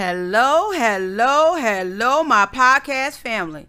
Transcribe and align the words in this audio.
Hello, 0.00 0.72
hello, 0.72 1.54
hello, 1.54 2.22
my 2.22 2.44
podcast 2.44 3.16
family. 3.16 3.64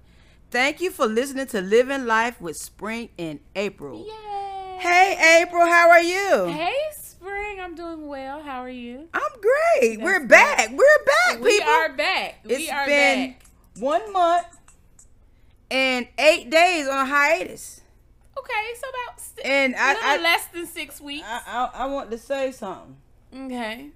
Thank 0.51 0.81
you 0.81 0.91
for 0.91 1.05
listening 1.07 1.47
to 1.47 1.61
Living 1.61 2.05
Life 2.05 2.41
with 2.41 2.57
Spring 2.57 3.07
in 3.17 3.39
April. 3.55 4.05
Yay! 4.05 4.77
Hey, 4.77 5.41
April, 5.41 5.65
how 5.65 5.89
are 5.89 6.01
you? 6.01 6.47
Hey, 6.51 6.75
Spring. 6.97 7.61
I'm 7.61 7.75
doing 7.75 8.07
well. 8.07 8.43
How 8.43 8.59
are 8.59 8.69
you? 8.69 9.07
I'm 9.13 9.21
great. 9.39 9.99
That's 9.99 10.03
We're 10.03 10.19
good. 10.19 10.27
back. 10.27 10.69
We're 10.71 11.05
back, 11.05 11.41
We 11.41 11.59
people. 11.59 11.71
are 11.73 11.93
back. 11.95 12.39
It's 12.43 12.57
we 12.57 12.69
are 12.71 12.85
been 12.85 13.29
back. 13.31 13.45
one 13.79 14.11
month 14.11 14.47
and 15.71 16.09
eight 16.19 16.49
days 16.49 16.89
on 16.89 17.07
hiatus. 17.07 17.79
Okay, 18.37 18.73
so 18.77 18.87
about 18.89 19.45
And 19.49 19.75
I, 19.77 19.95
I, 20.17 20.21
less 20.21 20.45
than 20.47 20.67
six 20.67 20.99
weeks. 20.99 21.25
I, 21.25 21.41
I, 21.73 21.83
I 21.83 21.85
want 21.85 22.11
to 22.11 22.17
say 22.17 22.51
something. 22.51 22.97
okay. 23.33 23.91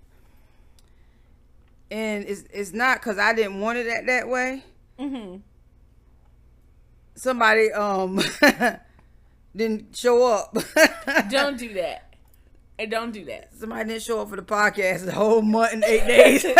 And 1.91 2.23
it's, 2.23 2.45
it's 2.53 2.71
not 2.71 2.99
because 2.99 3.17
I 3.19 3.33
didn't 3.33 3.59
want 3.59 3.77
it 3.77 3.83
that, 3.83 4.05
that 4.05 4.29
way. 4.29 4.63
Mm-hmm. 4.97 5.37
Somebody 7.15 7.71
um 7.73 8.19
didn't 9.55 9.95
show 9.95 10.25
up. 10.25 10.57
Don't 11.29 11.57
do 11.57 11.73
that. 11.73 12.15
And 12.79 12.89
don't 12.89 13.11
do 13.11 13.25
that. 13.25 13.49
Somebody 13.55 13.89
didn't 13.89 14.01
show 14.01 14.21
up 14.21 14.29
for 14.29 14.37
the 14.37 14.41
podcast 14.41 15.05
the 15.05 15.11
whole 15.11 15.43
month 15.43 15.73
and 15.73 15.83
eight 15.83 16.07
days. 16.07 16.43
but 16.43 16.55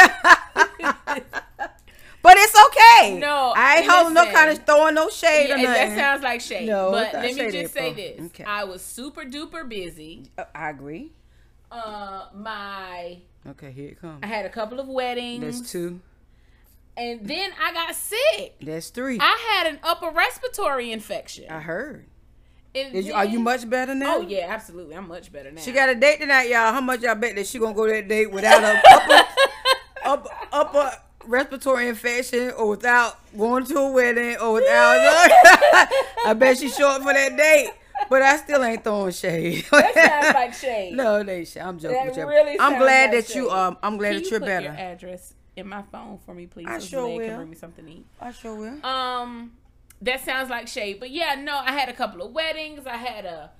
it's 2.37 2.55
okay. 2.67 3.17
No, 3.17 3.53
I 3.55 3.77
ain't 3.77 3.89
holding 3.89 4.13
no 4.13 4.31
kind 4.31 4.51
of 4.51 4.63
throwing 4.63 4.93
no 4.93 5.09
shade 5.09 5.47
Yeah, 5.47 5.55
or 5.55 5.57
nothing. 5.57 5.73
that 5.73 5.97
sounds 5.97 6.21
like 6.21 6.41
shade. 6.41 6.67
No, 6.67 6.91
but 6.91 7.13
let 7.13 7.33
me 7.33 7.51
just 7.51 7.73
say 7.73 7.93
this. 7.93 8.21
Okay. 8.27 8.43
I 8.43 8.65
was 8.65 8.83
super 8.83 9.23
duper 9.23 9.67
busy. 9.67 10.29
Uh, 10.37 10.43
I 10.53 10.69
agree. 10.69 11.11
Uh 11.71 12.27
my 12.35 13.17
Okay, 13.47 13.71
here 13.71 13.89
it 13.89 14.01
comes. 14.01 14.19
I 14.23 14.27
had 14.27 14.45
a 14.45 14.49
couple 14.49 14.79
of 14.79 14.87
weddings. 14.87 15.43
That's 15.43 15.71
two. 15.71 15.99
And 16.95 17.27
then 17.27 17.51
I 17.61 17.73
got 17.73 17.95
sick. 17.95 18.55
That's 18.61 18.89
three. 18.89 19.17
I 19.19 19.37
had 19.51 19.67
an 19.67 19.79
upper 19.83 20.11
respiratory 20.11 20.91
infection. 20.91 21.45
I 21.49 21.59
heard. 21.59 22.05
Is 22.73 23.05
you, 23.07 23.13
are 23.13 23.25
you 23.25 23.39
much 23.39 23.69
better 23.69 23.93
now? 23.93 24.17
Oh 24.17 24.21
yeah, 24.21 24.45
absolutely. 24.47 24.95
I'm 24.95 25.07
much 25.07 25.31
better 25.31 25.51
now. 25.51 25.59
She 25.59 25.73
got 25.73 25.89
a 25.89 25.95
date 25.95 26.21
tonight, 26.21 26.49
y'all. 26.49 26.71
How 26.71 26.79
much 26.79 27.01
y'all 27.01 27.15
bet 27.15 27.35
that 27.35 27.47
she 27.47 27.59
gonna 27.59 27.73
go 27.73 27.85
to 27.85 27.91
that 27.91 28.07
date 28.07 28.31
without 28.31 28.63
a 28.63 28.81
upper, 28.89 29.27
upper, 30.05 30.29
upper 30.53 30.91
respiratory 31.25 31.89
infection 31.89 32.51
or 32.51 32.69
without 32.69 33.19
going 33.37 33.65
to 33.65 33.77
a 33.77 33.91
wedding 33.91 34.37
or 34.37 34.53
without? 34.53 34.95
I 36.25 36.33
bet 36.37 36.59
she 36.59 36.69
show 36.69 36.89
up 36.91 37.01
for 37.01 37.11
that 37.13 37.35
date, 37.35 37.71
but 38.11 38.21
I 38.21 38.35
still 38.37 38.61
ain't 38.63 38.83
throwing 38.83 39.11
shade. 39.13 39.65
that 39.71 39.93
sounds 39.95 40.33
like 40.35 40.53
shade. 40.53 40.93
no, 40.93 41.23
shade. 41.23 41.57
I'm 41.61 41.79
joking. 41.79 41.97
That 41.97 42.07
with 42.07 42.17
you. 42.17 42.27
really 42.27 42.59
I'm 42.59 42.77
glad 42.77 43.13
like 43.13 43.25
that 43.27 43.35
you 43.35 43.49
um. 43.49 43.77
I'm 43.81 43.97
glad 43.97 44.09
Can 44.13 44.17
that 44.17 44.25
you 44.25 44.31
you're 44.31 44.39
put 44.41 44.45
better. 44.47 44.65
Your 44.65 44.73
address 44.75 45.33
in 45.55 45.67
my 45.67 45.81
phone 45.91 46.19
for 46.25 46.33
me, 46.35 46.45
please. 46.45 46.67
I 46.67 46.79
so 46.79 46.85
sure 46.87 47.07
will. 47.07 47.25
Can 47.25 47.35
bring 47.37 47.49
me 47.49 47.55
something 47.55 47.85
to 47.85 47.91
eat. 47.91 48.05
I 48.19 48.31
sure 48.31 48.55
will. 48.55 48.85
Um, 48.85 49.53
that 50.01 50.23
sounds 50.25 50.49
like 50.49 50.67
shade, 50.67 50.99
but 50.99 51.09
yeah, 51.11 51.35
no, 51.35 51.57
I 51.57 51.71
had 51.71 51.87
a 51.87 51.93
couple 51.93 52.21
of 52.25 52.31
weddings. 52.33 52.85
I 52.85 52.97
had 52.97 53.25
a 53.25 53.51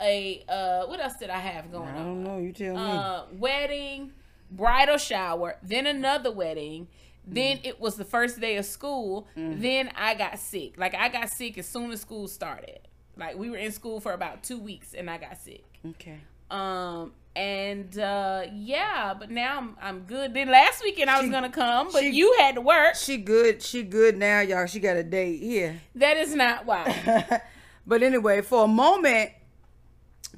a 0.00 0.44
uh, 0.48 0.86
what 0.86 0.98
else 1.00 1.14
did 1.20 1.30
I 1.30 1.38
have 1.38 1.70
going 1.70 1.88
on? 1.88 1.94
I 1.94 2.02
don't 2.02 2.24
know. 2.24 2.38
You 2.38 2.52
tell 2.52 2.74
me. 2.74 2.80
Uh, 2.80 3.22
wedding, 3.32 4.12
bridal 4.50 4.98
shower, 4.98 5.56
then 5.62 5.86
another 5.86 6.32
wedding. 6.32 6.88
Then 7.26 7.58
Mm. 7.58 7.66
it 7.66 7.80
was 7.80 7.96
the 7.96 8.04
first 8.04 8.40
day 8.40 8.56
of 8.56 8.64
school. 8.64 9.28
Then 9.36 9.90
I 9.94 10.14
got 10.14 10.38
sick. 10.38 10.78
Like 10.78 10.94
I 10.94 11.08
got 11.10 11.28
sick 11.28 11.58
as 11.58 11.68
soon 11.68 11.92
as 11.92 12.00
school 12.00 12.26
started. 12.26 12.80
Like 13.16 13.36
we 13.36 13.50
were 13.50 13.56
in 13.56 13.72
school 13.72 14.00
for 14.00 14.12
about 14.12 14.42
two 14.42 14.58
weeks, 14.58 14.94
and 14.94 15.10
I 15.10 15.18
got 15.18 15.36
sick. 15.38 15.64
okay. 15.86 16.18
Um 16.50 17.12
and 17.36 17.96
uh 17.98 18.42
yeah, 18.52 19.14
but 19.18 19.30
now 19.30 19.58
I'm 19.58 19.76
I'm 19.80 20.00
good. 20.00 20.34
Then 20.34 20.50
last 20.50 20.82
weekend 20.82 21.08
I 21.10 21.18
was 21.18 21.26
She- 21.26 21.30
gonna 21.30 21.50
come, 21.50 21.88
but 21.92 22.00
she- 22.00 22.10
you 22.10 22.34
had 22.40 22.56
to 22.56 22.60
work. 22.60 22.96
She 22.96 23.18
good. 23.18 23.62
She 23.62 23.82
good 23.84 24.16
now, 24.18 24.40
y'all. 24.40 24.66
She 24.66 24.80
got 24.80 24.96
a 24.96 25.02
date 25.04 25.40
here. 25.40 25.80
That 25.94 26.16
is 26.16 26.34
not 26.34 26.66
why. 26.66 27.40
but 27.86 28.02
anyway, 28.02 28.40
for 28.42 28.64
a 28.64 28.68
moment, 28.68 29.30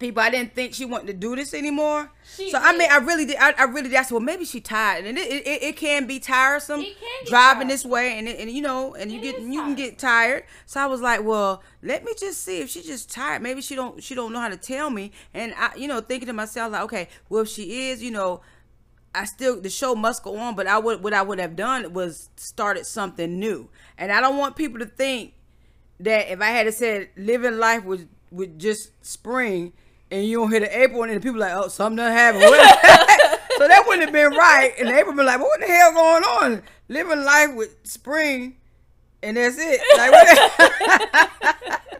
people, 0.02 0.22
I 0.22 0.30
didn't 0.30 0.54
think 0.54 0.74
she 0.74 0.84
wanted 0.84 1.06
to 1.06 1.12
do 1.14 1.34
this 1.34 1.54
anymore. 1.54 2.10
She 2.36 2.50
so 2.50 2.58
I 2.58 2.72
did. 2.72 2.78
mean, 2.78 2.90
I 2.90 2.96
really 2.98 3.24
did. 3.24 3.36
I, 3.36 3.52
I 3.52 3.64
really 3.64 3.88
that's 3.88 4.12
well, 4.12 4.20
maybe 4.20 4.44
she 4.44 4.60
tired, 4.60 5.06
and 5.06 5.16
it 5.16 5.46
it, 5.46 5.62
it, 5.62 5.76
can 5.76 6.06
be 6.06 6.18
tiresome 6.18 6.82
can 6.82 6.94
driving 7.24 7.68
tiresome. 7.68 7.68
this 7.68 7.84
way, 7.86 8.18
and 8.18 8.28
it, 8.28 8.38
and 8.38 8.50
you 8.50 8.60
know, 8.60 8.94
and 8.94 9.10
you 9.10 9.18
It 9.18 9.22
get 9.22 9.40
you 9.40 9.62
can 9.62 9.74
get 9.74 9.98
tired. 9.98 10.44
So 10.66 10.80
I 10.80 10.86
was 10.86 11.00
like, 11.00 11.24
well, 11.24 11.62
let 11.82 12.04
me 12.04 12.12
just 12.18 12.42
see 12.42 12.60
if 12.60 12.68
she's 12.68 12.86
just 12.86 13.10
tired. 13.10 13.40
Maybe 13.40 13.62
she 13.62 13.74
don't 13.74 14.02
she 14.02 14.14
don't 14.14 14.32
know 14.32 14.40
how 14.40 14.50
to 14.50 14.56
tell 14.56 14.90
me, 14.90 15.12
and 15.32 15.54
I 15.56 15.74
you 15.76 15.88
know 15.88 16.00
thinking 16.00 16.26
to 16.26 16.34
myself 16.34 16.72
like, 16.72 16.82
okay, 16.82 17.08
well 17.28 17.42
if 17.42 17.48
she 17.48 17.88
is, 17.88 18.02
you 18.02 18.10
know. 18.10 18.42
I 19.14 19.26
still 19.26 19.60
the 19.60 19.69
show 19.69 19.94
must 19.94 20.22
go 20.22 20.38
on, 20.38 20.56
but 20.56 20.66
I 20.66 20.78
would 20.78 21.02
what 21.02 21.12
I 21.12 21.20
would 21.20 21.38
have 21.38 21.54
done 21.54 21.92
was 21.92 22.30
started 22.36 22.86
something 22.86 23.38
new, 23.38 23.69
and 23.98 24.10
I 24.10 24.22
don't 24.22 24.38
want 24.38 24.56
people 24.56 24.78
to 24.78 24.86
think 24.86 25.34
that 26.00 26.32
if 26.32 26.40
I 26.40 26.46
had 26.46 26.72
said 26.72 27.10
living 27.14 27.58
life 27.58 27.84
with 27.84 28.08
with 28.30 28.58
just 28.58 29.04
spring 29.04 29.74
and 30.12 30.24
you 30.26 30.38
don't 30.38 30.50
hit 30.52 30.60
the 30.60 30.80
April 30.82 31.02
and 31.02 31.12
then 31.12 31.20
people 31.20 31.40
like 31.40 31.52
oh 31.54 31.68
something 31.68 31.96
done 31.96 32.12
happened, 32.12 32.42
so 33.58 33.66
that 33.68 33.82
wouldn't 33.86 34.04
have 34.04 34.12
been 34.12 34.30
right, 34.38 34.72
and 34.78 34.88
April 34.90 35.16
been 35.16 35.26
like 35.26 35.40
what 35.40 35.58
the 35.60 35.66
hell 35.66 35.92
going 35.92 36.22
on 36.24 36.62
living 36.88 37.24
life 37.24 37.54
with 37.54 37.74
spring, 37.84 38.56
and 39.22 39.36
that's 39.36 39.56
it. 39.58 39.80
Like, 39.96 40.12
what 40.12 41.80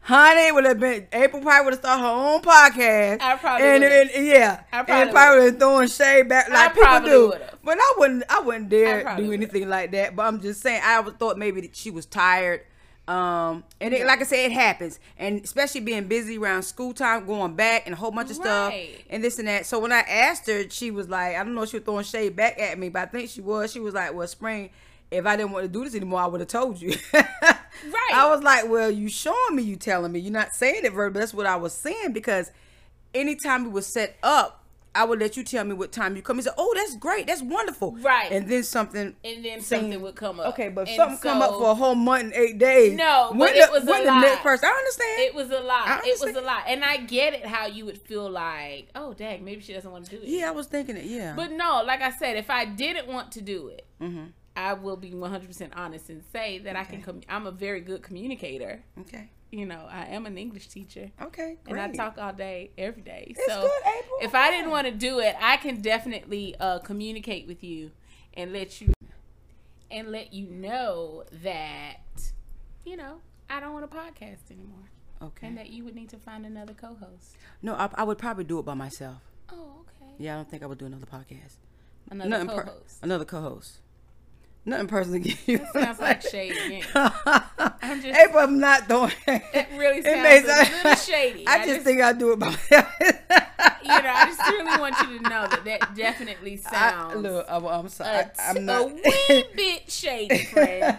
Honey 0.00 0.50
would 0.52 0.64
have 0.64 0.80
been 0.80 1.06
April 1.12 1.42
probably 1.42 1.64
would 1.66 1.74
have 1.74 1.80
started 1.80 2.02
her 2.02 2.08
own 2.08 2.40
podcast. 2.40 3.20
I 3.20 3.36
probably 3.36 3.66
and, 3.66 3.82
would've. 3.84 4.10
and- 4.16 4.26
yeah, 4.26 4.62
I 4.72 4.78
and 4.78 4.86
probably 4.86 5.12
probably 5.12 5.38
would 5.40 5.50
have 5.52 5.58
throwing 5.60 5.88
shade 5.88 6.28
back 6.30 6.48
like 6.48 6.72
people 6.74 7.00
do. 7.00 7.26
would've. 7.28 7.58
But 7.62 7.76
I 7.78 7.94
wouldn't. 7.98 8.24
I 8.30 8.40
wouldn't 8.40 8.68
dare 8.70 9.00
I 9.00 9.02
probably 9.02 9.24
do 9.24 9.28
would've. 9.30 9.42
anything 9.50 9.68
like 9.68 9.90
that. 9.90 10.16
But 10.16 10.22
I'm 10.22 10.40
just 10.40 10.62
saying, 10.62 10.80
I 10.82 11.02
thought 11.02 11.36
maybe 11.36 11.60
that 11.60 11.76
she 11.76 11.90
was 11.90 12.06
tired. 12.06 12.62
Um, 13.08 13.64
and 13.80 13.94
it, 13.94 14.06
like 14.06 14.20
I 14.20 14.24
said, 14.24 14.44
it 14.46 14.52
happens, 14.52 15.00
and 15.18 15.42
especially 15.42 15.80
being 15.80 16.08
busy 16.08 16.36
around 16.36 16.62
school 16.64 16.92
time, 16.92 17.24
going 17.24 17.54
back 17.54 17.84
and 17.86 17.94
a 17.94 17.96
whole 17.96 18.10
bunch 18.10 18.28
of 18.28 18.36
stuff, 18.36 18.68
Right. 18.70 19.02
and 19.08 19.24
this 19.24 19.38
and 19.38 19.48
that. 19.48 19.64
So 19.64 19.78
when 19.78 19.92
I 19.92 20.00
asked 20.00 20.46
her, 20.46 20.68
she 20.68 20.90
was 20.90 21.08
like, 21.08 21.34
I 21.34 21.42
don't 21.42 21.54
know, 21.54 21.62
if 21.62 21.70
she 21.70 21.76
was 21.78 21.84
throwing 21.86 22.04
shade 22.04 22.36
back 22.36 22.60
at 22.60 22.78
me, 22.78 22.90
but 22.90 23.00
I 23.02 23.06
think 23.06 23.30
she 23.30 23.40
was. 23.40 23.72
She 23.72 23.80
was 23.80 23.94
like, 23.94 24.12
"Well, 24.12 24.28
Spring, 24.28 24.68
if 25.10 25.24
I 25.24 25.36
didn't 25.36 25.52
want 25.52 25.64
to 25.64 25.68
do 25.68 25.84
this 25.84 25.94
anymore, 25.94 26.20
I 26.20 26.26
would 26.26 26.40
have 26.40 26.48
told 26.50 26.80
you." 26.80 26.92
Right. 27.84 28.10
I 28.12 28.28
was 28.28 28.42
like, 28.42 28.68
"Well, 28.68 28.90
you 28.90 29.08
showing 29.08 29.54
me, 29.54 29.62
you 29.62 29.76
telling 29.76 30.10
me, 30.10 30.18
you're 30.18 30.32
not 30.32 30.52
saying 30.52 30.84
it 30.84 30.92
verbally. 30.92 31.20
That's 31.20 31.32
what 31.32 31.46
I 31.46 31.54
was 31.56 31.72
saying 31.72 32.12
because 32.12 32.50
anytime 33.14 33.66
it 33.66 33.72
was 33.72 33.86
set 33.86 34.16
up." 34.22 34.64
I 34.94 35.04
would 35.04 35.20
let 35.20 35.36
you 35.36 35.44
tell 35.44 35.64
me 35.64 35.74
what 35.74 35.92
time 35.92 36.16
you 36.16 36.22
come. 36.22 36.36
He 36.36 36.42
said, 36.42 36.54
"Oh, 36.58 36.72
that's 36.74 36.96
great. 36.96 37.26
That's 37.26 37.42
wonderful." 37.42 37.92
Right. 38.00 38.32
And 38.32 38.48
then 38.48 38.62
something 38.64 39.14
and 39.24 39.44
then 39.44 39.60
Same. 39.60 39.80
something 39.82 40.02
would 40.02 40.14
come 40.16 40.40
up. 40.40 40.46
Okay, 40.54 40.68
but 40.70 40.88
And 40.88 40.96
something 40.96 41.18
come 41.18 41.42
up 41.42 41.50
for 41.52 41.70
a 41.70 41.74
whole 41.74 41.94
month 41.94 42.24
and 42.24 42.32
eight 42.34 42.58
days. 42.58 42.96
No, 42.96 43.28
when 43.30 43.38
but 43.40 43.52
the, 43.52 43.58
it 43.60 43.70
was 43.72 43.82
a 43.84 43.90
when 43.90 44.04
the 44.04 44.10
lot. 44.12 44.20
next 44.22 44.42
person. 44.42 44.68
I 44.68 44.72
understand. 44.72 45.20
It 45.20 45.34
was 45.34 45.50
a 45.50 45.60
lot. 45.60 46.06
It 46.06 46.20
was 46.20 46.34
a 46.36 46.40
lot. 46.40 46.64
And 46.66 46.82
I 46.84 46.96
get 46.98 47.34
it 47.34 47.46
how 47.46 47.66
you 47.66 47.84
would 47.84 47.98
feel 48.02 48.28
like, 48.30 48.88
oh 48.94 49.12
dang, 49.14 49.44
maybe 49.44 49.60
she 49.62 49.72
doesn't 49.74 49.90
want 49.90 50.06
to 50.06 50.10
do 50.10 50.22
it. 50.22 50.28
yeah, 50.28 50.48
I 50.48 50.52
was 50.52 50.66
thinking 50.66 50.96
it. 50.96 51.04
Yeah, 51.04 51.34
But 51.36 51.52
no, 51.52 51.82
like 51.86 52.00
I 52.00 52.10
said, 52.10 52.36
if 52.36 52.50
I 52.50 52.64
didn't 52.64 53.06
want 53.08 53.30
to 53.32 53.40
do 53.40 53.68
it, 53.68 53.86
Mhm. 54.00 54.32
I 54.56 54.72
will 54.72 54.96
be 54.96 55.12
100% 55.12 55.70
honest 55.76 56.08
and 56.10 56.24
say 56.32 56.58
that 56.58 56.74
I 56.74 56.82
can. 56.82 57.00
Com- 57.02 57.20
I'm 57.28 57.46
a 57.46 57.52
very 57.52 57.80
good 57.80 58.02
communicator. 58.02 58.82
okay, 59.00 59.30
You 59.50 59.64
know, 59.64 59.86
I 59.90 60.06
am 60.06 60.26
an 60.26 60.36
English 60.36 60.68
teacher. 60.68 61.10
okay, 61.22 61.56
great. 61.64 61.80
And. 61.80 61.92
I 61.92 61.96
talk 61.96 62.18
all 62.18 62.32
day, 62.34 62.70
every 62.76 63.00
day. 63.02 63.28
It's 63.30 63.46
so 63.46 63.62
good, 63.62 63.70
April. 63.86 64.18
if 64.22 64.34
I 64.34 64.50
didn't 64.50 64.70
want 64.70 64.86
to 64.86 64.92
do 64.92 65.20
it, 65.20 65.34
I 65.40 65.56
can 65.56 65.80
definitely 65.80 66.54
uh, 66.60 66.80
communicate 66.80 67.46
with 67.46 67.64
you 67.64 67.90
and 68.34 68.52
let 68.52 68.80
you 68.80 68.92
and 69.90 70.12
let 70.12 70.34
you 70.34 70.48
know 70.50 71.24
that 71.42 71.96
you 72.84 72.96
know 72.98 73.20
I 73.48 73.58
don't 73.60 73.72
want 73.72 73.84
a 73.86 73.88
podcast 73.88 74.50
anymore, 74.50 74.90
Okay. 75.22 75.46
and 75.46 75.56
that 75.56 75.70
you 75.70 75.82
would 75.84 75.94
need 75.94 76.10
to 76.10 76.18
find 76.18 76.44
another 76.44 76.74
co-host. 76.74 77.36
no, 77.62 77.74
I, 77.74 77.88
I 77.94 78.04
would 78.04 78.18
probably 78.18 78.44
do 78.44 78.58
it 78.58 78.66
by 78.66 78.74
myself. 78.74 79.22
Oh, 79.50 79.80
okay. 79.80 80.12
Yeah, 80.18 80.34
I 80.34 80.36
don't 80.36 80.50
think 80.50 80.62
I 80.62 80.66
would 80.66 80.76
do 80.78 80.84
another 80.84 81.06
podcast. 81.06 81.56
Another 82.10 82.28
Nothing 82.28 82.48
co-host. 82.48 82.98
another 83.02 83.24
co-host. 83.24 83.78
Nothing 84.68 84.86
personal 84.86 85.16
against 85.16 85.48
you. 85.48 85.60
sounds 85.72 85.98
like 85.98 86.20
shady. 86.30 86.84
I'm 86.94 88.02
just- 88.02 88.34
I'm 88.36 88.58
not 88.58 88.86
doing. 88.88 89.12
It 89.26 89.66
really 89.76 89.98
It 89.98 90.04
sounds 90.04 90.22
may 90.22 90.38
a 90.38 90.46
sound- 90.46 90.72
little 90.72 90.94
shady. 90.96 91.46
I, 91.46 91.66
just, 91.66 91.80
think 91.82 92.00
I 92.02 92.12
do 92.12 92.32
it 92.32 92.38
by 92.38 92.46
myself. 92.50 92.86
you 93.00 93.08
know. 93.88 94.12
I 94.14 94.24
just 94.26 94.40
really 94.50 94.78
want 94.80 94.94
you 95.00 95.18
to 95.18 95.22
know 95.28 95.46
that 95.48 95.62
that 95.64 95.94
definitely 95.94 96.60
I, 96.66 96.70
sounds 96.70 97.16
look, 97.22 97.46
I'm, 97.48 97.64
I'm 97.66 97.88
sorry. 97.88 98.10
a, 98.18 98.30
I, 98.38 98.50
am 98.50 98.64
not. 98.66 98.82
a 98.82 98.94
wee 99.28 99.44
bit 99.56 99.90
shady, 99.90 100.44
friend. 100.44 100.98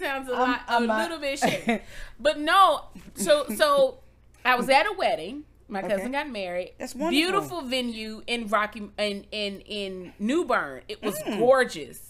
Sounds 0.00 0.28
a 0.28 0.32
I'm- 0.32 0.40
lot, 0.50 0.60
I'm 0.68 0.84
a 0.84 0.86
not- 0.86 1.02
little 1.02 1.18
bit 1.18 1.38
shady. 1.38 1.80
But 2.18 2.40
no, 2.40 2.84
so 3.14 3.46
so 3.54 3.98
I 4.44 4.56
was 4.56 4.68
at 4.70 4.86
a 4.86 4.94
wedding. 4.96 5.44
My 5.68 5.82
cousin 5.82 6.00
Okay. 6.00 6.12
got 6.12 6.30
married. 6.30 6.72
That's 6.78 6.94
wonderful. 6.94 7.10
Beautiful 7.10 7.62
venue 7.62 8.22
in 8.26 8.46
Rocky 8.48 8.88
in 8.98 9.26
in 9.32 9.60
in 9.62 10.12
New 10.18 10.44
Bern. 10.46 10.82
It 10.88 11.02
was 11.02 11.18
Mm. 11.20 11.38
gorgeous. 11.40 12.00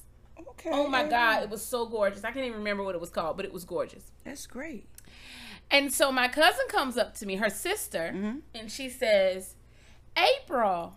Oh 0.70 0.88
my 0.88 1.04
god, 1.04 1.42
it 1.42 1.50
was 1.50 1.62
so 1.64 1.86
gorgeous. 1.86 2.24
I 2.24 2.30
can't 2.32 2.44
even 2.46 2.58
remember 2.58 2.82
what 2.82 2.94
it 2.94 3.00
was 3.00 3.10
called, 3.10 3.36
but 3.36 3.44
it 3.46 3.52
was 3.52 3.64
gorgeous. 3.64 4.10
That's 4.24 4.46
great. 4.46 4.88
And 5.70 5.92
so 5.92 6.12
my 6.12 6.28
cousin 6.28 6.66
comes 6.68 6.96
up 6.96 7.14
to 7.16 7.26
me, 7.26 7.36
her 7.36 7.50
sister, 7.50 8.12
Mm-hmm. 8.14 8.38
and 8.54 8.70
she 8.70 8.88
says, 8.88 9.54
"April, 10.16 10.94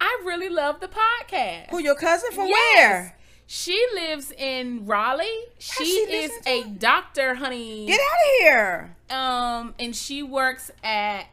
I 0.00 0.22
really 0.24 0.48
love 0.48 0.80
the 0.80 0.88
podcast." 0.88 1.70
Who 1.70 1.78
your 1.80 1.94
cousin 1.94 2.30
from 2.32 2.48
Yes. 2.48 2.76
where? 2.78 3.16
She 3.46 3.86
lives 3.94 4.30
in 4.32 4.86
Raleigh. 4.86 5.44
She, 5.58 5.84
she 5.84 5.90
is 5.90 6.32
a 6.46 6.60
it? 6.60 6.78
doctor, 6.78 7.34
honey. 7.34 7.86
Get 7.86 8.00
out 8.00 8.06
of 8.06 8.40
here. 8.40 8.96
Um, 9.10 9.74
and 9.78 9.94
she 9.94 10.22
works 10.22 10.70
at 10.82 11.26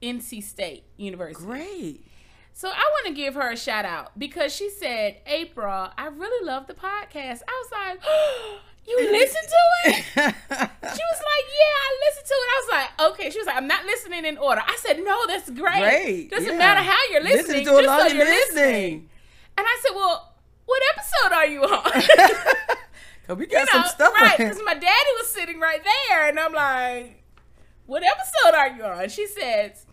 NC 0.00 0.42
State 0.44 0.84
University. 0.96 1.44
Great. 1.44 2.04
So 2.58 2.66
I 2.66 2.72
want 2.72 3.06
to 3.06 3.12
give 3.12 3.34
her 3.34 3.52
a 3.52 3.56
shout 3.56 3.84
out 3.84 4.18
because 4.18 4.52
she 4.52 4.68
said, 4.68 5.18
April, 5.28 5.90
I 5.96 6.06
really 6.06 6.44
love 6.44 6.66
the 6.66 6.74
podcast. 6.74 7.42
I 7.46 7.62
was 7.62 7.70
like, 7.70 8.02
you 8.88 8.96
listen 9.12 9.42
to 9.42 9.90
it? 9.90 10.04
She 10.88 11.04
was 11.04 11.20
like, 11.22 11.44
yeah, 11.54 11.76
I 11.78 12.00
listened 12.08 12.26
to 12.26 12.34
it. 12.34 12.48
I 12.50 12.58
was 12.58 12.68
like, 12.72 13.10
okay. 13.12 13.30
She 13.30 13.38
was 13.38 13.46
like, 13.46 13.56
I'm 13.56 13.68
not 13.68 13.84
listening 13.84 14.24
in 14.24 14.38
order. 14.38 14.60
I 14.66 14.76
said, 14.80 14.98
no, 15.04 15.24
that's 15.28 15.48
great. 15.50 15.78
Great. 15.78 16.30
Doesn't 16.32 16.50
yeah. 16.50 16.58
matter 16.58 16.80
how 16.80 16.98
you're 17.12 17.22
listening, 17.22 17.64
Listen 17.64 17.76
to 17.76 17.82
just 17.82 18.00
so 18.00 18.06
you're 18.08 18.16
you're 18.16 18.26
listening. 18.26 19.08
And 19.56 19.64
I 19.64 19.78
said, 19.80 19.94
well, 19.94 20.34
what 20.66 20.82
episode 20.96 21.32
are 21.36 21.46
you 21.46 21.62
on? 21.62 22.02
We 23.38 23.46
got 23.46 23.60
You 23.60 23.66
some 23.66 23.84
stuff 23.84 24.14
right? 24.14 24.36
Because 24.36 24.60
my 24.64 24.74
daddy 24.74 25.10
was 25.20 25.28
sitting 25.28 25.60
right 25.60 25.82
there, 25.84 26.28
and 26.28 26.40
I'm 26.40 26.54
like, 26.54 27.22
"What 27.84 28.02
episode 28.02 28.56
are 28.56 28.68
you 28.70 28.84
on?" 28.84 29.10
She 29.10 29.26
says, 29.26 29.84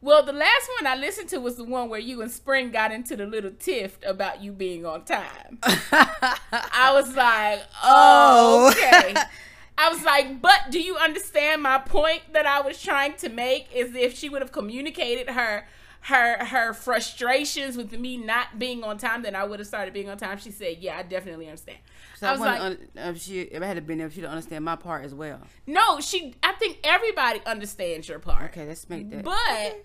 "Well, 0.00 0.22
the 0.22 0.32
last 0.32 0.70
one 0.80 0.86
I 0.86 0.96
listened 0.96 1.28
to 1.30 1.38
was 1.38 1.56
the 1.56 1.64
one 1.64 1.88
where 1.88 2.00
you 2.00 2.22
and 2.22 2.30
Spring 2.30 2.70
got 2.70 2.92
into 2.92 3.16
the 3.16 3.26
little 3.26 3.50
tiff 3.50 3.98
about 4.06 4.42
you 4.42 4.52
being 4.52 4.86
on 4.86 5.04
time." 5.04 5.58
I 5.62 6.90
was 6.94 7.14
like, 7.16 7.62
"Oh, 7.82 8.72
okay." 8.72 9.14
I 9.78 9.90
was 9.90 10.02
like, 10.02 10.40
"But 10.40 10.70
do 10.70 10.80
you 10.80 10.96
understand 10.96 11.62
my 11.62 11.78
point 11.78 12.32
that 12.32 12.46
I 12.46 12.60
was 12.60 12.80
trying 12.80 13.14
to 13.18 13.28
make? 13.28 13.68
Is 13.74 13.94
if 13.94 14.16
she 14.16 14.28
would 14.28 14.42
have 14.42 14.52
communicated 14.52 15.30
her." 15.30 15.66
Her 16.02 16.44
her 16.44 16.72
frustrations 16.72 17.76
with 17.76 17.92
me 17.92 18.16
not 18.16 18.58
being 18.58 18.82
on 18.82 18.98
time, 18.98 19.22
then 19.22 19.34
I 19.34 19.44
would 19.44 19.58
have 19.58 19.66
started 19.66 19.92
being 19.92 20.08
on 20.08 20.16
time. 20.16 20.38
She 20.38 20.50
said, 20.50 20.78
"Yeah, 20.78 20.96
I 20.96 21.02
definitely 21.02 21.46
understand." 21.46 21.78
So 22.16 22.28
I 22.28 22.32
was 22.32 22.40
like, 22.40 22.60
un- 22.60 22.88
if 22.94 23.20
she 23.20 23.42
if 23.42 23.62
I 23.62 23.66
had 23.66 23.86
been 23.86 23.98
there, 23.98 24.06
if 24.06 24.14
she 24.14 24.20
don't 24.20 24.30
understand 24.30 24.64
my 24.64 24.76
part 24.76 25.04
as 25.04 25.14
well. 25.14 25.40
No, 25.66 26.00
she. 26.00 26.34
I 26.42 26.52
think 26.52 26.78
everybody 26.84 27.40
understands 27.44 28.08
your 28.08 28.20
part. 28.20 28.44
Okay, 28.44 28.66
let's 28.66 28.88
make 28.88 29.10
that. 29.10 29.24
But 29.24 29.84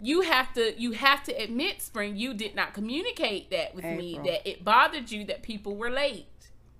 you 0.00 0.22
have 0.22 0.52
to 0.54 0.78
you 0.80 0.92
have 0.92 1.22
to 1.24 1.32
admit, 1.32 1.80
Spring, 1.80 2.16
you 2.16 2.34
did 2.34 2.54
not 2.54 2.74
communicate 2.74 3.50
that 3.50 3.74
with 3.74 3.84
me. 3.84 4.18
That 4.24 4.48
it 4.48 4.64
bothered 4.64 5.10
you 5.10 5.24
that 5.26 5.42
people 5.42 5.76
were 5.76 5.90
late. 5.90 6.26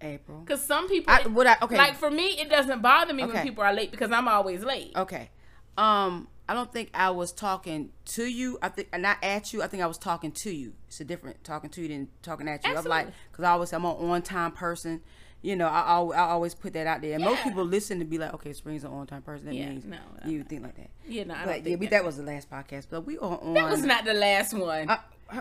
April. 0.01 0.41
Because 0.41 0.63
some 0.63 0.89
people, 0.89 1.13
I, 1.13 1.27
what 1.27 1.47
I, 1.47 1.57
okay. 1.63 1.77
like 1.77 1.97
for 1.97 2.11
me, 2.11 2.39
it 2.39 2.51
doesn't 2.51 2.83
bother 2.83 3.15
me 3.15 3.25
when 3.25 3.43
people 3.43 3.65
are 3.65 3.73
late 3.73 3.91
because 3.91 4.11
I'm 4.11 4.29
always 4.29 4.63
late. 4.63 4.93
Okay. 4.95 5.31
Um, 5.79 6.29
I 6.49 6.55
don't 6.55 6.73
think 6.73 6.91
I 6.95 7.11
was 7.11 7.33
talking 7.33 7.91
to 8.07 8.25
you. 8.25 8.59
I 8.63 8.69
think 8.69 8.89
not 8.99 9.19
at 9.23 9.53
you. 9.53 9.63
I 9.63 9.67
think 9.67 9.83
I 9.83 9.87
was 9.87 9.99
talking 9.99 10.31
to 10.33 10.51
you. 10.51 10.73
It's 10.89 11.01
a 11.01 11.05
different 11.05 11.43
talking 11.43 11.71
to 11.71 11.83
you 11.83 11.89
than 11.89 12.09
talking 12.23 12.47
at 12.49 12.65
you. 12.65 12.71
I'm 12.71 12.77
like, 12.85 13.07
Absolutely. 13.07 13.13
because 13.33 13.45
I 13.45 13.51
always 13.51 13.73
I'm 13.73 13.85
an 13.85 13.91
on 14.11 14.23
time 14.23 14.53
person. 14.53 15.01
You 15.43 15.55
know, 15.55 15.67
I, 15.69 15.91
al- 15.93 16.13
I 16.13 16.21
always 16.21 16.55
put 16.55 16.73
that 16.73 16.87
out 16.87 17.03
there. 17.03 17.15
And 17.15 17.23
most 17.25 17.43
people 17.43 17.65
listen 17.65 17.99
to 18.01 18.05
be 18.05 18.19
like, 18.19 18.33
okay, 18.35 18.53
Spring's 18.53 18.85
an 18.85 18.91
on 18.91 19.07
time 19.07 19.23
person. 19.23 19.47
That 19.47 19.55
Yeah, 19.55 19.69
means 19.69 19.85
no, 19.85 19.99
no, 20.25 20.31
you 20.31 20.43
think 20.45 20.63
like 20.63 20.77
that. 20.77 20.91
Yeah, 21.07 21.25
no, 21.25 21.35
I 21.35 21.37
don't 21.39 21.47
But 21.47 21.57
yeah, 21.59 21.63
think 21.65 21.81
we, 21.81 21.87
that. 21.87 21.91
that 21.99 22.05
was 22.05 22.17
the 22.17 22.23
last 22.25 22.51
podcast. 22.51 22.87
But 22.91 23.03
we 23.03 23.19
are 23.19 23.39
on. 23.41 23.55
That 23.55 23.71
was 23.71 23.83
not 23.83 24.05
the 24.05 24.15
last 24.15 24.55
one. 24.55 24.89
Uh, 24.91 24.99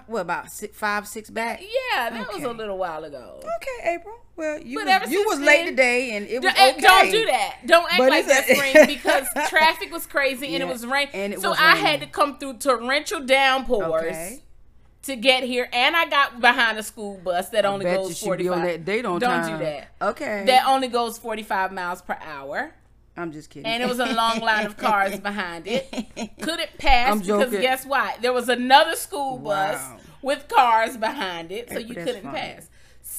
what 0.08 0.22
about 0.22 0.52
six, 0.52 0.76
five, 0.78 1.08
six 1.08 1.30
back? 1.30 1.62
yeah, 1.62 2.10
that 2.10 2.34
was 2.34 2.44
a 2.44 2.52
little 2.52 2.78
while 2.78 3.04
ago. 3.04 3.40
Okay, 3.40 3.94
April. 3.96 4.16
Well, 4.38 4.60
you 4.60 4.84
But 4.84 5.04
was, 5.04 5.12
you 5.12 5.24
was 5.26 5.40
late 5.40 5.66
today, 5.66 6.12
and 6.18 6.28
it 6.28 6.42
was 6.44 6.54
Don't- 6.54 6.70
okay. 6.74 6.82
Don't 6.82 7.12
do 7.12 7.26
that. 7.26 7.56
Don't 7.66 7.86
act 7.86 7.98
But 7.98 8.10
like 8.10 8.26
that, 8.28 8.44
spring, 8.46 8.86
because 8.88 9.28
traffic 9.50 9.92
was 9.94 10.06
crazy 10.06 10.54
and 10.56 10.62
it 10.62 10.68
was 10.68 10.86
rain. 10.86 11.08
and 11.14 11.34
it 11.34 11.40
so 11.42 11.52
was 11.52 11.60
I 11.60 11.76
had 11.76 12.02
to 12.02 12.06
come 12.08 12.38
through 12.38 12.56
torrential 12.56 13.22
downpours 13.22 14.04
Okay. 14.04 14.40
to 15.04 15.16
get 15.16 15.44
here, 15.44 15.70
and 15.72 15.96
I 15.96 16.08
got 16.10 16.42
behind 16.42 16.78
a 16.78 16.84
school 16.84 17.18
bus 17.24 17.50
that 17.50 17.64
only 17.66 17.86
Bet 17.86 17.98
goes 17.98 18.20
forty 18.20 18.50
on 18.50 18.62
that 18.64 18.84
date 18.84 19.06
on 19.06 19.20
Don't 19.20 19.30
time. 19.30 19.58
do 19.60 19.64
that. 19.64 19.88
Okay. 20.02 20.44
That 20.48 20.68
only 20.68 20.90
goes 20.90 21.18
forty 21.18 21.44
five 21.44 21.72
miles 21.72 22.02
per 22.02 22.18
hour, 22.22 22.74
I'm 23.16 23.32
just 23.32 23.50
kidding. 23.50 23.66
and 23.72 23.82
it 23.82 23.88
was 23.88 24.00
a 24.00 24.14
long 24.14 24.40
line 24.42 24.66
of 24.66 24.76
cars 24.76 25.18
behind 25.30 25.66
it. 25.66 25.90
Couldn't 26.42 26.78
pass 26.78 27.10
I'm 27.14 27.20
because 27.20 27.46
joking. 27.46 27.62
guess 27.62 27.86
what? 27.86 28.22
There 28.22 28.34
was 28.34 28.50
another 28.50 28.98
school 28.98 29.38
bus 29.38 29.80
Wow. 29.80 29.98
with 30.22 30.50
cars 30.50 30.98
behind 30.98 31.54
it, 31.54 31.70
so 31.70 31.78
you 31.80 31.94
that's 31.94 32.06
couldn't 32.06 32.32
pass. 32.34 32.70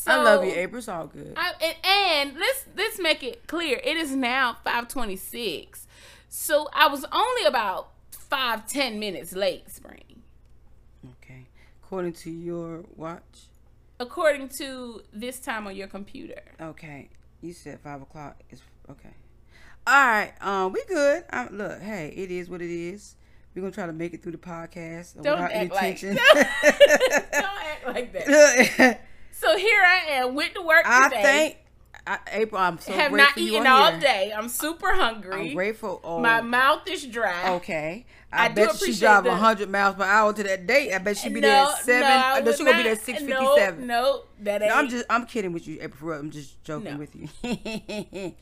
So, 0.07 0.13
I 0.13 0.23
love 0.23 0.45
you, 0.45 0.53
April. 0.53 0.79
It's 0.79 0.87
all 0.89 1.09
good. 1.09 1.35
I, 1.37 1.53
and, 1.61 1.77
and 1.85 2.39
let's 2.39 2.65
let's 2.77 3.01
make 3.01 3.23
it 3.25 3.47
clear. 3.49 3.81
It 3.83 3.97
is 3.97 4.15
now 4.15 4.57
five 4.65 4.87
twenty 4.87 5.17
six, 5.17 5.87
so 6.29 6.69
I 6.73 6.87
was 6.87 7.05
only 7.13 7.45
about 7.45 7.89
five 8.13 8.67
ten 8.69 9.01
minutes 9.01 9.33
late. 9.35 9.69
Spring, 9.69 10.23
okay. 11.23 11.49
According 11.83 12.13
to 12.15 12.31
your 12.31 12.85
watch. 12.97 13.49
according 13.99 14.49
to 14.59 15.03
this 15.13 15.41
time 15.41 15.67
on 15.67 15.75
your 15.75 15.89
computer. 15.89 16.41
Okay. 16.61 17.09
You 17.43 17.53
said 17.53 17.81
five 17.81 18.01
o'clock. 18.01 18.41
Is 18.51 18.63
okay. 18.89 19.11
All 19.87 19.95
right. 20.07 20.33
Um, 20.41 20.73
we 20.73 20.83
good. 20.89 21.25
Um, 21.31 21.49
look, 21.53 21.81
hey, 21.81 22.13
it 22.17 22.31
is 22.31 22.49
what 22.49 22.63
it 22.63 22.71
is. 22.71 23.17
We're 23.55 23.63
gonna 23.63 23.73
try 23.73 23.87
to 23.87 23.93
make 23.93 24.15
it 24.15 24.23
through 24.23 24.33
the 24.33 24.39
podcast 24.39 25.15
Don't 25.15 25.25
without 25.33 25.51
any 25.53 25.65
act 25.67 25.75
like 25.75 25.83
tension. 25.99 26.17
don't 26.35 26.47
act 27.35 27.87
like 27.87 28.13
that. 28.13 29.01
So 29.39 29.57
here 29.57 29.83
I 29.83 30.13
am, 30.13 30.35
went 30.35 30.55
to 30.55 30.63
work 30.63 30.83
I 30.87 31.09
today. 31.09 31.23
think 31.23 31.57
I, 32.07 32.19
April. 32.33 32.61
I'm 32.61 32.79
so 32.79 32.93
have 32.93 33.13
not 33.13 33.37
eaten 33.37 33.67
all 33.67 33.91
here. 33.91 34.01
day. 34.01 34.33
I'm 34.35 34.49
super 34.49 34.95
hungry. 34.95 35.51
I'm 35.51 35.55
grateful. 35.55 36.01
Oh, 36.05 36.21
My 36.21 36.41
mouth 36.41 36.89
is 36.89 37.05
dry. 37.05 37.51
okay. 37.57 38.07
I, 38.33 38.47
I 38.47 38.49
do 38.49 38.67
bet 38.67 38.77
she 38.77 38.93
drive 38.95 39.25
the- 39.25 39.31
100 39.31 39.69
miles 39.71 39.97
per 39.97 40.05
hour 40.05 40.33
to 40.33 40.43
that 40.43 40.67
date. 40.67 40.93
I 40.95 40.99
bet 40.99 41.17
she 41.19 41.29
be 41.29 41.41
there 41.41 41.65
at 41.67 41.79
seven. 41.79 42.09
No, 42.09 42.41
would 42.45 42.57
she 42.57 42.65
gonna 42.65 42.77
be 42.79 42.83
there 42.85 42.93
not- 42.93 42.99
at 42.99 43.05
six 43.05 43.23
no. 43.23 43.77
No, 43.79 44.23
that 44.41 44.63
ain't. 44.63 44.73
I'm 44.77 44.89
just 44.89 45.05
I'm 45.11 45.27
kidding 45.27 45.53
with 45.53 45.67
you, 45.69 45.79
April. 45.81 46.19
I'm 46.19 46.31
just 46.31 46.63
joking 46.65 46.93
No. 46.93 46.99
with 46.99 47.15
you. 47.15 47.29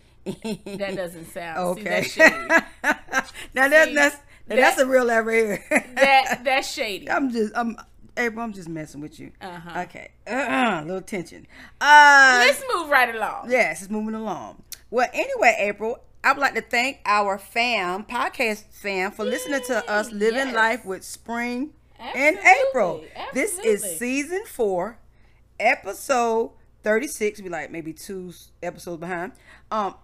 that 0.76 0.97
doesn't 0.97 1.26
sound. 1.32 1.76
See, 1.79 1.82
okay. 1.82 1.85
that's 1.85 2.06
shady. 2.08 2.35
now 3.55 3.69
that's 3.69 3.88
See, 3.88 3.94
that's 3.94 4.17
now 4.17 4.56
that- 4.56 4.56
that's 4.56 4.79
a 4.79 4.87
real 4.87 5.06
right 5.06 5.44
here. 5.44 5.64
that 5.97 6.40
that's 6.44 6.70
shady. 6.70 7.11
I'm 7.11 7.31
just 7.31 7.52
I'm 7.56 7.76
April. 8.16 8.44
I'm 8.44 8.52
just 8.52 8.69
messing 8.69 9.00
with 9.00 9.19
you. 9.19 9.32
Uh-huh. 9.40 9.81
Okay. 9.82 10.11
Uh, 10.26 10.82
little 10.84 11.02
tension. 11.02 11.46
Uh, 11.81 12.44
Let's 12.46 12.62
move 12.72 12.88
right 12.88 13.14
along. 13.14 13.50
yes, 13.50 13.82
it's 13.82 13.90
moving 13.90 14.14
along. 14.14 14.62
Well, 14.90 15.08
anyway, 15.12 15.56
April, 15.58 15.99
I 16.22 16.32
would 16.32 16.40
like 16.40 16.55
to 16.55 16.61
thank 16.61 17.00
our 17.05 17.38
fam, 17.38 18.05
podcast 18.05 18.64
fam, 18.70 19.11
for 19.11 19.25
listening 19.25 19.62
to 19.66 19.90
us 19.90 20.11
living 20.12 20.49
yes. 20.49 20.55
life 20.55 20.84
with 20.84 21.05
Spring 21.05 21.72
and 21.99 22.38
Absolutely, 22.38 22.69
April. 22.69 23.05
This 23.32 23.58
is 23.58 23.99
season 23.99 24.44
four, 24.46 24.99
episode 25.58 26.52
36. 26.83 27.42
We 27.42 27.49
like 27.49 27.71
maybe 27.71 27.92
two 27.92 28.33
episodes 28.62 29.00
behind. 29.00 29.33
Um, 29.71 29.94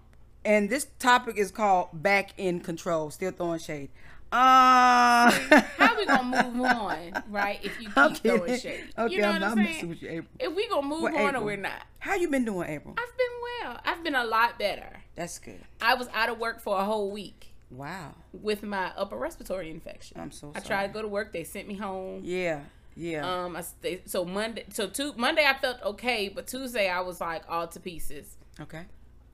and 0.45 0.71
this 0.71 0.87
topic 0.99 1.37
is 1.37 1.50
called 1.50 1.88
Back 1.93 2.31
in 2.38 2.61
Control. 2.61 3.11
Still 3.11 3.31
throwing 3.31 3.59
shade. 3.59 3.90
Uh, 4.33 5.31
How 5.79 5.97
we 5.97 6.07
gonna 6.07 6.53
move 6.55 6.61
on, 6.65 7.23
right? 7.31 7.59
If 7.65 7.81
you 7.81 7.89
keep 7.89 7.99
I'm 7.99 8.15
throwing 8.15 8.59
shade, 8.59 8.85
Okay, 8.97 9.15
you 9.15 9.21
know 9.23 9.29
I'm 9.29 9.33
what 9.35 9.41
not 9.41 9.51
I'm 9.53 9.57
messing 9.59 9.75
saying? 9.75 9.89
with 9.89 10.03
you, 10.03 10.09
April. 10.09 10.27
If 10.39 10.55
we 10.55 10.69
gonna 10.69 10.87
move 10.87 11.05
on 11.15 11.37
or 11.37 11.43
we're 11.43 11.57
not, 11.57 11.83
How 11.99 12.15
you 12.15 12.29
been 12.29 12.45
doing, 12.45 12.69
April? 12.69 12.95
I've 12.97 13.17
been 13.17 13.27
well. 13.67 13.81
I've 13.85 14.05
been 14.05 14.15
a 14.15 14.25
lot 14.25 14.59
better. 14.59 15.01
That's 15.17 15.39
good. 15.39 15.61
I 15.81 15.95
was 15.95 16.09
out 16.15 16.29
of 16.29 16.39
work 16.39 16.61
for 16.61 16.79
a 16.79 16.85
whole 16.85 17.11
week 17.11 17.55
Wow. 17.71 18.15
with 18.33 18.63
my 18.63 18.93
upper 18.97 19.17
respiratory 19.17 19.71
infection. 19.71 20.21
I'm 20.21 20.31
so 20.31 20.53
I 20.55 20.61
tried 20.61 20.89
to 20.89 20.93
go 20.93 21.03
to 21.03 21.09
work. 21.09 21.33
They 21.33 21.45
sent 21.45 21.67
me 21.69 21.75
home. 21.75 22.23
Yeah. 22.25 22.61
Yeah. 22.97 23.45
Um, 23.45 23.57
I 23.57 23.63
stayed, 23.63 24.09
so 24.11 24.25
Monday, 24.25 24.65
so 24.71 24.87
two 24.87 25.13
Monday 25.17 25.45
I 25.47 25.55
felt 25.59 25.81
okay, 25.83 26.29
but 26.29 26.47
Tuesday 26.47 26.89
I 26.89 27.01
was 27.01 27.21
like 27.21 27.43
all 27.49 27.67
to 27.69 27.81
pieces. 27.81 28.37
okay. 28.61 28.85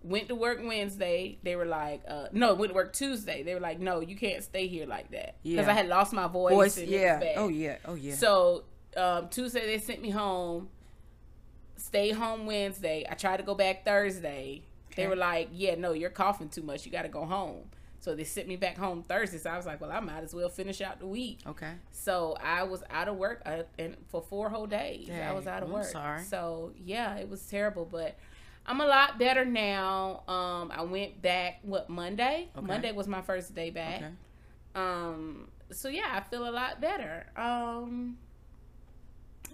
Went 0.09 0.29
to 0.29 0.35
work 0.35 0.61
Wednesday. 0.63 1.39
They 1.43 1.57
were 1.57 1.65
like, 1.67 2.03
uh, 2.07 2.27
no, 2.33 2.55
went 2.55 2.71
to 2.71 2.75
work 2.75 2.93
Tuesday. 2.93 3.43
They 3.43 3.55
were 3.55 3.61
like, 3.61 3.81
no, 3.81 4.01
you 4.01 4.15
can't 4.17 4.43
stay 4.43 4.67
here 4.69 4.87
like 4.87 5.11
that 5.11 5.37
because 5.43 5.67
Yeah. 5.67 5.71
I 5.71 5.75
had 5.75 5.89
lost 5.89 6.13
my 6.13 6.29
voice. 6.29 6.53
Voice. 6.55 6.77
and 6.79 6.89
it 6.89 6.91
was 6.93 7.01
Yeah. 7.25 7.33
Oh 7.37 7.49
yeah. 7.49 7.77
Oh 7.85 7.95
yeah. 7.95 8.15
So 8.15 8.65
um, 8.97 9.29
Tuesday 9.29 9.67
they 9.67 9.79
sent 9.79 10.01
me 10.01 10.11
home. 10.11 10.69
Stay 11.77 12.11
home 12.11 12.47
Wednesday. 12.47 13.05
I 13.09 13.15
tried 13.15 13.37
to 13.39 13.43
go 13.43 13.55
back 13.55 13.85
Thursday. 13.85 14.63
They 14.97 15.07
were 15.07 15.17
like, 15.17 15.51
"Yeah, 15.53 15.75
no, 15.75 15.93
you're 15.93 16.09
coughing 16.09 16.49
too 16.49 16.63
much. 16.63 16.87
You 16.87 16.93
got 16.93 17.03
to 17.03 17.09
go 17.09 17.27
home." 17.27 17.65
So 18.01 18.15
they 18.15 18.25
sent 18.25 18.49
me 18.49 18.57
back 18.57 18.79
home 18.79 19.03
Thursday. 19.07 19.37
So 19.39 19.51
I 19.51 19.57
was 19.59 19.67
like, 19.67 19.81
"Well, 19.81 19.93
I 19.93 20.01
might 20.01 20.23
as 20.23 20.35
well 20.35 20.49
finish 20.49 20.81
out 20.81 21.01
the 21.01 21.07
week." 21.07 21.41
okay. 21.47 21.73
So 21.91 22.35
I 22.43 22.63
was 22.63 22.83
out 22.91 23.09
of 23.09 23.17
work 23.17 23.43
uh, 23.45 23.65
and 23.79 23.97
for 24.09 24.23
four 24.23 24.49
whole 24.49 24.67
days. 24.67 25.11
I 25.11 25.33
was 25.33 25.47
out 25.47 25.63
of 25.63 25.69
I'm 25.69 25.75
work. 25.75 25.85
sorry. 25.85 26.23
So 26.23 26.73
yeah, 26.83 27.17
it 27.17 27.29
was 27.29 27.43
terrible, 27.47 27.85
but 27.85 28.17
I'm 28.67 28.81
a 28.81 28.87
lot 28.87 29.19
better 29.19 29.45
now. 29.45 30.23
Um, 30.29 30.73
I 30.75 30.83
went 30.83 31.23
back 31.23 31.61
what 31.63 31.89
Monday. 31.89 32.49
Okay. 32.57 32.67
Monday 32.67 32.93
was 32.93 33.07
my 33.07 33.23
first 33.23 33.55
day 33.55 33.71
back. 33.71 33.97
Okay. 34.03 34.11
Um, 34.75 35.49
so 35.71 35.89
yeah, 35.89 36.09
I 36.13 36.21
feel 36.29 36.49
a 36.49 36.51
lot 36.51 36.81
better. 36.81 37.27
Um, 37.37 38.19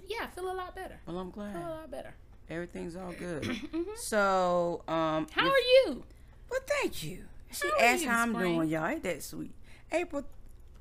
yeah, 0.06 0.24
I 0.24 0.26
feel 0.28 0.50
a 0.50 0.54
lot 0.54 0.74
better. 0.74 0.98
Well, 1.06 1.18
I'm 1.18 1.28
I 1.38 1.52
feel 1.52 1.62
a 1.62 1.70
lot 1.70 1.90
better. 1.90 2.14
everything's 2.50 2.96
all 2.96 3.12
good. 3.12 3.42
Mhm. 3.72 3.96
So, 3.98 4.82
um, 4.88 5.26
How 5.32 5.44
with- 5.44 5.52
are 5.52 5.58
you? 5.90 6.04
Well, 6.50 6.60
thank 6.66 7.02
you. 7.02 7.24
She 7.50 7.68
How 7.68 7.84
asked 7.84 8.02
you, 8.04 8.08
how 8.10 8.22
I'm 8.22 8.32
Spring? 8.34 8.54
doing, 8.56 8.68
y'all. 8.68 8.86
Ain't 8.86 9.02
that 9.04 9.22
sweet? 9.22 9.52
April, 9.90 10.24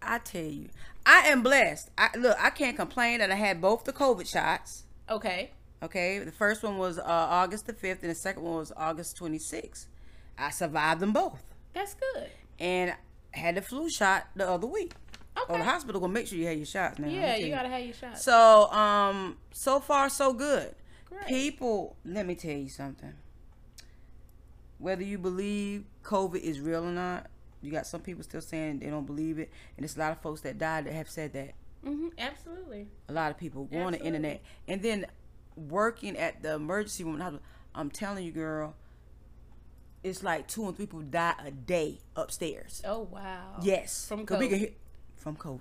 I 0.01 0.19
tell 0.19 0.41
you, 0.41 0.69
I 1.05 1.27
am 1.27 1.43
blessed. 1.43 1.89
I 1.97 2.09
look, 2.17 2.37
I 2.39 2.49
can't 2.49 2.75
complain 2.77 3.19
that 3.19 3.29
I 3.31 3.35
had 3.35 3.61
both 3.61 3.83
the 3.83 3.93
COVID 3.93 4.27
shots. 4.29 4.83
Okay. 5.09 5.51
Okay, 5.83 6.19
the 6.19 6.31
first 6.31 6.61
one 6.63 6.77
was 6.77 6.99
uh, 6.99 7.03
August 7.05 7.65
the 7.67 7.73
fifth, 7.73 8.01
and 8.03 8.11
the 8.11 8.15
second 8.15 8.43
one 8.43 8.55
was 8.57 8.71
August 8.77 9.17
twenty 9.17 9.39
sixth. 9.39 9.87
I 10.37 10.49
survived 10.51 10.99
them 11.01 11.11
both, 11.13 11.43
That's 11.73 11.93
good. 11.95 12.29
and 12.59 12.93
had 13.31 13.55
the 13.55 13.61
flu 13.61 13.89
shot 13.89 14.27
the 14.35 14.47
other 14.49 14.67
week. 14.67 14.93
Oh, 15.37 15.45
Okay. 15.49 15.57
the 15.59 15.63
hospital 15.63 16.01
gonna 16.01 16.13
make 16.13 16.27
sure 16.27 16.37
you 16.37 16.45
have 16.47 16.57
your 16.57 16.65
shots 16.65 16.99
now. 16.99 17.07
yeah, 17.07 17.35
you 17.37 17.49
gotta 17.49 17.69
have 17.69 17.83
your 17.83 17.93
shots. 17.93 18.23
So, 18.23 18.69
um, 18.71 19.37
so 19.51 19.79
far 19.79 20.09
so 20.09 20.33
good. 20.33 20.75
Great. 21.05 21.25
People, 21.27 21.95
let 22.05 22.25
me 22.25 22.35
tell 22.35 22.51
you 22.57 22.69
something. 22.69 23.13
Whether 24.77 25.03
you 25.03 25.17
believe 25.17 25.85
COVID 26.03 26.41
is 26.41 26.59
real 26.59 26.83
or 26.85 26.91
not, 26.91 27.27
you 27.61 27.71
got 27.71 27.85
some 27.85 28.01
people 28.01 28.23
still 28.23 28.41
saying 28.41 28.79
they 28.79 28.87
don't 28.89 29.05
believe 29.05 29.37
it, 29.39 29.51
and 29.77 29.83
there's 29.83 29.95
a 29.95 29.99
lot 29.99 30.11
of 30.11 30.19
folks 30.21 30.41
that 30.41 30.57
died 30.57 30.85
that 30.85 30.93
have 30.93 31.09
said 31.09 31.33
that. 31.33 31.53
hmm 31.83 32.09
Absolutely. 32.17 32.87
A 33.09 33.13
lot 33.13 33.31
of 33.31 33.37
people 33.37 33.65
go 33.65 33.79
on 33.79 33.93
the 33.93 34.01
internet, 34.01 34.41
and 34.67 34.81
then 34.81 35.05
working 35.55 36.17
at 36.17 36.41
the 36.43 36.53
emergency 36.55 37.03
room. 37.03 37.21
I'm- 37.21 37.89
telling 37.89 38.25
you, 38.25 38.31
girl, 38.31 38.75
it's 40.03 40.23
like 40.23 40.47
two 40.47 40.65
and 40.67 40.75
three 40.75 40.85
people 40.85 41.01
die 41.01 41.35
a 41.45 41.51
day 41.51 41.99
upstairs. 42.15 42.81
Oh 42.85 43.01
wow. 43.01 43.55
Yes, 43.61 44.07
From 44.07 44.25
'Cause 44.25 44.39
we 44.39 44.49
can 44.49 44.59
COVID. 44.59 44.73
from 45.15 45.35
COVID, 45.37 45.59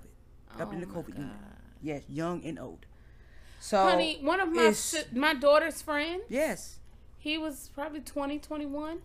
up 0.59 0.67
Oh 0.69 0.71
in 0.71 0.79
the 0.81 0.87
COVID 0.87 1.17
unit. 1.17 1.35
Yes, 1.81 2.03
young 2.09 2.43
and 2.43 2.59
old. 2.59 2.85
So, 3.59 3.77
Honey, 3.83 4.19
one 4.21 4.39
of 4.39 4.51
my 4.51 4.71
si- 4.71 5.03
my 5.13 5.33
daughter's 5.35 5.81
friend, 5.81 6.21
yes, 6.29 6.79
he 7.17 7.37
was 7.37 7.69
probably 7.73 8.01
20, 8.01 8.39
21. 8.39 9.01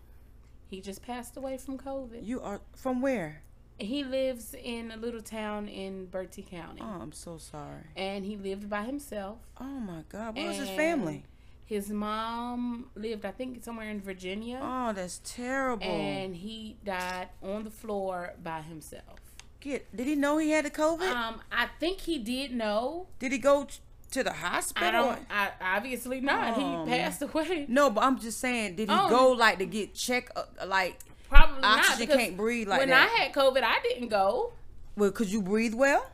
He 0.69 0.81
just 0.81 1.03
passed 1.03 1.37
away 1.37 1.59
from 1.59 1.79
COVID. 1.79 2.25
you 2.27 2.41
are 2.41 2.61
from 2.75 3.01
where? 3.03 3.43
He 3.79 4.05
lives 4.05 4.55
in 4.55 4.91
a 4.91 4.97
little 4.97 5.21
town 5.21 5.69
in 5.69 6.07
Bertie 6.07 6.43
County. 6.43 6.81
Oh, 6.83 6.99
I'm 7.03 7.13
so 7.13 7.37
sorry. 7.39 7.85
And 7.97 8.25
he 8.25 8.37
lived 8.37 8.71
by 8.71 8.83
himself. 8.85 9.39
Oh 9.61 9.65
my 9.65 10.03
God, 10.09 10.35
where 10.37 10.47
was 10.49 10.57
his 10.57 10.71
family? 10.71 11.25
His 11.67 11.91
mom 11.91 12.87
lived, 12.95 13.25
I 13.27 13.33
think, 13.33 13.63
somewhere 13.65 13.91
in 13.91 14.01
Virginia. 14.01 14.61
Oh, 14.63 14.93
that's 14.93 15.21
terrible. 15.25 15.85
and 15.85 16.37
he 16.37 16.77
died 16.85 17.29
on 17.43 17.65
the 17.65 17.71
floor 17.71 18.35
by 18.43 18.63
himself. 18.63 19.19
Get, 19.61 19.95
did 19.95 20.07
he 20.07 20.15
know 20.15 20.39
he 20.39 20.51
had 20.51 20.65
the 20.65 20.71
COVID? 20.71 21.11
Um, 21.13 21.41
I 21.51 21.67
think 21.81 22.01
he 22.01 22.19
did 22.19 22.53
know. 22.55 23.09
did 23.19 23.33
he 23.33 23.39
go 23.39 23.67
to 24.13 24.23
the 24.23 24.33
hospital? 24.33 24.89
I 24.89 24.93
don't. 24.93 25.19
I 25.29 25.51
obviously 25.61 26.21
not. 26.21 26.55
Oh, 26.57 26.85
he 26.85 26.91
passed 26.91 27.21
away. 27.23 27.67
No, 27.69 27.91
but 27.91 28.05
I'm 28.05 28.19
just 28.21 28.39
saying, 28.39 28.77
did 28.77 28.89
he 28.89 28.95
Oh. 28.97 29.09
go 29.09 29.33
like 29.33 29.59
to 29.59 29.67
get 29.67 29.93
checked? 29.95 30.31
Uh, 30.37 30.45
like, 30.67 31.01
Probably 31.29 31.61
not. 31.63 31.79
Oxygen 31.81 31.99
because 32.07 32.17
can't 32.17 32.37
breathe 32.37 32.69
like 32.69 32.81
when 32.81 32.89
that. 32.91 33.09
When 33.11 33.21
I 33.21 33.23
had 33.25 33.33
COVID, 33.35 33.63
I 33.63 33.81
didn't 33.83 34.09
go. 34.09 34.53
well, 34.97 35.11
could 35.11 35.29
you 35.31 35.43
breathe 35.43 35.75
well? 35.75 36.11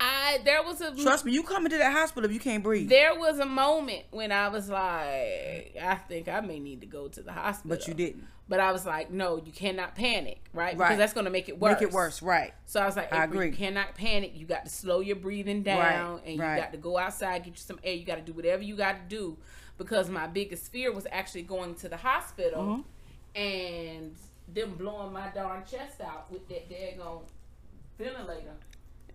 I 0.00 0.40
there 0.44 0.62
was 0.64 0.80
a 0.80 0.94
Trust 0.96 1.24
me, 1.24 1.32
you 1.32 1.42
come 1.44 1.64
into 1.64 1.78
that 1.78 1.92
hospital 1.92 2.28
if 2.28 2.34
you 2.34 2.40
can't 2.40 2.62
breathe. 2.64 2.88
there 2.88 3.14
was 3.16 3.38
a 3.38 3.46
moment 3.46 4.04
when 4.10 4.32
I 4.32 4.48
was 4.48 4.68
like, 4.68 5.76
I 5.80 5.98
think 6.08 6.28
I 6.28 6.40
may 6.40 6.58
need 6.58 6.80
to 6.80 6.86
go 6.88 7.06
to 7.08 7.22
the 7.22 7.32
hospital. 7.32 7.68
but 7.76 7.86
you 7.86 7.94
didn't. 7.94 8.24
But 8.48 8.58
I 8.58 8.72
was 8.72 8.84
like, 8.84 9.10
no, 9.12 9.36
you 9.42 9.52
cannot 9.52 9.94
panic, 9.94 10.40
right? 10.52 10.76
Right. 10.76 10.88
Because 10.88 10.98
that's 10.98 11.12
going 11.12 11.24
to 11.26 11.30
make 11.30 11.48
it 11.48 11.58
worse. 11.60 11.74
Make 11.80 11.82
it 11.88 11.92
worse, 11.94 12.20
right? 12.20 12.52
So 12.66 12.80
I 12.80 12.86
was 12.86 12.96
like, 12.96 13.12
I 13.12 13.24
agree. 13.24 13.46
you 13.46 13.52
cannot 13.52 13.94
panic. 13.94 14.32
You 14.34 14.44
got 14.44 14.64
to 14.64 14.70
slow 14.70 14.98
your 15.00 15.16
breathing 15.16 15.62
down, 15.62 15.78
Right, 16.16 16.22
and 16.26 16.36
you 16.36 16.42
right. 16.42 16.58
got 16.60 16.72
to 16.72 16.78
go 16.78 16.98
outside, 16.98 17.44
get 17.44 17.50
you 17.52 17.56
some 17.56 17.78
air. 17.84 17.94
You 17.94 18.04
got 18.04 18.16
to 18.16 18.22
do 18.22 18.32
whatever 18.32 18.62
you 18.62 18.76
got 18.76 18.94
to 18.94 19.16
do 19.16 19.38
because 19.78 20.10
my 20.10 20.26
biggest 20.26 20.70
fear 20.72 20.92
was 20.92 21.06
actually 21.12 21.42
going 21.42 21.76
to 21.76 21.88
the 21.88 21.96
hospital 21.98 22.62
Mm-hmm. 23.36 23.40
and 23.40 24.16
them 24.48 24.74
blowing 24.76 25.12
my 25.12 25.28
darn 25.34 25.64
chest 25.64 26.00
out 26.00 26.30
with 26.30 26.48
that 26.48 26.68
daggone 26.70 27.22
ventilator, 27.98 28.54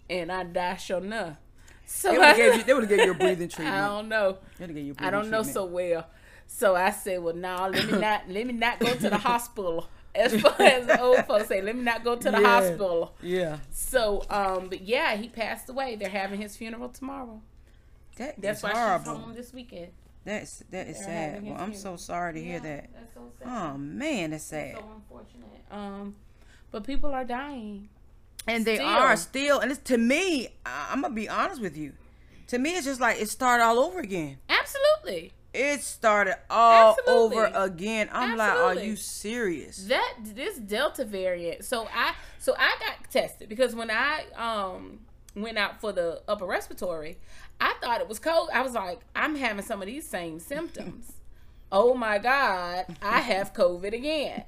and 0.10 0.32
I 0.32 0.44
die 0.44 0.76
sure 0.78 0.98
enough. 1.00 1.38
So 1.86 2.12
They 2.12 2.18
would 2.18 2.28
have 2.28 2.36
I- 2.36 2.40
gave 2.40 2.56
you, 2.56 2.64
they 2.64 2.74
would've 2.74 2.90
gave 2.90 3.00
you 3.06 3.12
a 3.12 3.14
breathing 3.14 3.50
treatment. 3.56 3.76
I 3.78 3.88
don't 3.88 4.10
know. 4.10 4.38
They 4.60 4.68
gave 4.68 4.78
you 4.86 4.96
a 5.00 5.06
I 5.06 5.10
don't 5.10 5.30
know 5.30 5.38
treatment. 5.44 5.54
so 5.54 5.66
well. 5.66 6.08
So 6.48 6.76
I 6.76 6.92
said, 6.92 7.22
well, 7.22 7.36
no, 7.36 7.70
let 7.72 7.86
me 7.92 7.98
not 8.00 8.30
let 8.30 8.48
me 8.48 8.54
not 8.54 8.80
go 8.80 8.94
to 8.94 9.10
the 9.10 9.18
hospital. 9.30 9.88
As 10.16 10.40
far 10.42 10.60
as 10.60 10.88
the 10.88 11.00
old 11.00 11.26
folks 11.26 11.48
say, 11.48 11.62
let 11.62 11.76
me 11.76 11.84
not 11.84 12.04
go 12.04 12.16
to 12.16 12.32
the 12.32 12.42
Yeah. 12.42 12.48
hospital. 12.48 13.14
Yeah, 13.22 13.58
So, 13.70 14.24
um, 14.32 14.68
but 14.68 14.82
yeah, 14.82 15.16
he 15.16 15.28
passed 15.30 15.70
away. 15.70 15.96
They're 15.96 16.10
having 16.10 16.42
his 16.42 16.56
funeral 16.58 16.90
tomorrow. 16.90 17.40
that, 18.16 18.42
That's 18.42 18.62
that's 18.62 18.64
why 18.64 18.70
she's 18.72 19.06
horrible. 19.06 19.24
home 19.26 19.36
this 19.36 19.54
weekend. 19.54 19.90
That's 20.28 20.62
that 20.72 20.88
is 20.88 20.98
sad. 20.98 21.42
Well, 21.46 21.56
I'm 21.58 21.74
so 21.74 21.96
sorry 21.96 22.34
to 22.34 22.44
hear 22.44 22.60
that. 22.60 22.90
That's 22.94 23.14
so 23.14 23.32
sad. 23.40 23.48
Oh 23.48 23.78
man, 23.78 24.32
that's 24.32 24.44
sad. 24.44 24.76
So 24.76 24.84
unfortunate. 24.94 25.48
Um, 25.72 26.16
but 26.70 26.84
people 26.84 27.12
are 27.12 27.24
dying. 27.24 27.88
And 28.46 28.66
they 28.66 28.78
are 28.80 29.16
still, 29.16 29.60
and 29.60 29.72
it's 29.72 29.80
to 29.84 29.98
me. 29.98 30.50
I- 30.66 30.90
I'm 30.92 31.02
gonna 31.02 31.14
be 31.14 31.30
honest 31.30 31.62
with 31.62 31.78
you. 31.78 31.94
To 32.48 32.60
me, 32.60 32.72
it's 32.76 32.86
just 32.86 33.00
like 33.00 33.22
it 33.22 33.30
started 33.30 33.64
all 33.64 33.80
over 33.80 34.00
again. 34.00 34.38
Absolutely. 34.50 35.32
It 35.54 35.82
started 35.82 36.36
all 36.50 36.98
Absolutely. 37.00 37.38
over 37.38 37.52
again. 37.56 38.10
I'm 38.12 38.36
like, 38.36 38.52
are 38.52 38.76
you 38.76 38.98
serious? 38.98 39.86
that 39.88 40.14
this 40.22 40.58
delta 40.58 41.06
variant 41.06 41.64
so 41.64 41.88
i 41.96 42.14
so 42.38 42.54
i 42.60 42.76
got 42.80 43.10
tested 43.10 43.48
because 43.48 43.74
when 43.74 43.90
i 43.90 44.26
um 44.36 45.00
went 45.36 45.58
out 45.58 45.80
for 45.80 45.92
the 45.94 46.22
upper 46.28 46.46
respiratory 46.46 47.18
i 47.60 47.74
thought 47.82 48.02
it 48.02 48.08
was 48.08 48.20
cold 48.20 48.50
i 48.54 48.62
was 48.62 48.74
like 48.74 49.00
i'm 49.16 49.36
having 49.36 49.64
some 49.64 49.82
of 49.82 49.88
these 49.88 50.08
same 50.08 50.40
symptoms 50.40 51.14
oh 51.72 51.94
my 51.94 52.18
god 52.18 52.86
i 53.02 53.20
have 53.20 53.54
covid 53.54 53.94
again 53.94 54.44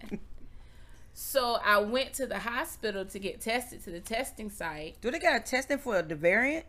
so 1.13 1.57
i 1.65 1.77
went 1.77 2.13
to 2.13 2.25
the 2.25 2.39
hospital 2.39 3.03
to 3.05 3.19
get 3.19 3.41
tested 3.41 3.83
to 3.83 3.91
the 3.91 3.99
testing 3.99 4.49
site 4.49 4.95
Do 5.01 5.11
they 5.11 5.19
got 5.19 5.35
a 5.35 5.39
testing 5.43 5.77
for 5.77 6.01
the 6.01 6.15
variant? 6.15 6.65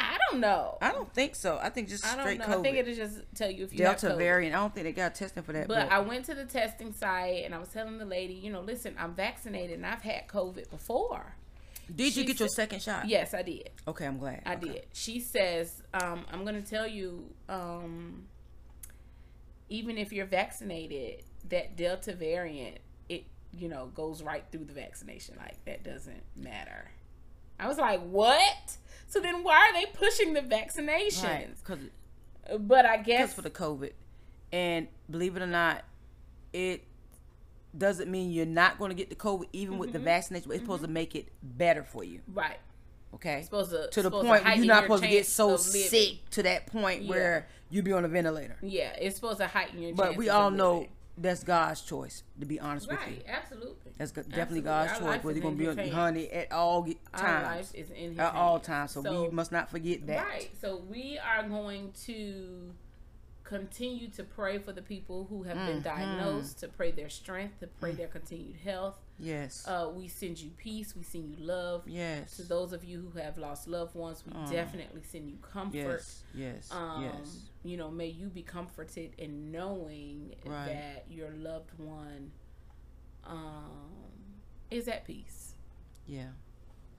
i 0.00 0.16
don't 0.30 0.40
know 0.40 0.78
I 0.80 0.92
don't 0.92 1.12
think 1.12 1.34
so. 1.34 1.58
I 1.60 1.70
think 1.70 1.88
just 1.88 2.04
straight 2.04 2.20
i 2.20 2.24
don't 2.24 2.38
know 2.38 2.56
COVID. 2.56 2.58
i 2.60 2.62
think 2.62 2.76
it'll 2.78 2.94
just 2.94 3.20
tell 3.34 3.50
you 3.50 3.64
if 3.64 3.72
you 3.72 3.78
Delta 3.78 4.14
variant. 4.14 4.54
I 4.54 4.58
don't 4.58 4.72
think 4.72 4.84
they 4.84 4.92
got 4.92 5.14
testing 5.16 5.42
for 5.42 5.52
that. 5.52 5.66
But 5.66 5.90
I 5.90 5.98
went 5.98 6.24
to 6.26 6.34
the 6.34 6.44
testing 6.44 6.92
site 6.92 7.44
and 7.44 7.52
I 7.52 7.58
was 7.58 7.70
telling 7.70 7.98
the 7.98 8.04
lady, 8.04 8.34
you 8.34 8.52
know, 8.52 8.60
listen, 8.60 8.94
I'm 8.96 9.14
vaccinated 9.14 9.76
and 9.76 9.84
I've 9.86 10.02
had 10.02 10.28
COVID 10.28 10.70
before. 10.70 11.34
Did 11.94 12.16
you 12.16 12.24
get 12.24 12.38
your 12.40 12.48
second 12.48 12.82
shot? 12.82 13.08
Yes, 13.08 13.34
I 13.34 13.42
did. 13.42 13.70
Okay, 13.86 14.06
I'm 14.06 14.18
glad. 14.18 14.42
I 14.46 14.54
Okay. 14.54 14.68
did. 14.68 14.86
She 14.92 15.20
says, 15.20 15.82
um, 15.94 16.24
I'm 16.30 16.44
going 16.44 16.62
to 16.62 16.68
tell 16.68 16.86
you, 16.86 17.32
um, 17.48 18.26
even 19.68 19.98
if 19.98 20.12
you're 20.12 20.26
vaccinated, 20.26 21.24
that 21.48 21.76
Delta 21.76 22.14
variant, 22.14 22.78
it, 23.08 23.24
you 23.52 23.68
know, 23.68 23.86
goes 23.94 24.22
right 24.22 24.44
through 24.50 24.64
the 24.64 24.72
vaccination. 24.72 25.36
Like, 25.38 25.64
that 25.64 25.82
doesn't 25.84 26.22
matter. 26.36 26.90
I 27.60 27.66
was 27.68 27.78
like, 27.78 28.00
what? 28.02 28.76
So 29.08 29.20
then 29.20 29.42
why 29.42 29.56
are 29.56 29.72
they 29.72 29.86
pushing 29.92 30.32
the 30.34 30.40
vaccinations? 30.42 31.22
Right, 31.24 31.48
because 31.56 32.60
But 32.60 32.86
I 32.86 32.98
guess 32.98 33.34
for 33.34 33.42
the 33.42 33.50
COVID, 33.50 33.92
and 34.52 34.88
believe 35.10 35.36
it 35.36 35.42
or 35.42 35.46
not, 35.46 35.82
it 36.52 36.84
doesn't 37.76 38.10
mean 38.10 38.30
you're 38.30 38.46
not 38.46 38.78
going 38.78 38.90
to 38.90 38.94
get 38.94 39.08
the 39.10 39.16
COVID 39.16 39.46
even 39.52 39.78
with 39.78 39.90
Mm-hmm. 39.90 39.98
the 39.98 40.04
vaccination. 40.04 40.48
But 40.48 40.54
it's 40.54 40.64
supposed 40.64 40.82
to 40.82 40.88
make 40.88 41.14
it 41.14 41.28
better 41.42 41.82
for 41.84 42.04
you. 42.04 42.20
right. 42.32 42.58
Okay. 43.14 43.40
Supposed 43.42 43.70
to 43.70 43.88
to 43.90 44.02
the 44.02 44.10
point 44.10 44.26
where 44.44 44.54
you're 44.54 44.66
not 44.66 44.74
your 44.74 44.82
supposed 44.82 45.02
to 45.02 45.08
get 45.08 45.24
so 45.26 45.56
sick 45.56 46.28
to 46.32 46.42
that 46.42 46.66
point 46.66 47.02
Yeah. 47.04 47.10
where 47.10 47.48
you'd 47.70 47.84
be 47.86 47.92
on 47.94 48.04
a 48.04 48.08
ventilator. 48.08 48.56
Yeah, 48.60 48.92
it's 49.00 49.16
supposed 49.16 49.38
to 49.38 49.46
heighten 49.46 49.80
your. 49.82 49.94
But 49.94 50.16
we 50.16 50.28
all 50.28 50.50
know 50.50 50.72
living. 50.74 50.88
that's 51.16 51.42
God's 51.42 51.80
choice. 51.80 52.22
To 52.38 52.44
be 52.44 52.60
honest 52.60 52.86
with 52.86 52.98
you, 53.08 53.16
absolutely. 53.26 53.92
that's 53.96 54.10
definitely 54.12 54.40
Absolutely. 54.42 54.60
God's 54.60 54.92
Our 54.92 54.98
choice. 54.98 55.24
Whether 55.24 55.38
you're 55.38 55.42
gonna 55.50 55.56
be 55.56 55.68
on 55.68 55.88
honey 55.88 56.30
at 56.30 56.52
all 56.52 56.86
times, 57.16 57.72
life 57.72 57.74
is 57.74 57.90
in 57.92 58.10
his 58.10 58.18
at 58.18 58.34
all 58.34 58.60
times. 58.60 58.90
So, 58.92 59.02
So- 59.02 59.22
we 59.24 59.30
must 59.30 59.52
not 59.52 59.70
forget 59.70 60.06
that. 60.06 60.26
Right. 60.28 60.50
So 60.60 60.76
we 60.90 61.18
are 61.18 61.48
going 61.48 61.92
to 62.04 62.74
continue 63.48 64.08
to 64.08 64.22
pray 64.22 64.58
for 64.58 64.72
the 64.72 64.82
people 64.82 65.24
who 65.30 65.42
have 65.44 65.56
been 65.56 65.80
Mhm. 65.80 65.82
diagnosed, 65.84 66.58
to 66.58 66.68
pray 66.68 66.90
their 66.90 67.08
strength, 67.08 67.58
to 67.60 67.66
pray 67.66 67.92
their 67.92 68.06
continued 68.08 68.56
health. 68.56 69.00
Yes. 69.18 69.66
Uh, 69.66 69.90
we 69.96 70.06
send 70.06 70.38
you 70.38 70.50
peace. 70.50 70.94
We 70.94 71.02
send 71.02 71.30
you 71.30 71.36
love. 71.36 71.88
yes. 71.88 72.36
To 72.36 72.42
those 72.42 72.74
of 72.74 72.84
you 72.84 73.00
who 73.00 73.18
have 73.18 73.38
lost 73.38 73.66
loved 73.66 73.94
ones, 73.94 74.22
we 74.26 74.32
Oh. 74.34 74.50
definitely 74.52 75.02
send 75.02 75.30
you 75.30 75.38
comfort. 75.38 75.72
yes. 75.74 76.22
Yes. 76.34 76.70
Um, 76.70 77.02
yes. 77.04 77.48
You 77.64 77.78
know, 77.78 77.90
may 77.90 78.08
you 78.08 78.28
be 78.28 78.42
comforted 78.42 79.14
in 79.16 79.50
knowing 79.50 80.34
Right. 80.44 80.66
that 80.66 81.10
your 81.10 81.30
loved 81.30 81.72
one 81.78 82.30
um, 83.24 84.40
is 84.70 84.88
at 84.88 85.04
peace. 85.06 85.54
Yeah. 86.06 86.32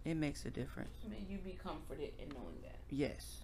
It 0.03 0.15
makes 0.15 0.45
a 0.45 0.49
difference. 0.51 0.95
May 1.07 1.21
you 1.29 1.37
be 1.39 1.53
comforted 1.53 2.13
in 2.19 2.29
knowing 2.29 2.59
that. 2.63 2.79
Yes. 2.89 3.43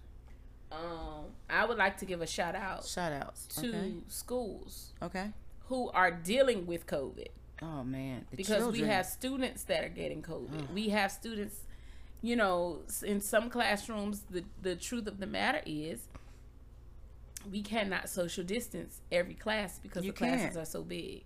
Um, 0.72 1.26
I 1.48 1.64
would 1.64 1.78
like 1.78 1.96
to 1.98 2.04
give 2.04 2.20
a 2.22 2.26
shout 2.26 2.54
out 2.54 2.84
Shout 2.84 3.12
outs. 3.12 3.46
to 3.60 3.68
Okay. 3.68 3.94
schools 4.08 4.92
Okay. 5.00 5.30
who 5.68 5.90
are 5.90 6.10
dealing 6.10 6.66
with 6.66 6.86
COVID 6.86 7.28
Oh 7.62 7.82
man. 7.84 8.26
The 8.30 8.36
because 8.36 8.70
we 8.72 8.80
have 8.82 9.06
students 9.06 9.62
that 9.64 9.82
are 9.84 9.88
getting 9.88 10.22
COVID. 10.22 10.58
Ugh. 10.62 10.68
We 10.74 10.90
have 10.90 11.10
students, 11.10 11.60
you 12.20 12.36
know, 12.36 12.80
in 13.02 13.20
some 13.22 13.48
classrooms, 13.48 14.24
the, 14.28 14.44
the 14.60 14.76
truth 14.76 15.06
of 15.06 15.18
the 15.20 15.26
matter 15.26 15.62
is 15.64 16.00
we 17.50 17.62
cannot 17.62 18.08
social 18.10 18.44
distance 18.44 19.00
every 19.10 19.34
class 19.34 19.78
because 19.78 20.04
You 20.04 20.12
the 20.12 20.18
classes 20.18 20.40
can't. 20.48 20.56
are 20.58 20.64
so 20.66 20.82
big. 20.82 21.22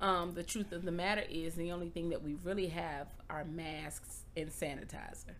Um, 0.00 0.32
the 0.34 0.42
truth 0.42 0.72
of 0.72 0.84
the 0.84 0.90
matter 0.92 1.24
is 1.28 1.54
the 1.54 1.70
only 1.70 1.88
thing 1.90 2.08
that 2.10 2.22
we 2.22 2.34
really 2.42 2.68
have 2.68 3.08
are 3.28 3.44
masks 3.44 4.22
and 4.36 4.48
sanitizer. 4.48 5.34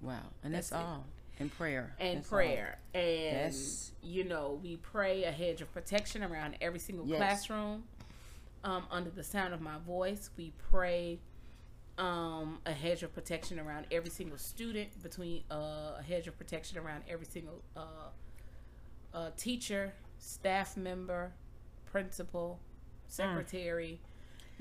Wow. 0.00 0.18
And 0.42 0.52
that's, 0.54 0.70
That's 0.70 0.82
it. 0.82 1.21
All. 1.38 1.42
And 1.42 1.52
prayer. 1.56 1.94
and 1.98 2.18
That's 2.18 2.32
all. 2.32 2.36
prayer. 2.38 2.78
And 2.94 3.04
Yes. 3.04 3.92
you 4.02 4.24
know, 4.24 4.60
we 4.62 4.76
pray 4.76 5.24
a 5.24 5.32
hedge 5.32 5.60
of 5.60 5.72
protection 5.72 6.22
around 6.22 6.56
every 6.60 6.78
single 6.78 7.06
Yes. 7.06 7.18
classroom. 7.18 7.84
Um, 8.64 8.86
under 8.90 9.10
the 9.10 9.24
sound 9.24 9.52
of 9.54 9.60
my 9.60 9.78
voice, 9.78 10.30
we 10.36 10.52
pray 10.70 11.18
um, 11.98 12.60
a 12.64 12.72
hedge 12.72 13.02
of 13.02 13.12
protection 13.12 13.60
around 13.60 13.86
every 13.90 14.08
single 14.10 14.38
student, 14.38 15.02
between 15.02 15.44
uh, 15.50 15.96
a 15.98 16.02
hedge 16.06 16.26
of 16.26 16.36
protection 16.38 16.78
around 16.78 17.02
every 17.08 17.26
single 17.26 17.62
uh, 17.76 18.08
uh, 19.12 19.30
teacher, 19.36 19.92
staff 20.18 20.74
member, 20.76 21.32
principal, 21.84 22.60
secretary. 23.08 24.00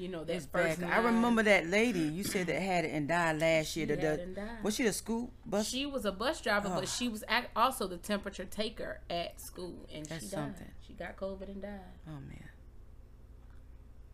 You 0.01 0.07
know, 0.07 0.23
that 0.23 0.41
first. 0.51 0.81
I 0.81 0.97
remember 0.97 1.43
that 1.43 1.67
lady 1.67 1.99
you 1.99 2.23
said 2.23 2.47
that 2.47 2.59
had 2.59 2.85
it 2.85 2.91
and 2.91 3.07
died 3.07 3.39
last 3.39 3.75
year. 3.77 3.85
She 3.85 3.93
The- 3.93 4.01
the- 4.01 4.21
and 4.23 4.35
died. 4.35 4.63
was 4.63 4.73
she 4.75 4.83
the 4.83 4.93
school 4.93 5.31
bus? 5.45 5.67
She 5.67 5.85
was 5.85 6.05
a 6.05 6.11
bus 6.11 6.41
driver, 6.41 6.69
Oh. 6.71 6.79
but 6.79 6.89
she 6.89 7.07
was 7.07 7.23
also 7.55 7.85
the 7.87 7.97
temperature 7.97 8.45
taker 8.45 8.99
at 9.11 9.39
school, 9.39 9.85
and 9.93 10.03
That's 10.07 10.23
she 10.25 10.31
died. 10.31 10.55
something. 10.55 10.71
She 10.87 10.93
got 10.93 11.17
COVID 11.17 11.49
and 11.49 11.61
died. 11.61 11.81
Oh 12.07 12.13
man. 12.13 12.49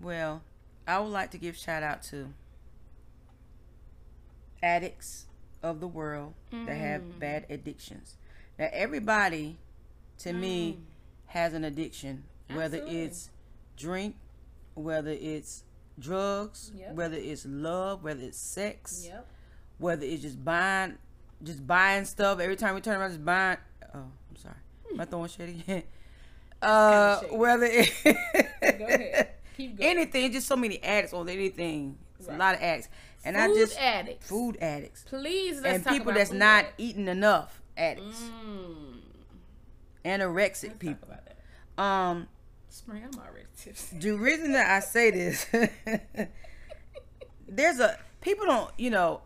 Well, 0.01 0.41
I 0.86 1.00
would 1.00 1.08
like 1.12 1.32
to 1.32 1.38
give 1.38 1.56
shout 1.56 1.84
out 1.84 2.03
to 2.03 2.34
addicts 4.62 5.27
of 5.63 5.79
the 5.79 5.88
world 5.88 6.34
that 6.51 6.67
Mm. 6.67 6.77
have 6.77 7.20
bad 7.20 7.46
addictions. 7.50 8.17
Now 8.60 8.67
everybody 8.74 9.58
to 10.20 10.34
me 10.34 10.79
has 11.27 11.53
an 11.53 11.63
addiction, 11.63 12.25
whether 12.50 12.77
Mm. 12.79 12.82
Absolutely. 12.82 13.03
it's 13.06 13.29
drink, 13.77 14.15
whether 14.74 15.12
it's 15.12 15.63
drugs, 16.00 16.72
Yep. 16.75 16.94
whether 16.96 17.16
it's 17.18 17.46
love, 17.46 18.04
whether 18.04 18.22
it's 18.24 18.38
sex, 18.38 19.04
Yep. 19.08 19.27
whether 19.77 20.06
it's 20.06 20.22
just 20.22 20.44
buying 20.44 20.98
just 21.44 21.66
buying 21.68 22.04
stuff 22.06 22.39
every 22.39 22.56
time 22.56 22.74
we 22.75 22.82
turn 22.82 23.00
around 23.00 23.10
just 23.12 23.24
buying 23.25 23.58
oh 23.94 24.00
I'm 24.30 24.36
sorry. 24.36 24.56
Am 24.92 25.00
I 25.01 25.06
throwing 25.06 25.30
shit 25.30 25.50
again? 25.50 25.84
Uh 26.62 27.20
whether 27.32 27.66
it 27.70 27.89
Go 28.04 28.86
ahead. 28.86 29.30
Keep 29.56 29.77
going. 29.77 29.89
anything, 29.98 30.32
just 30.32 30.48
so 30.48 30.56
many 30.56 30.82
addicts 30.84 31.13
on 31.13 31.27
anything. 31.30 31.98
It's 32.20 32.27
Right. 32.27 32.36
a 32.36 32.39
lot 32.39 32.56
of 32.56 32.62
addicts. 32.62 32.89
And 33.25 33.36
food 33.36 33.42
I 33.42 33.48
just 33.56 33.80
addicts. 33.80 34.27
food 34.27 34.58
addicts. 34.62 35.04
Please 35.04 35.62
let's 35.62 35.86
and 35.86 35.96
people 35.96 36.13
that's 36.13 36.32
not 36.32 36.63
addicts. 36.66 36.74
eating 36.80 37.08
enough 37.08 37.62
addicts. 37.75 38.22
Mm, 38.22 39.00
Anorexic 40.06 40.63
let's 40.70 40.77
people. 40.80 41.10
Um 41.77 42.27
Spring, 42.69 43.03
I'm 43.03 43.19
already 43.19 43.45
tipsy. 43.57 43.97
the 43.97 44.12
reason 44.17 44.51
that 44.53 44.69
I 44.69 44.79
say 44.81 45.12
this 45.12 45.45
there's 47.47 47.79
a 47.79 47.97
people 48.21 48.45
don't 48.45 48.71
you 48.77 48.89
know 48.89 49.21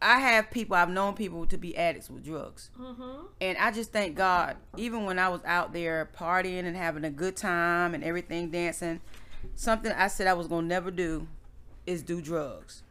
I 0.00 0.18
have 0.18 0.50
people 0.50 0.74
I've 0.74 0.90
known 0.90 1.14
people 1.14 1.46
to 1.46 1.56
be 1.56 1.76
addicts 1.76 2.10
with 2.10 2.24
drugs. 2.24 2.70
mm-hmm. 2.76 3.26
And 3.40 3.56
I 3.56 3.70
just 3.70 3.92
thank 3.92 4.16
God, 4.16 4.56
even 4.76 5.04
when 5.04 5.16
I 5.20 5.28
was 5.28 5.40
out 5.44 5.72
there 5.72 6.10
partying 6.18 6.64
and 6.66 6.76
having 6.76 7.04
a 7.04 7.10
good 7.10 7.36
time 7.36 7.94
and 7.94 8.02
everything 8.02 8.50
dancing, 8.50 9.00
something 9.54 9.92
I 9.92 10.08
said 10.08 10.26
I 10.26 10.32
was 10.34 10.48
gonna 10.48 10.66
never 10.66 10.90
do 10.90 11.28
is 11.86 12.02
do 12.02 12.20
drugs. 12.20 12.82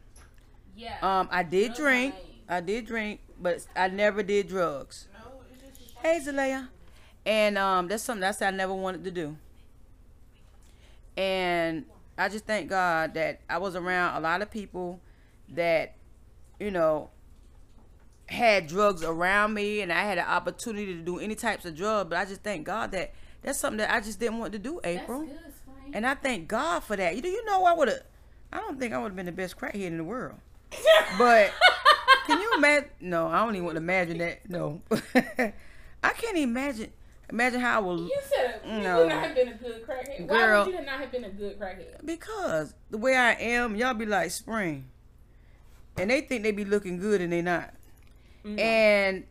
Yeah. 0.74 0.96
Um, 1.02 1.28
I 1.30 1.42
did 1.42 1.74
Drugs 1.74 1.78
drink, 1.80 2.14
ain't- 2.14 2.24
I 2.48 2.60
did 2.62 2.86
drink, 2.86 3.20
but 3.38 3.66
I 3.76 3.88
never 3.88 4.22
did 4.22 4.48
drugs. 4.48 5.06
no, 5.12 5.42
Hey, 6.02 6.18
Zalea. 6.18 6.68
And 7.26 7.58
um, 7.58 7.88
that's 7.88 8.02
something 8.02 8.24
I 8.24 8.30
said 8.30 8.54
I 8.54 8.56
never 8.56 8.72
wanted 8.74 9.04
to 9.04 9.10
do. 9.10 9.36
And 11.16 11.84
I 12.16 12.28
just 12.28 12.46
thank 12.46 12.68
God 12.68 13.14
that 13.14 13.40
I 13.48 13.58
was 13.58 13.76
around 13.76 14.16
a 14.16 14.20
lot 14.20 14.42
of 14.42 14.50
people 14.50 15.00
that, 15.50 15.96
you 16.58 16.70
know, 16.70 17.10
had 18.26 18.66
drugs 18.66 19.02
around 19.02 19.54
me 19.54 19.80
and 19.80 19.92
I 19.92 20.02
had 20.02 20.18
an 20.18 20.26
opportunity 20.26 20.94
to 20.94 21.00
do 21.00 21.18
any 21.18 21.34
types 21.34 21.64
of 21.64 21.76
drug. 21.76 22.10
But 22.10 22.18
I 22.18 22.24
just 22.24 22.42
thank 22.42 22.66
God 22.66 22.92
that 22.92 23.12
that's 23.42 23.58
something 23.58 23.78
that 23.78 23.92
I 23.92 24.00
just 24.00 24.20
didn't 24.20 24.38
want 24.38 24.52
to 24.52 24.58
do, 24.58 24.80
April. 24.84 25.22
good, 25.22 25.38
And 25.92 26.06
I 26.06 26.14
thank 26.14 26.48
God 26.48 26.84
for 26.84 26.96
that. 26.96 27.16
You 27.16 27.22
do 27.22 27.28
you 27.28 27.44
know 27.44 27.64
I 27.64 27.74
would 27.74 27.88
have 27.88 28.02
I 28.52 28.58
don't 28.58 28.78
think 28.78 28.92
I 28.92 28.98
would 28.98 29.08
have 29.08 29.16
been 29.16 29.26
the 29.26 29.32
best 29.32 29.56
crackhead 29.56 29.86
in 29.86 29.96
the 29.96 30.04
world. 30.04 30.36
But 31.18 31.52
can 32.26 32.40
you 32.40 32.54
imagine? 32.56 32.88
No, 33.00 33.28
I 33.28 33.44
don't 33.44 33.54
even 33.54 33.64
want 33.64 33.76
to 33.76 33.82
imagine 33.82 34.18
that. 34.18 34.48
No, 34.48 34.80
I 35.14 36.12
can't 36.16 36.38
imagine. 36.38 36.92
Imagine 37.32 37.60
how 37.60 37.78
I 37.78 37.82
will. 37.82 38.02
you 38.02 38.20
said 38.24 38.60
you 38.64 38.82
No. 38.82 38.98
would 38.98 39.08
not 39.08 39.24
have 39.24 39.34
been 39.34 39.48
a 39.48 39.54
good 39.54 39.86
crackhead. 39.86 40.28
Why 40.28 40.58
would 40.58 40.74
you 40.74 40.82
not 40.82 41.00
have 41.00 41.10
been 41.10 41.24
a 41.24 41.30
good 41.30 41.58
crackhead? 41.58 42.04
Because 42.04 42.74
the 42.90 42.98
way 42.98 43.16
I 43.16 43.32
am, 43.32 43.74
y'all 43.74 43.94
be 43.94 44.04
like 44.04 44.30
spring, 44.30 44.84
and 45.96 46.10
they 46.10 46.20
think 46.20 46.42
they 46.42 46.52
be 46.52 46.66
looking 46.66 46.98
good 46.98 47.22
and 47.22 47.32
they 47.32 47.40
not, 47.40 47.72
mm-hmm. 48.44 48.58
and 48.58 49.24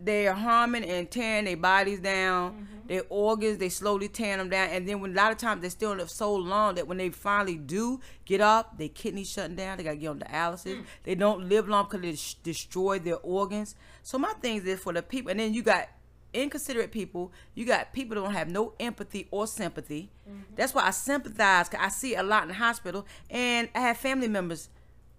they 0.00 0.26
are 0.26 0.34
harming 0.34 0.84
and 0.84 1.08
tearing 1.08 1.44
their 1.44 1.56
bodies 1.56 2.00
down, 2.00 2.52
mm-hmm. 2.52 2.88
their 2.88 3.02
organs. 3.08 3.58
They 3.58 3.68
slowly 3.68 4.08
tearing 4.08 4.38
them 4.38 4.48
down, 4.48 4.70
and 4.70 4.88
then 4.88 5.00
when 5.00 5.12
a 5.12 5.14
lot 5.14 5.30
of 5.30 5.38
times 5.38 5.62
they 5.62 5.68
still 5.68 5.94
live 5.94 6.10
so 6.10 6.34
long 6.34 6.74
that 6.74 6.88
when 6.88 6.98
they 6.98 7.10
finally 7.10 7.54
do 7.54 8.00
get 8.24 8.40
up, 8.40 8.76
their 8.78 8.88
kidneys 8.88 9.30
shutting 9.30 9.54
down. 9.54 9.78
They 9.78 9.84
gotta 9.84 9.96
get 9.96 10.08
on 10.08 10.18
dialysis. 10.18 10.78
Mm. 10.78 10.84
They 11.04 11.14
don't 11.14 11.48
live 11.48 11.68
long 11.68 11.84
because 11.84 12.00
they 12.00 12.10
des- 12.10 12.42
destroy 12.42 12.98
their 12.98 13.18
organs. 13.18 13.76
So 14.02 14.18
my 14.18 14.32
thing 14.42 14.66
is 14.66 14.80
for 14.80 14.92
the 14.92 15.02
people, 15.02 15.30
and 15.30 15.38
then 15.38 15.54
you 15.54 15.62
got 15.62 15.88
inconsiderate 16.34 16.90
people. 16.92 17.32
You 17.54 17.64
got 17.64 17.92
people 17.92 18.14
that 18.14 18.22
don't 18.22 18.34
have 18.34 18.50
no 18.50 18.74
empathy 18.80 19.28
or 19.30 19.46
sympathy. 19.46 20.10
Mm-hmm. 20.28 20.54
That's 20.56 20.74
why 20.74 20.86
I 20.86 20.90
sympathize. 20.90 21.68
Cause 21.68 21.80
I 21.82 21.88
see 21.88 22.14
a 22.14 22.22
lot 22.22 22.42
in 22.42 22.48
the 22.48 22.54
hospital, 22.54 23.06
and 23.30 23.68
I 23.74 23.80
have 23.80 23.96
family 23.96 24.28
members 24.28 24.68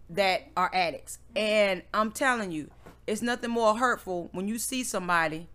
that 0.10 0.50
are 0.56 0.70
addicts. 0.74 1.20
Mm-hmm. 1.30 1.38
And 1.38 1.84
I'm 1.94 2.12
telling 2.12 2.52
you, 2.52 2.70
it's 3.08 3.22
nothing 3.22 3.52
more 3.52 3.78
hurtful 3.78 4.30
when 4.32 4.48
you 4.48 4.58
see 4.58 4.84
somebody 4.84 5.48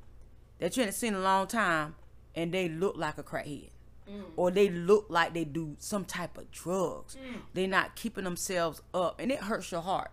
that 0.59 0.77
you 0.77 0.83
haven't 0.83 0.95
seen 0.95 1.15
in 1.15 1.21
a 1.21 1.23
long 1.23 1.47
time, 1.47 1.95
and 2.35 2.53
they 2.53 2.69
look 2.69 2.97
like 2.97 3.19
a 3.19 3.23
crackhead. 3.23 3.71
Mm. 4.09 4.23
Or 4.37 4.51
they 4.51 4.69
look 4.69 5.07
like 5.09 5.35
they 5.35 5.45
do 5.45 5.77
some 5.79 6.05
type 6.05 6.37
of 6.37 6.51
drugs. 6.51 7.17
Mm. 7.17 7.41
They're 7.55 7.69
not 7.69 7.97
keeping 7.97 8.25
themselves 8.25 8.83
up, 8.93 9.21
and 9.21 9.31
it 9.31 9.41
hurts 9.41 9.71
your 9.71 9.83
heart. 9.83 10.11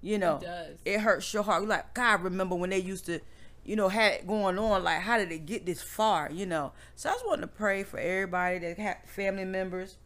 You 0.00 0.18
know, 0.18 0.38
does. 0.40 0.78
it 0.84 1.00
hurts 1.00 1.32
your 1.34 1.42
heart. 1.42 1.62
You're 1.62 1.70
like, 1.70 1.92
God, 1.94 2.22
remember 2.22 2.54
when 2.54 2.70
they 2.70 2.78
used 2.78 3.06
to, 3.06 3.20
you 3.68 3.76
know, 3.76 3.90
had 3.90 4.26
going 4.26 4.58
on. 4.58 4.82
Like, 4.82 5.00
how 5.00 5.18
did 5.18 5.30
it 5.30 5.44
get 5.44 5.66
this 5.66 5.82
far? 5.82 6.30
You 6.32 6.46
know. 6.46 6.72
So 6.96 7.10
I 7.10 7.12
just 7.12 7.26
wanted 7.26 7.42
to 7.42 7.48
pray 7.48 7.82
for 7.82 7.98
everybody 7.98 8.58
that 8.60 8.78
had 8.78 8.96
family 9.04 9.44
members 9.44 9.98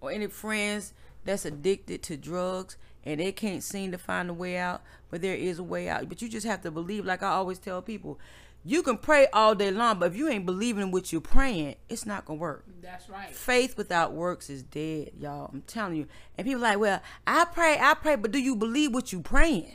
or 0.00 0.10
any 0.10 0.26
friends 0.26 0.92
that's 1.24 1.44
addicted 1.44 2.02
to 2.02 2.16
drugs 2.16 2.76
and 3.04 3.20
they 3.20 3.30
can't 3.30 3.62
seem 3.62 3.92
to 3.92 3.98
find 3.98 4.28
a 4.28 4.34
way 4.34 4.56
out, 4.56 4.82
but 5.10 5.22
there 5.22 5.36
is 5.36 5.60
a 5.60 5.62
way 5.62 5.88
out. 5.88 6.08
But 6.08 6.20
you 6.22 6.28
just 6.28 6.46
have 6.46 6.62
to 6.62 6.72
believe, 6.72 7.04
like 7.04 7.22
I 7.22 7.28
always 7.28 7.58
tell 7.58 7.80
people, 7.82 8.18
you 8.64 8.82
can 8.82 8.98
pray 8.98 9.28
all 9.32 9.54
day 9.54 9.70
long, 9.70 10.00
but 10.00 10.10
if 10.10 10.16
you 10.16 10.28
ain't 10.28 10.44
believing 10.44 10.90
what 10.90 11.12
you're 11.12 11.20
praying, 11.20 11.76
it's 11.88 12.04
not 12.04 12.24
gonna 12.24 12.40
work. 12.40 12.64
That's 12.82 13.08
right. 13.08 13.34
Faith 13.34 13.76
without 13.76 14.12
works 14.12 14.50
is 14.50 14.64
dead, 14.64 15.12
y'all. 15.18 15.50
I'm 15.52 15.62
telling 15.62 15.96
you. 15.96 16.08
And 16.36 16.46
people 16.46 16.60
like, 16.60 16.80
well, 16.80 17.00
I 17.26 17.44
pray, 17.44 17.78
I 17.80 17.94
pray, 17.94 18.16
but 18.16 18.32
do 18.32 18.40
you 18.40 18.56
believe 18.56 18.92
what 18.92 19.12
you 19.12 19.20
praying? 19.20 19.72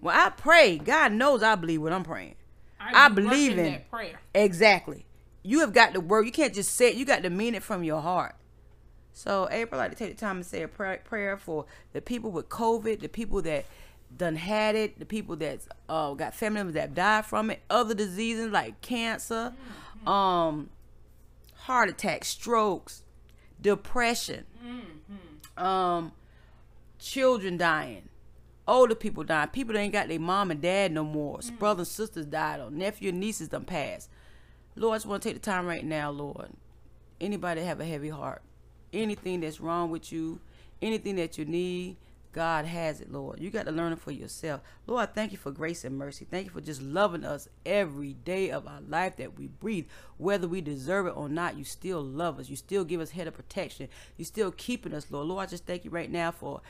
Well, 0.00 0.14
I 0.16 0.30
pray. 0.30 0.78
God 0.78 1.12
knows 1.12 1.42
I 1.42 1.54
believe 1.54 1.82
what 1.82 1.92
I'm 1.92 2.04
praying. 2.04 2.36
I 2.80 3.08
be 3.08 3.16
believe 3.16 3.58
in- 3.58 3.64
that 3.72 3.90
prayer. 3.90 4.20
Exactly. 4.34 5.04
You 5.42 5.60
have 5.60 5.72
got 5.72 5.94
to 5.94 6.00
work. 6.00 6.26
You 6.26 6.32
can't 6.32 6.54
just 6.54 6.74
say 6.74 6.88
it. 6.88 6.94
You 6.96 7.04
got 7.04 7.22
to 7.22 7.30
mean 7.30 7.54
it 7.54 7.62
from 7.62 7.82
your 7.82 8.00
heart. 8.00 8.34
So 9.12 9.48
April, 9.50 9.80
I'd 9.80 9.84
like 9.84 9.92
to 9.92 9.96
take 9.98 10.14
the 10.14 10.20
time 10.20 10.36
and 10.36 10.46
say 10.46 10.62
a 10.62 10.68
prayer, 10.68 11.00
prayer 11.04 11.36
for 11.36 11.64
the 11.92 12.00
people 12.00 12.30
with 12.30 12.48
COVID, 12.48 13.00
the 13.00 13.08
people 13.08 13.42
that 13.42 13.64
done 14.16 14.36
had 14.36 14.76
it, 14.76 14.98
the 14.98 15.04
people 15.04 15.34
that 15.36 15.60
uh, 15.88 16.14
got 16.14 16.34
family 16.34 16.58
members 16.60 16.74
that 16.74 16.94
died 16.94 17.26
from 17.26 17.50
it, 17.50 17.60
other 17.68 17.94
diseases 17.94 18.50
like 18.50 18.80
cancer, 18.80 19.52
um, 20.06 20.70
heart 21.54 21.90
attacks, 21.90 22.28
strokes, 22.28 23.02
depression, 23.60 24.46
um, 25.56 26.12
children 26.98 27.56
dying, 27.56 28.07
older 28.68 28.94
people 28.94 29.24
dying, 29.24 29.48
people 29.48 29.72
that 29.72 29.80
ain't 29.80 29.92
got 29.92 30.08
their 30.08 30.20
mom 30.20 30.50
and 30.50 30.60
dad 30.60 30.92
no 30.92 31.02
more, 31.02 31.38
mm. 31.38 31.58
brothers 31.58 31.88
and 31.88 31.94
sisters 31.94 32.26
died, 32.26 32.60
or 32.60 32.70
nephew 32.70 33.08
and 33.08 33.18
nieces 33.18 33.48
done 33.48 33.64
passed. 33.64 34.10
Lord, 34.76 34.94
I 34.94 34.96
just 34.98 35.06
want 35.06 35.22
to 35.22 35.28
take 35.28 35.42
the 35.42 35.50
time 35.50 35.66
right 35.66 35.84
now, 35.84 36.10
Lord. 36.10 36.50
Anybody 37.20 37.62
have 37.62 37.80
a 37.80 37.84
heavy 37.84 38.10
heart, 38.10 38.42
anything 38.92 39.40
that's 39.40 39.60
wrong 39.60 39.90
with 39.90 40.12
you, 40.12 40.40
anything 40.80 41.16
that 41.16 41.36
you 41.36 41.44
need, 41.44 41.96
God 42.32 42.66
has 42.66 43.00
it, 43.00 43.10
Lord. 43.10 43.40
You 43.40 43.50
got 43.50 43.66
to 43.66 43.72
learn 43.72 43.92
it 43.92 43.98
for 43.98 44.12
yourself. 44.12 44.60
Lord, 44.86 45.02
I 45.02 45.06
thank 45.06 45.32
you 45.32 45.38
for 45.38 45.50
grace 45.50 45.82
and 45.84 45.98
mercy. 45.98 46.26
Thank 46.30 46.46
you 46.46 46.52
for 46.52 46.60
just 46.60 46.82
loving 46.82 47.24
us 47.24 47.48
every 47.66 48.12
day 48.12 48.50
of 48.50 48.68
our 48.68 48.80
life 48.82 49.16
that 49.16 49.36
we 49.36 49.48
breathe. 49.48 49.86
Whether 50.18 50.46
we 50.46 50.60
deserve 50.60 51.06
it 51.06 51.16
or 51.16 51.28
not, 51.28 51.56
you 51.56 51.64
still 51.64 52.02
love 52.02 52.38
us. 52.38 52.48
You 52.48 52.54
still 52.54 52.84
give 52.84 53.00
us 53.00 53.10
head 53.10 53.26
of 53.26 53.34
protection. 53.34 53.88
You 54.16 54.24
still 54.24 54.52
keeping 54.52 54.94
us, 54.94 55.10
Lord. 55.10 55.26
Lord, 55.26 55.42
I 55.42 55.50
just 55.50 55.66
thank 55.66 55.84
you 55.84 55.90
right 55.90 56.10
now 56.10 56.30
for 56.30 56.60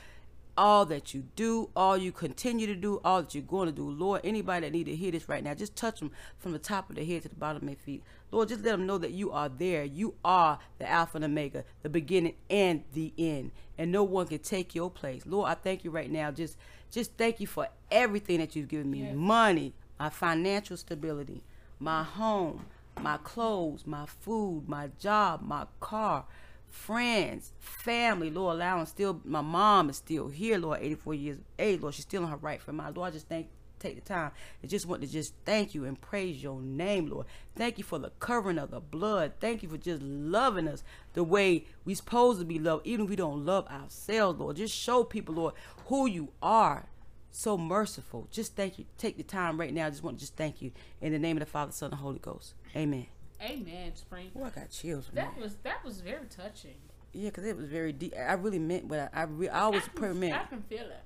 all 0.58 0.84
that 0.84 1.14
you 1.14 1.22
do, 1.36 1.70
all 1.76 1.96
you 1.96 2.10
continue 2.10 2.66
to 2.66 2.74
do, 2.74 3.00
all 3.04 3.22
that 3.22 3.32
you're 3.32 3.44
going 3.44 3.66
to 3.66 3.72
do. 3.72 3.88
Lord, 3.88 4.20
anybody 4.24 4.66
that 4.66 4.72
need 4.72 4.86
to 4.86 4.96
hear 4.96 5.12
this 5.12 5.28
right 5.28 5.42
now, 5.42 5.54
just 5.54 5.76
touch 5.76 6.00
them 6.00 6.10
from 6.36 6.50
the 6.52 6.58
top 6.58 6.90
of 6.90 6.96
their 6.96 7.04
head 7.04 7.22
to 7.22 7.28
the 7.28 7.36
bottom 7.36 7.62
of 7.62 7.66
their 7.66 7.76
feet. 7.76 8.02
Lord, 8.32 8.48
just 8.48 8.64
let 8.64 8.72
them 8.72 8.84
know 8.84 8.98
that 8.98 9.12
you 9.12 9.30
are 9.30 9.48
there. 9.48 9.84
You 9.84 10.14
are 10.24 10.58
the 10.78 10.90
Alpha 10.90 11.16
and 11.16 11.24
Omega, 11.24 11.64
the 11.82 11.88
beginning 11.88 12.34
and 12.50 12.82
the 12.92 13.14
end. 13.16 13.52
And 13.78 13.92
no 13.92 14.02
one 14.02 14.26
can 14.26 14.40
take 14.40 14.74
your 14.74 14.90
place. 14.90 15.22
Lord, 15.24 15.48
I 15.48 15.54
thank 15.54 15.84
you 15.84 15.92
right 15.92 16.10
now. 16.10 16.32
Just 16.32 16.58
just 16.90 17.12
thank 17.14 17.38
you 17.38 17.46
for 17.46 17.68
everything 17.90 18.40
that 18.40 18.56
you've 18.56 18.68
given 18.68 18.90
me. 18.90 19.04
Yes. 19.04 19.14
Money, 19.14 19.74
my 19.98 20.10
financial 20.10 20.76
stability, 20.76 21.42
my 21.78 22.02
home, 22.02 22.66
my 23.00 23.18
clothes, 23.18 23.86
my 23.86 24.06
food, 24.06 24.64
my 24.66 24.88
job, 24.98 25.42
my 25.42 25.66
car, 25.78 26.24
friends, 26.70 27.52
family, 27.58 28.30
Lord, 28.30 28.56
allow 28.56 28.74
allowing 28.74 28.86
still 28.86 29.20
my 29.24 29.40
mom 29.40 29.90
is 29.90 29.96
still 29.96 30.28
here, 30.28 30.58
Lord, 30.58 30.80
84 30.80 31.14
years 31.14 31.38
age, 31.58 31.80
Lord, 31.80 31.94
she's 31.94 32.04
still 32.04 32.22
in 32.22 32.28
her 32.28 32.36
right 32.36 32.60
for 32.60 32.72
mind. 32.72 32.96
Lord, 32.96 33.08
I 33.08 33.12
just 33.12 33.28
thank 33.28 33.48
take 33.78 33.94
the 33.94 34.00
time 34.00 34.32
and 34.60 34.70
just 34.70 34.86
want 34.86 35.02
to 35.02 35.08
just 35.08 35.34
thank 35.44 35.74
you 35.74 35.84
and 35.84 36.00
praise 36.00 36.42
your 36.42 36.60
name, 36.60 37.08
Lord. 37.08 37.26
Thank 37.56 37.78
you 37.78 37.84
for 37.84 37.98
the 37.98 38.10
covering 38.18 38.58
of 38.58 38.70
the 38.70 38.80
blood. 38.80 39.34
Thank 39.40 39.62
you 39.62 39.68
for 39.68 39.78
just 39.78 40.02
loving 40.02 40.68
us 40.68 40.82
the 41.14 41.24
way 41.24 41.64
we 41.84 41.94
supposed 41.94 42.40
to 42.40 42.44
be 42.44 42.58
loved, 42.58 42.86
even 42.86 43.04
if 43.04 43.10
we 43.10 43.16
don't 43.16 43.44
love 43.44 43.66
ourselves, 43.68 44.38
Lord. 44.38 44.56
Just 44.56 44.74
show 44.74 45.04
people, 45.04 45.34
Lord, 45.34 45.54
who 45.86 46.06
you 46.06 46.28
are. 46.42 46.88
So 47.30 47.58
merciful. 47.58 48.26
Just 48.30 48.56
thank 48.56 48.78
you. 48.78 48.86
Take 48.96 49.16
the 49.16 49.22
time 49.22 49.60
right 49.60 49.72
now. 49.72 49.86
I 49.86 49.90
just 49.90 50.02
want 50.02 50.16
to 50.16 50.20
just 50.20 50.36
thank 50.36 50.60
you 50.62 50.72
in 51.00 51.12
the 51.12 51.18
name 51.18 51.36
of 51.36 51.40
the 51.40 51.46
Father, 51.46 51.72
Son, 51.72 51.90
and 51.90 52.00
Holy 52.00 52.18
Ghost. 52.18 52.54
Amen. 52.74 53.06
Amen, 53.42 53.94
Spring. 53.94 54.30
Oh, 54.36 54.44
I 54.44 54.50
got 54.50 54.70
chills. 54.70 55.06
That 55.14 55.34
that. 55.34 55.40
was 55.42 55.54
that 55.62 55.84
was 55.84 56.00
very 56.00 56.26
touching. 56.26 56.74
Yeah, 57.12 57.30
because 57.30 57.44
it 57.46 57.56
was 57.56 57.66
very 57.66 57.92
deep. 57.92 58.14
I 58.16 58.32
really 58.34 58.58
meant 58.58 58.84
what 58.86 58.98
I, 59.00 59.08
I, 59.12 59.22
re- 59.24 59.48
I 59.48 59.60
always 59.60 59.84
I 59.84 59.88
pray 59.88 60.08
can, 60.08 60.20
meant. 60.20 60.34
I 60.34 60.44
can 60.44 60.62
feel 60.62 60.80
it. 60.80 61.02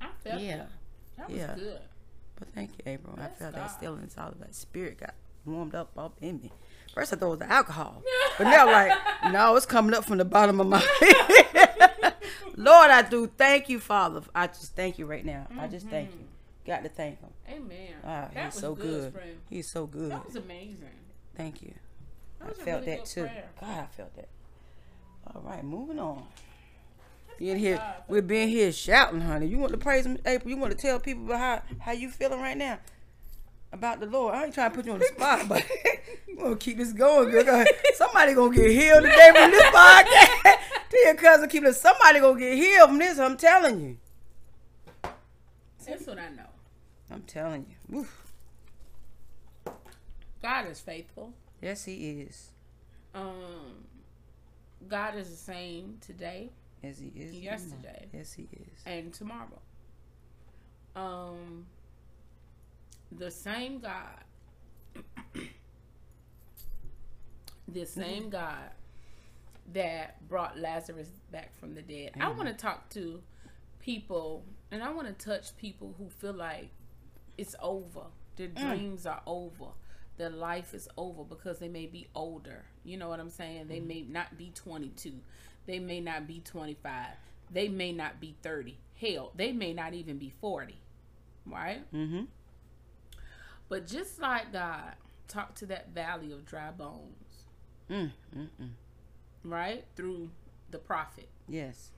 I 0.00 0.06
felt 0.22 0.40
Yeah. 0.40 0.54
it. 0.62 0.68
That 1.18 1.28
was 1.30 1.38
yeah. 1.38 1.54
good. 1.54 1.80
But 2.36 2.48
thank 2.54 2.70
you, 2.72 2.82
April. 2.92 3.12
I 3.14 3.26
Bless 3.26 3.38
felt 3.38 3.52
that 3.54 3.60
God. 3.60 3.66
still 3.68 3.94
inside 3.96 4.32
of 4.32 4.40
that 4.40 4.54
spirit 4.54 4.98
got 4.98 5.14
warmed 5.44 5.74
up 5.74 5.90
up 5.96 6.16
in 6.20 6.40
me. 6.40 6.50
First 6.94 7.12
I 7.12 7.16
thought 7.16 7.26
it 7.26 7.30
was 7.30 7.38
the 7.40 7.50
alcohol. 7.52 8.02
But 8.38 8.44
now 8.48 8.66
like, 8.66 8.92
no, 9.32 9.54
it's 9.54 9.64
coming 9.66 9.94
up 9.94 10.04
from 10.04 10.18
the 10.18 10.24
bottom 10.24 10.58
of 10.60 10.66
my 10.66 10.80
Lord, 12.56 12.90
I 12.90 13.02
do 13.02 13.28
thank 13.36 13.68
you, 13.68 13.78
Father. 13.78 14.22
I 14.34 14.48
just 14.48 14.74
thank 14.74 14.98
you 14.98 15.06
right 15.06 15.24
now. 15.24 15.46
I 15.58 15.68
just 15.68 15.86
thank 15.88 16.10
you. 16.10 16.24
Got 16.66 16.82
to 16.82 16.88
thank 16.88 17.20
him. 17.20 17.28
Amen. 17.48 17.92
Mm-hmm. 18.04 18.34
that 18.34 18.44
he's 18.46 18.54
was 18.54 18.60
so 18.60 18.74
good. 18.74 19.12
Spring. 19.12 19.36
He's 19.50 19.68
so 19.68 19.86
good. 19.86 20.10
That 20.10 20.26
was 20.26 20.34
amazing. 20.36 20.78
Thank 21.36 21.62
you. 21.62 21.74
I 22.40 22.52
felt 22.52 22.84
really 22.84 22.96
that 22.96 23.04
too. 23.06 23.22
prayer. 23.22 23.48
God, 23.60 23.78
I 23.78 23.86
felt 23.86 24.14
that. 24.16 24.28
All 25.26 25.42
right, 25.42 25.64
moving 25.64 25.98
on. 25.98 26.24
In 27.40 27.58
here, 27.58 27.78
God. 27.78 27.94
we're 28.06 28.22
being 28.22 28.48
here 28.48 28.70
shouting, 28.70 29.20
honey. 29.20 29.46
You 29.46 29.58
want 29.58 29.72
to 29.72 29.78
praise 29.78 30.06
him, 30.06 30.18
April? 30.24 30.50
You 30.50 30.56
want 30.56 30.70
to 30.72 30.78
tell 30.78 31.00
people 31.00 31.24
about 31.24 31.38
how 31.40 31.62
how 31.80 31.92
you 31.92 32.08
feeling 32.08 32.40
right 32.40 32.56
now 32.56 32.78
about 33.72 33.98
the 33.98 34.06
Lord? 34.06 34.34
I 34.34 34.44
ain't 34.44 34.54
trying 34.54 34.70
to 34.70 34.76
put 34.76 34.86
you 34.86 34.92
on 34.92 35.00
the 35.00 35.06
spot, 35.06 35.48
but 35.48 35.64
we 36.28 36.36
gonna 36.36 36.56
keep 36.56 36.76
this 36.76 36.92
going. 36.92 37.30
Girl. 37.30 37.64
Somebody 37.94 38.34
gonna 38.34 38.54
get 38.54 38.70
healed 38.70 39.02
today 39.02 39.32
from 39.34 39.50
this 39.50 39.62
podcast. 39.64 40.42
Tell 40.90 41.04
your 41.04 41.14
cousin, 41.16 41.48
keep 41.48 41.64
it. 41.64 41.74
Somebody 41.74 42.20
gonna 42.20 42.38
get 42.38 42.56
healed 42.56 42.90
from 42.90 42.98
this. 42.98 43.18
I'm 43.18 43.36
telling 43.36 43.80
you. 43.80 43.96
That's 45.84 46.06
what 46.06 46.18
I 46.18 46.28
know. 46.28 46.48
I'm 47.10 47.22
telling 47.22 47.66
you. 47.68 47.96
Woof. 47.96 48.23
God 50.44 50.70
is 50.70 50.78
faithful. 50.78 51.32
Yes, 51.62 51.86
he 51.86 52.20
is. 52.20 52.50
Um, 53.14 53.86
God 54.86 55.16
is 55.16 55.30
the 55.30 55.36
same 55.36 55.96
today 56.02 56.50
as 56.82 56.98
he 56.98 57.10
is. 57.16 57.34
Yesterday. 57.34 58.08
Yes, 58.12 58.34
he 58.34 58.42
is. 58.52 58.82
and 58.84 59.10
tomorrow. 59.14 59.62
Um, 60.94 61.64
the 63.10 63.30
same 63.30 63.78
God, 63.78 64.22
the 67.68 67.86
same 67.86 68.28
God 68.28 68.68
that 69.72 70.28
brought 70.28 70.58
Lazarus 70.58 71.08
back 71.32 71.58
from 71.58 71.74
the 71.74 71.80
dead. 71.80 72.10
I 72.20 72.28
want 72.28 72.48
to 72.48 72.54
talk 72.54 72.90
to 72.90 73.22
people, 73.80 74.44
and 74.70 74.82
I 74.82 74.92
want 74.92 75.08
to 75.08 75.24
touch 75.24 75.56
people 75.56 75.94
who 75.96 76.10
feel 76.10 76.34
like 76.34 76.68
it's 77.38 77.56
over. 77.62 78.02
Their 78.36 78.48
dreams 78.48 79.06
are 79.06 79.22
over. 79.26 79.68
Their 80.16 80.30
life 80.30 80.74
is 80.74 80.88
over 80.96 81.24
because 81.24 81.58
they 81.58 81.68
may 81.68 81.86
be 81.86 82.06
older. 82.14 82.64
You 82.84 82.96
know 82.96 83.08
what 83.08 83.20
I'm 83.20 83.30
saying? 83.30 83.66
They 83.68 83.80
may 83.80 84.02
not 84.02 84.38
be 84.38 84.52
22. 84.54 85.12
They 85.66 85.78
may 85.78 86.00
not 86.00 86.26
be 86.26 86.40
25. 86.40 87.06
They 87.50 87.68
may 87.68 87.92
not 87.92 88.20
be 88.20 88.36
30. 88.42 88.76
Hell, 89.00 89.32
they 89.34 89.52
may 89.52 89.72
not 89.72 89.92
even 89.94 90.18
be 90.18 90.30
40. 90.40 90.76
Right? 91.46 91.82
Mm-hmm. 91.92 92.22
But 93.68 93.86
just 93.86 94.20
like 94.20 94.52
God 94.52 94.94
talked 95.26 95.58
to 95.58 95.66
that 95.66 95.88
valley 95.94 96.32
of 96.32 96.46
dry 96.46 96.70
bones, 96.70 97.44
Mm, 97.90 98.12
mm, 98.36 98.48
mm. 98.62 98.70
right? 99.42 99.84
Through 99.96 100.30
the 100.70 100.78
prophet. 100.78 101.28
Yes. 101.48 101.90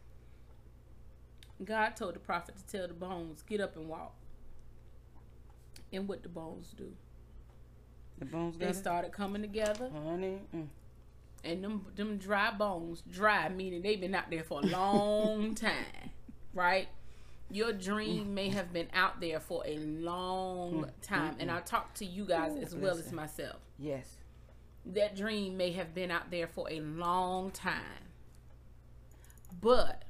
God 1.64 1.96
told 1.96 2.14
the 2.14 2.18
prophet 2.18 2.56
to 2.56 2.66
tell 2.66 2.88
the 2.88 2.94
bones, 2.94 3.42
get 3.42 3.60
up 3.60 3.76
and 3.76 3.88
walk. 3.88 4.14
And 5.92 6.08
what 6.08 6.22
the 6.22 6.28
bones 6.28 6.74
do? 6.76 6.92
The 8.18 8.24
bones 8.24 8.56
They 8.56 8.72
started 8.72 9.12
coming 9.12 9.42
together, 9.42 9.90
Honey. 9.90 10.38
Mm. 10.54 10.68
and 11.44 11.64
them 11.64 11.86
them 11.94 12.16
dry 12.16 12.50
bones, 12.50 13.02
dry 13.10 13.48
meaning 13.48 13.82
they've 13.82 14.00
been 14.00 14.14
out 14.14 14.30
there 14.30 14.42
for 14.42 14.60
a 14.60 14.66
long 14.66 15.54
time, 15.54 16.10
right? 16.54 16.88
Your 17.50 17.72
dream 17.72 18.26
mm. 18.26 18.30
may 18.30 18.48
have 18.48 18.72
been 18.72 18.88
out 18.92 19.20
there 19.20 19.38
for 19.38 19.62
a 19.66 19.78
long 19.78 20.86
mm, 20.86 20.90
time, 21.02 21.36
and 21.38 21.50
mm, 21.50 21.56
I 21.56 21.60
talk 21.60 21.94
to 21.94 22.04
you 22.04 22.24
guys 22.24 22.52
Ooh, 22.56 22.62
as 22.62 22.74
well 22.74 22.98
as 22.98 23.12
myself. 23.12 23.60
Yes. 23.78 24.16
That 24.86 25.14
dream 25.14 25.56
may 25.56 25.72
have 25.72 25.94
been 25.94 26.10
out 26.10 26.30
there 26.30 26.46
for 26.46 26.68
a 26.70 26.80
long 26.80 27.50
time, 27.50 28.10
but 29.60 30.04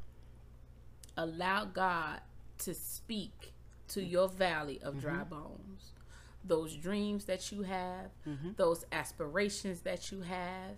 allow 1.16 1.64
God 1.64 2.20
to 2.58 2.74
speak 2.74 3.52
to 3.88 4.02
your 4.02 4.28
valley 4.28 4.80
of 4.82 5.00
dry 5.00 5.14
mm-hmm. 5.14 5.30
bones. 5.30 5.92
Those 6.46 6.74
dreams 6.76 7.24
that 7.24 7.50
you 7.50 7.62
have, 7.62 8.10
mm-hmm. 8.26 8.50
those 8.56 8.84
aspirations 8.92 9.80
that 9.80 10.12
you 10.12 10.20
have, 10.22 10.76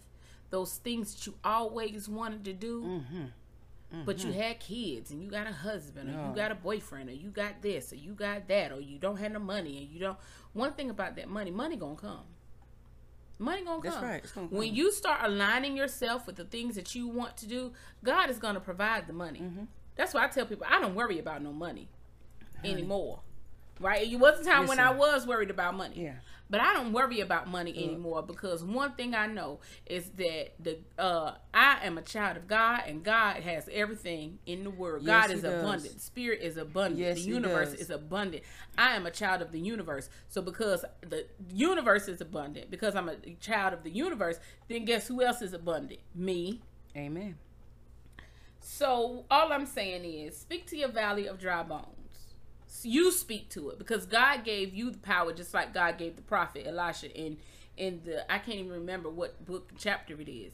those 0.50 0.76
things 0.76 1.14
that 1.14 1.26
you 1.26 1.35
always 1.44 2.09
wanted 2.09 2.44
to 2.46 2.52
do, 2.52 2.83
mm-hmm. 2.83 4.04
but 4.04 4.20
you 4.24 4.31
mm-hmm. 4.31 4.40
had 4.40 4.61
kids 4.61 5.11
and 5.11 5.22
you 5.22 5.31
got 5.31 5.46
a 5.46 5.52
husband 5.52 6.09
or 6.09 6.12
Yeah. 6.12 6.28
you 6.28 6.35
got 6.35 6.50
a 6.50 6.54
boyfriend 6.54 7.09
or 7.11 7.12
you 7.12 7.31
got 7.31 7.61
this 7.62 7.92
or 7.92 7.96
you 7.96 8.12
got 8.12 8.48
that 8.48 8.72
or 8.72 8.81
you 8.81 8.98
don't 8.98 9.18
have 9.18 9.33
no 9.33 9.40
money 9.40 9.78
and 9.78 9.88
you 9.88 10.00
don't. 10.00 10.18
One 10.52 10.72
thing 10.72 10.90
about 10.90 11.16
that 11.16 11.28
money, 11.28 11.50
money 11.50 11.76
gonna 11.76 11.96
come. 11.96 12.24
Money 13.38 13.62
gonna 13.64 13.81
That's 13.83 13.94
come. 13.96 14.04
right, 14.04 14.20
it's 14.24 14.33
gonna 14.33 14.48
When 14.48 14.68
come. 14.68 14.76
you 14.76 14.90
start 14.90 15.20
aligning 15.22 15.76
yourself 15.76 16.26
with 16.26 16.37
the 16.37 16.44
things 16.44 16.74
that 16.74 16.94
you 16.94 17.07
want 17.09 17.37
to 17.37 17.46
do, 17.46 17.72
God 18.02 18.31
is 18.31 18.38
gonna 18.38 18.61
provide 18.61 19.07
the 19.07 19.12
money. 19.12 19.40
Mm-hmm. 19.40 19.64
That's 19.96 20.14
why 20.14 20.24
I 20.24 20.28
tell 20.28 20.46
people 20.46 20.66
I 20.68 20.81
don't 20.81 20.94
worry 20.94 21.18
about 21.18 21.42
no 21.42 21.52
money 21.52 21.88
anymore. 22.64 23.20
Right? 23.81 24.11
It 24.11 24.17
was 24.17 24.41
a 24.41 24.45
time 24.45 24.67
when 24.67 24.81
I 24.81 24.91
was 24.91 25.27
worried 25.27 25.51
about 25.51 25.77
money. 25.77 26.03
Yeah. 26.03 26.14
But 26.51 26.61
I 26.62 26.73
don't 26.73 26.93
worry 26.93 27.21
about 27.21 27.49
money 27.49 27.73
anymore 27.85 28.23
because 28.23 28.64
one 28.64 28.93
thing 28.93 29.14
I 29.14 29.27
know 29.27 29.61
is 29.85 30.09
that 30.17 30.55
the 30.59 30.79
uh 30.99 31.35
I 31.53 31.81
am 31.85 31.99
a 31.99 32.03
child 32.03 32.38
of 32.38 32.49
God 32.49 32.85
and 32.87 33.05
God 33.05 33.43
has 33.43 33.69
everything 33.71 34.38
in 34.47 34.64
the 34.64 34.71
world. 34.71 35.03
Yes, 35.03 35.27
God 35.27 35.35
is 35.35 35.43
does. 35.43 35.62
abundant. 35.62 36.01
Spirit 36.01 36.41
is 36.41 36.57
abundant. 36.57 37.01
Yes, 37.01 37.17
the 37.17 37.23
universe 37.23 37.75
is 37.75 37.91
abundant. 37.91 38.45
I 38.79 38.97
am 38.97 39.05
a 39.05 39.11
child 39.11 39.43
of 39.43 39.53
the 39.53 39.61
universe. 39.61 40.09
So 40.29 40.41
because 40.41 40.87
the 41.03 41.27
universe 41.53 42.09
is 42.09 42.23
abundant, 42.23 42.71
because 42.71 42.95
I'm 42.95 43.11
a 43.11 43.17
child 43.41 43.75
of 43.75 43.83
the 43.83 43.91
universe, 43.91 44.41
then 44.69 44.87
guess 44.87 45.07
who 45.09 45.23
else 45.23 45.43
is 45.43 45.53
abundant? 45.53 46.01
Me. 46.14 46.62
Amen. 46.97 47.37
So 48.61 49.25
all 49.31 49.53
I'm 49.53 49.67
saying 49.67 50.05
is 50.05 50.37
speak 50.37 50.67
to 50.69 50.77
your 50.77 50.88
valley 50.88 51.27
of 51.27 51.38
dry 51.38 51.62
bones. 51.62 51.98
You 52.85 53.11
speak 53.12 53.49
to 53.51 53.71
it 53.71 53.79
because 53.79 54.07
God 54.07 54.45
gave 54.45 54.75
you 54.75 54.91
the 54.91 54.99
power, 54.99 55.33
just 55.33 55.55
like 55.55 55.73
God 55.75 55.99
gave 55.99 56.17
the 56.17 56.23
prophet 56.23 56.67
Elisha 56.67 57.11
in 57.19 57.38
in 57.77 58.01
the 58.05 58.31
I 58.31 58.38
can't 58.38 58.59
even 58.59 58.73
remember 58.73 59.09
what 59.11 59.45
book 59.45 59.71
chapter 59.79 60.21
it 60.21 60.29
is, 60.29 60.53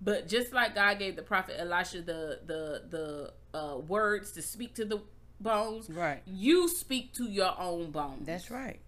but 0.00 0.28
just 0.28 0.52
like 0.52 0.74
God 0.74 0.98
gave 0.98 1.16
the 1.16 1.22
prophet 1.22 1.56
Elisha 1.58 2.02
the 2.02 2.40
the 2.46 2.82
the 3.52 3.58
uh, 3.58 3.76
words 3.78 4.32
to 4.32 4.42
speak 4.42 4.74
to 4.74 4.84
the 4.84 5.00
bones, 5.40 5.90
Right. 5.90 6.22
You 6.26 6.68
speak 6.68 7.12
to 7.14 7.24
your 7.24 7.54
own 7.60 7.90
bones. 7.90 8.26
That's 8.26 8.50
right. 8.50 8.78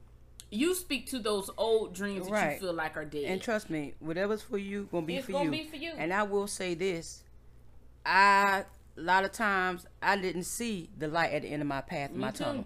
You 0.50 0.74
speak 0.74 1.08
to 1.10 1.18
those 1.18 1.50
old 1.58 1.94
dreams 1.94 2.28
that 2.28 2.52
you 2.54 2.60
feel 2.60 2.72
like 2.72 2.96
are 2.96 3.04
dead. 3.04 3.24
And 3.24 3.42
trust 3.42 3.68
me, 3.70 3.94
whatever's 3.98 4.40
for 4.40 4.56
you, 4.56 4.88
gonna 4.92 5.04
be 5.04 5.16
It's 5.16 5.26
for 5.26 5.32
gonna 5.32 5.44
you. 5.46 5.50
be 5.50 5.64
for 5.64 5.76
you. 5.76 5.92
And 5.96 6.12
I 6.12 6.22
will 6.22 6.46
say 6.46 6.74
this: 6.74 7.22
I 8.06 8.64
a 8.96 9.00
lot 9.00 9.24
of 9.24 9.32
times 9.32 9.86
I 10.02 10.16
didn't 10.16 10.44
see 10.44 10.90
the 10.96 11.08
light 11.08 11.32
at 11.32 11.42
the 11.42 11.48
end 11.48 11.62
of 11.62 11.68
my 11.68 11.80
path, 11.80 12.12
my 12.12 12.30
too. 12.30 12.44
tunnel. 12.44 12.64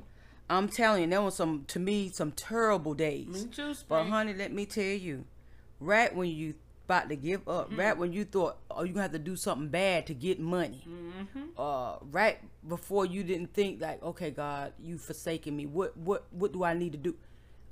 I'm 0.50 0.68
telling 0.68 1.02
you, 1.02 1.08
there 1.08 1.20
was 1.22 1.34
some 1.34 1.64
to 1.68 1.78
me 1.78 2.08
some 2.10 2.32
terrible 2.32 2.94
days. 2.94 3.26
Me 3.28 3.44
too, 3.44 3.74
But 3.88 4.04
honey, 4.04 4.32
let 4.34 4.52
me 4.52 4.64
tell 4.66 4.82
you, 4.84 5.24
right 5.80 6.14
when 6.14 6.30
you 6.30 6.54
about 6.86 7.08
to 7.10 7.16
give 7.16 7.46
up, 7.46 7.68
right 7.70 7.88
Mm-hmm. 7.90 8.00
when 8.00 8.12
you 8.14 8.24
thought, 8.24 8.56
oh, 8.70 8.82
you 8.82 8.94
gonna 8.94 9.02
have 9.02 9.12
to 9.12 9.18
do 9.18 9.36
something 9.36 9.68
bad 9.68 10.06
to 10.06 10.14
get 10.14 10.40
money, 10.40 10.82
Mm-hmm. 10.88 11.42
uh, 11.58 11.96
right 12.10 12.38
before 12.66 13.04
you 13.04 13.22
didn't 13.22 13.52
think 13.52 13.80
like, 13.82 14.02
okay, 14.02 14.30
God, 14.30 14.72
you 14.82 14.96
forsaken 14.96 15.54
me. 15.54 15.66
What 15.66 15.96
what 15.98 16.24
what 16.30 16.52
do 16.52 16.64
I 16.64 16.72
need 16.72 16.92
to 16.92 16.98
do? 16.98 17.14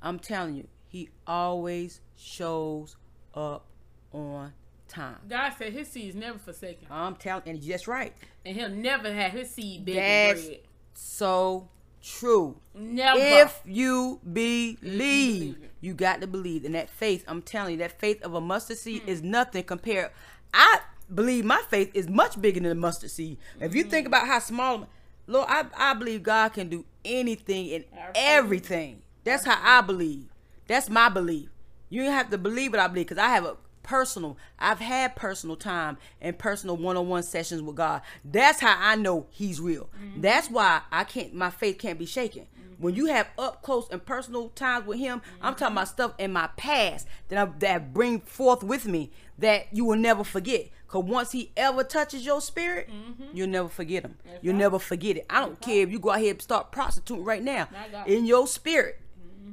I'm 0.03 0.19
telling 0.19 0.53
you, 0.55 0.67
He 0.87 1.09
always 1.25 2.01
shows 2.15 2.95
up 3.33 3.65
on 4.13 4.53
time. 4.87 5.17
God 5.27 5.51
said 5.57 5.73
His 5.73 5.87
seed 5.87 6.09
is 6.09 6.15
never 6.15 6.37
forsaken. 6.37 6.87
I'm 6.91 7.15
telling, 7.15 7.43
and 7.47 7.61
that's 7.63 7.87
right. 7.87 8.13
And 8.47 8.55
he'll 8.57 8.69
never 8.69 9.13
have 9.13 9.33
his 9.33 9.49
seed 9.51 9.85
big 9.85 9.95
That's 9.95 10.39
and 10.41 10.49
bread. 10.49 10.59
so 10.93 11.69
true. 12.01 12.57
Never. 12.73 13.19
If 13.19 13.61
you 13.65 14.19
believe, 14.23 14.79
believe 14.81 15.57
you 15.81 15.93
got 15.93 16.21
to 16.21 16.27
believe. 16.27 16.63
And 16.65 16.73
that 16.75 16.89
faith, 16.89 17.23
I'm 17.27 17.41
telling 17.41 17.73
you, 17.73 17.77
that 17.79 17.99
faith 17.99 18.21
of 18.23 18.33
a 18.33 18.41
mustard 18.41 18.77
seed 18.77 19.03
Hmm. 19.03 19.09
is 19.09 19.21
nothing 19.21 19.63
compared. 19.63 20.11
I 20.53 20.79
believe 21.13 21.43
my 21.45 21.61
faith 21.69 21.91
is 21.93 22.07
much 22.07 22.41
bigger 22.41 22.59
than 22.61 22.71
a 22.71 22.75
mustard 22.75 23.11
seed. 23.11 23.37
If 23.59 23.75
you 23.75 23.83
think 23.83 24.07
about 24.07 24.27
how 24.27 24.39
small, 24.39 24.87
Lord, 25.27 25.47
I, 25.49 25.65
I 25.75 25.93
believe 25.93 26.23
God 26.23 26.53
can 26.53 26.69
do 26.69 26.85
anything 27.03 27.73
and 27.73 27.83
Absolutely. 27.91 28.21
everything. 28.21 29.01
That's 29.23 29.43
how 29.45 29.59
I 29.61 29.81
believe. 29.81 30.27
That's 30.67 30.89
my 30.89 31.09
belief. 31.09 31.49
You 31.89 32.03
have 32.03 32.29
to 32.29 32.37
believe 32.37 32.71
what 32.71 32.79
I 32.79 32.87
believe 32.87 33.07
because 33.07 33.21
I 33.21 33.29
have 33.29 33.45
a 33.45 33.57
personal, 33.87 34.37
I've 34.59 34.79
had 34.79 35.15
personal 35.15 35.55
time 35.55 35.97
and 36.21 36.37
personal 36.37 36.77
one 36.77 36.97
on 36.97 37.07
one 37.07 37.23
sessions 37.23 37.61
with 37.61 37.77
God. 37.77 38.01
That's 38.23 38.59
how 38.59 38.75
I 38.77 38.95
know 38.95 39.27
He's 39.31 39.59
real. 39.59 39.89
That's 40.17 40.51
why 40.51 40.81
I 40.91 41.05
can't, 41.05 41.33
my 41.33 41.49
faith 41.49 41.79
can't 41.79 41.97
be 41.97 42.05
shaken. 42.05 42.45
When 42.79 42.93
you 42.93 43.07
have 43.07 43.27
up 43.39 43.63
close 43.63 43.87
and 43.89 44.05
personal 44.05 44.49
times 44.49 44.85
with 44.85 44.99
Him, 44.99 45.21
I'm 45.41 45.55
talking 45.55 45.75
about 45.75 45.87
stuff 45.87 46.13
in 46.19 46.31
my 46.31 46.47
past 46.57 47.07
that 47.29 47.39
I, 47.39 47.51
that 47.59 47.93
bring 47.93 48.19
forth 48.19 48.61
with 48.61 48.85
me 48.85 49.09
that 49.39 49.67
you 49.71 49.85
will 49.85 49.95
never 49.97 50.23
forget. 50.23 50.67
Cause 50.87 51.03
once 51.03 51.31
He 51.31 51.51
ever 51.57 51.83
touches 51.83 52.25
your 52.25 52.39
spirit, 52.39 52.89
you'll 53.33 53.47
never 53.47 53.67
forget 53.69 54.03
Him. 54.03 54.17
You'll 54.41 54.53
right. 54.53 54.59
never 54.59 54.79
forget 54.79 55.17
it. 55.17 55.25
I 55.29 55.39
don't 55.39 55.59
care 55.59 55.81
if 55.81 55.91
you 55.91 55.97
go 55.99 56.11
out 56.11 56.19
here 56.19 56.31
and 56.31 56.41
start 56.41 56.71
prostituting 56.71 57.23
right 57.23 57.41
now. 57.41 57.67
In 58.05 58.25
your 58.25 58.45
spirit, 58.47 58.99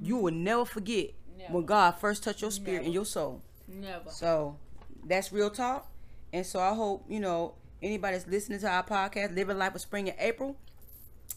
you 0.03 0.17
will 0.17 0.35
never 0.35 0.65
forget 0.65 1.11
when 1.49 1.65
God 1.65 1.93
first 1.93 2.23
touched 2.25 2.43
your 2.43 2.51
spirit 2.51 2.79
Never. 2.79 2.85
and 2.87 2.95
your 2.95 3.05
soul. 3.05 3.43
Never. 3.75 4.11
So 4.11 4.57
that's 5.05 5.33
real 5.33 5.51
talk. 5.51 5.91
And 6.33 6.47
so 6.47 6.61
I 6.61 6.75
hope, 6.75 7.05
you 7.09 7.21
know, 7.21 7.55
anybody 7.83 8.17
that's 8.17 8.29
listening 8.29 8.61
to 8.61 8.69
our 8.69 8.85
podcast, 8.85 9.35
Living 9.35 9.59
Life 9.59 9.73
with 9.73 9.83
Spring 9.83 10.09
in 10.09 10.15
April, 10.19 10.57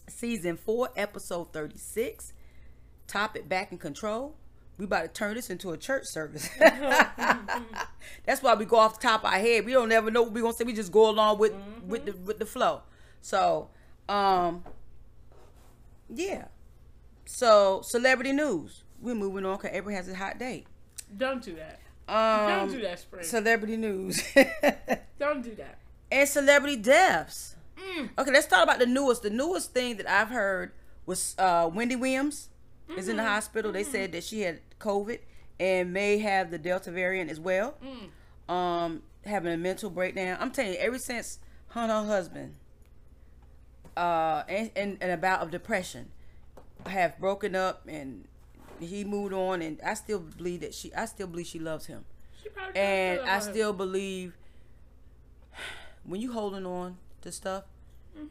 season 0.08 0.56
four, 0.56 0.88
episode 0.96 1.52
36, 1.52 2.32
topic 3.06 3.48
back 3.48 3.72
in 3.72 3.78
control. 3.78 4.36
We 4.76 4.84
about 4.84 5.02
to 5.02 5.08
turn 5.08 5.34
this 5.34 5.50
into 5.50 5.70
a 5.72 5.76
church 5.76 6.04
service. 6.06 6.48
That's 6.58 8.42
why 8.42 8.54
we 8.54 8.64
go 8.64 8.76
off 8.76 9.00
the 9.00 9.08
top 9.08 9.24
of 9.24 9.32
our 9.32 9.38
head. 9.38 9.64
We 9.64 9.72
don't 9.72 9.88
never 9.88 10.10
know 10.10 10.22
what 10.22 10.32
we're 10.32 10.42
gonna 10.42 10.54
say. 10.54 10.64
We 10.64 10.72
just 10.72 10.92
go 10.92 11.10
along 11.10 11.38
with 11.38 11.52
with 11.84 12.04
the 12.06 12.12
with 12.12 12.38
the 12.38 12.46
flow. 12.46 12.82
So, 13.20 13.70
um, 14.08 14.62
yeah. 16.08 16.46
So 17.26 17.82
celebrity 17.84 18.32
news. 18.32 18.84
We're 19.00 19.16
moving 19.16 19.44
on 19.44 19.56
because 19.56 19.76
April 19.76 19.94
has 19.94 20.08
a 20.08 20.14
hot 20.14 20.38
date. 20.38 20.66
Don't 21.16 21.42
do 21.42 21.56
that. 21.56 21.80
Um, 22.08 22.48
Don't 22.48 22.70
do 22.70 22.80
that, 22.82 22.98
Spring. 22.98 23.24
Celebrity 23.24 23.76
news 23.76 24.22
Don't 25.18 25.42
do 25.42 25.54
that. 25.56 25.78
and 26.10 26.28
celebrity 26.28 26.76
deaths. 26.76 27.54
Mm. 27.76 28.10
Okay, 28.18 28.30
let's 28.32 28.46
talk 28.46 28.62
about 28.64 28.78
the 28.78 28.86
newest. 28.86 29.22
The 29.22 29.30
newest 29.30 29.72
thing 29.72 29.96
that 29.98 30.08
I've 30.10 30.28
heard 30.30 30.72
was 31.06 31.34
uh, 31.38 31.70
Wendy 31.72 31.96
Williams 31.96 32.48
is 32.96 33.08
in 33.08 33.16
Mm-hmm. 33.16 33.24
the 33.24 33.30
hospital. 33.30 33.72
They 33.72 33.84
said 33.84 34.12
that 34.12 34.24
she 34.24 34.40
had 34.40 34.60
COVID 34.80 35.18
and 35.60 35.92
may 35.92 36.18
have 36.18 36.50
the 36.50 36.58
Delta 36.58 36.90
variant 36.90 37.30
as 37.30 37.38
well. 37.40 37.74
Mm. 37.84 38.52
Um, 38.52 39.02
having 39.24 39.52
a 39.52 39.56
mental 39.58 39.90
breakdown. 39.90 40.38
I'm 40.40 40.50
telling 40.50 40.72
you, 40.72 40.78
ever 40.78 40.98
since 40.98 41.38
her 41.68 41.80
and 41.82 41.90
her 41.90 42.04
husband, 42.06 42.54
uh, 43.96 44.44
and, 44.48 44.70
and, 44.76 44.98
and 45.00 45.10
about 45.12 45.40
of 45.40 45.50
depression, 45.50 46.10
have 46.86 47.18
broken 47.18 47.54
up 47.54 47.82
and 47.86 48.26
he 48.80 49.04
moved 49.04 49.32
on, 49.32 49.62
and 49.62 49.80
I 49.84 49.94
still 49.94 50.18
believe 50.20 50.60
that 50.60 50.74
she, 50.74 50.92
I 50.94 51.04
still 51.06 51.26
believe 51.26 51.46
she 51.46 51.58
loves 51.58 51.86
him 51.86 52.04
She 52.42 52.48
probably 52.48 52.80
and 52.80 53.20
I 53.20 53.38
still 53.40 53.72
believe 53.72 54.34
when 56.04 56.20
you 56.20 56.32
holding 56.32 56.64
on 56.66 56.96
to 57.22 57.32
stuff, 57.32 57.64
Mhm. 58.16 58.28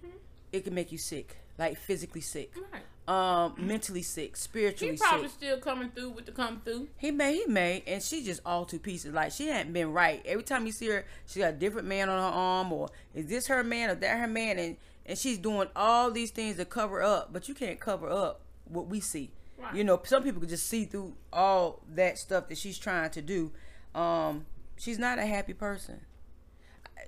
it 0.52 0.64
can 0.64 0.74
make 0.74 0.92
you 0.92 0.98
sick, 0.98 1.38
like 1.58 1.78
physically 1.78 2.22
sick, 2.22 2.54
Right. 2.74 2.84
um, 3.08 3.56
mentally 3.58 4.02
sick, 4.02 4.36
spiritually 4.36 4.98
sick. 4.98 5.06
He 5.06 5.10
probably 5.10 5.28
sick. 5.28 5.38
still 5.38 5.58
coming 5.60 5.90
through 5.92 6.10
with 6.12 6.26
the 6.26 6.32
come 6.32 6.62
through. 6.62 6.90
He 6.98 7.12
may, 7.12 7.36
he 7.36 7.46
may, 7.46 7.84
and 7.86 8.02
she 8.02 8.24
just 8.24 8.42
all 8.46 8.66
two 8.66 8.80
pieces. 8.80 9.14
Like 9.14 9.32
she 9.32 9.48
hadn't 9.48 9.74
been 9.74 9.94
right. 9.94 10.22
Every 10.26 10.44
time 10.44 10.66
you 10.66 10.72
see 10.72 10.88
her, 10.88 11.06
she 11.26 11.40
got 11.40 11.54
a 11.54 11.58
different 11.58 11.88
man 11.88 12.10
on 12.10 12.18
her 12.18 12.38
arm, 12.38 12.72
or 12.74 12.90
is 13.14 13.28
this 13.28 13.48
her 13.48 13.64
man 13.64 13.90
or 13.92 13.96
that 13.96 14.20
her 14.20 14.28
man, 14.28 14.58
and 14.60 14.78
and 15.06 15.18
she's 15.18 15.38
doing 15.38 15.70
all 15.76 16.12
these 16.12 16.32
things 16.32 16.58
to 16.58 16.66
cover 16.66 17.02
up, 17.02 17.32
but 17.32 17.48
you 17.48 17.54
can't 17.56 17.80
cover 17.80 18.10
up 18.10 18.42
what 18.66 18.88
we 18.88 19.00
see. 19.00 19.32
Right. 19.58 19.76
You 19.76 19.84
know, 19.84 20.00
some 20.04 20.24
people 20.24 20.39
can 20.39 20.50
just 20.50 20.67
see 20.67 20.86
through 20.86 21.15
all 21.34 21.82
that 21.96 22.17
stuff 22.17 22.48
that 22.50 22.58
she's 22.58 22.78
trying 22.78 23.10
to 23.12 23.22
do. 23.22 23.52
Um, 23.96 24.46
she's 24.78 25.00
not 25.00 25.17
a 25.17 25.26
happy 25.26 25.54
person. 25.54 26.02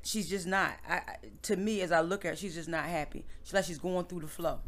She's 0.03 0.29
just 0.29 0.47
not. 0.47 0.73
I, 0.88 0.95
I 0.95 1.15
to 1.43 1.55
me, 1.55 1.81
as 1.81 1.91
I 1.91 2.01
look 2.01 2.25
at 2.25 2.31
her, 2.31 2.35
she's 2.35 2.55
just 2.55 2.69
not 2.69 2.85
happy. 2.85 3.25
She's 3.43 3.53
like 3.53 3.65
she's 3.65 3.79
going 3.79 4.05
through 4.05 4.21
the 4.21 4.27
flow, 4.27 4.59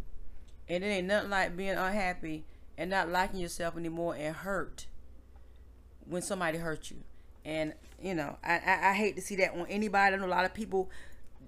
and 0.67 0.83
it 0.83 0.87
ain't 0.87 1.07
nothing 1.07 1.29
like 1.29 1.55
being 1.55 1.71
unhappy 1.71 2.45
and 2.77 2.89
not 2.89 3.09
liking 3.09 3.39
yourself 3.39 3.77
anymore 3.77 4.15
and 4.15 4.35
hurt 4.35 4.87
when 6.05 6.21
somebody 6.21 6.57
hurt 6.57 6.91
you. 6.91 6.97
And 7.45 7.73
you 8.01 8.13
know, 8.13 8.37
I, 8.43 8.53
I, 8.53 8.89
I 8.89 8.93
hate 8.93 9.15
to 9.15 9.21
see 9.21 9.35
that 9.37 9.53
on 9.53 9.65
anybody. 9.67 10.15
I 10.15 10.17
know 10.17 10.25
a 10.25 10.27
lot 10.27 10.45
of 10.45 10.53
people. 10.53 10.89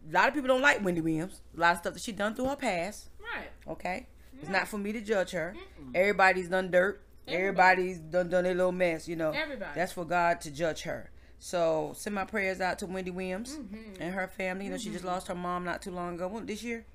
A 0.10 0.14
lot 0.14 0.28
of 0.28 0.34
people 0.34 0.50
don't 0.50 0.62
like 0.62 0.84
Wendy 0.84 1.00
Williams. 1.02 1.42
A 1.56 1.60
lot 1.60 1.74
of 1.74 1.78
stuff 1.80 1.94
that 1.94 2.04
she 2.04 2.12
done 2.12 2.36
through 2.36 2.48
her 2.48 2.56
past. 2.56 3.10
Right. 3.20 3.48
Okay, 3.68 4.08
it's 4.44 4.52
not 4.52 4.68
for 4.68 4.78
me 4.78 4.92
to 4.94 5.02
judge 5.02 5.32
her. 5.32 5.56
Everybody's 5.96 6.50
done 6.50 6.72
dirt. 6.72 7.02
Everybody's 7.28 8.00
done 8.00 8.30
done 8.30 8.44
their 8.44 8.54
little 8.54 8.72
mess. 8.72 9.08
You 9.08 9.16
know, 9.16 9.32
Everybody. 9.32 9.72
That's 9.76 9.94
for 9.94 10.06
God 10.06 10.42
to 10.42 10.52
judge 10.52 10.82
her. 10.84 11.10
So 11.40 11.94
send 11.96 12.14
my 12.16 12.26
prayers 12.26 12.62
out 12.62 12.80
to 12.80 12.86
Wendy 12.86 13.12
Williams 13.12 13.56
Mm-hmm. 13.58 14.02
and 14.02 14.14
her 14.14 14.28
family. 14.28 14.66
You 14.66 14.72
know, 14.72 14.78
she 14.78 14.92
just 14.92 15.04
lost 15.06 15.28
her 15.28 15.36
mom 15.36 15.64
not 15.66 15.82
too 15.82 15.92
long 15.92 16.16
ago. 16.16 16.42
This 16.46 16.64
year, 16.64 16.86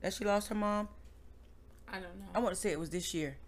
that 0.00 0.14
she 0.14 0.24
lost 0.24 0.48
her 0.48 0.54
mom. 0.54 0.88
I 1.88 1.94
don't 1.94 2.02
know. 2.18 2.26
I 2.34 2.38
want 2.40 2.54
to 2.54 2.60
say 2.60 2.70
it 2.70 2.78
was 2.78 2.90
this 2.90 3.14
year, 3.14 3.38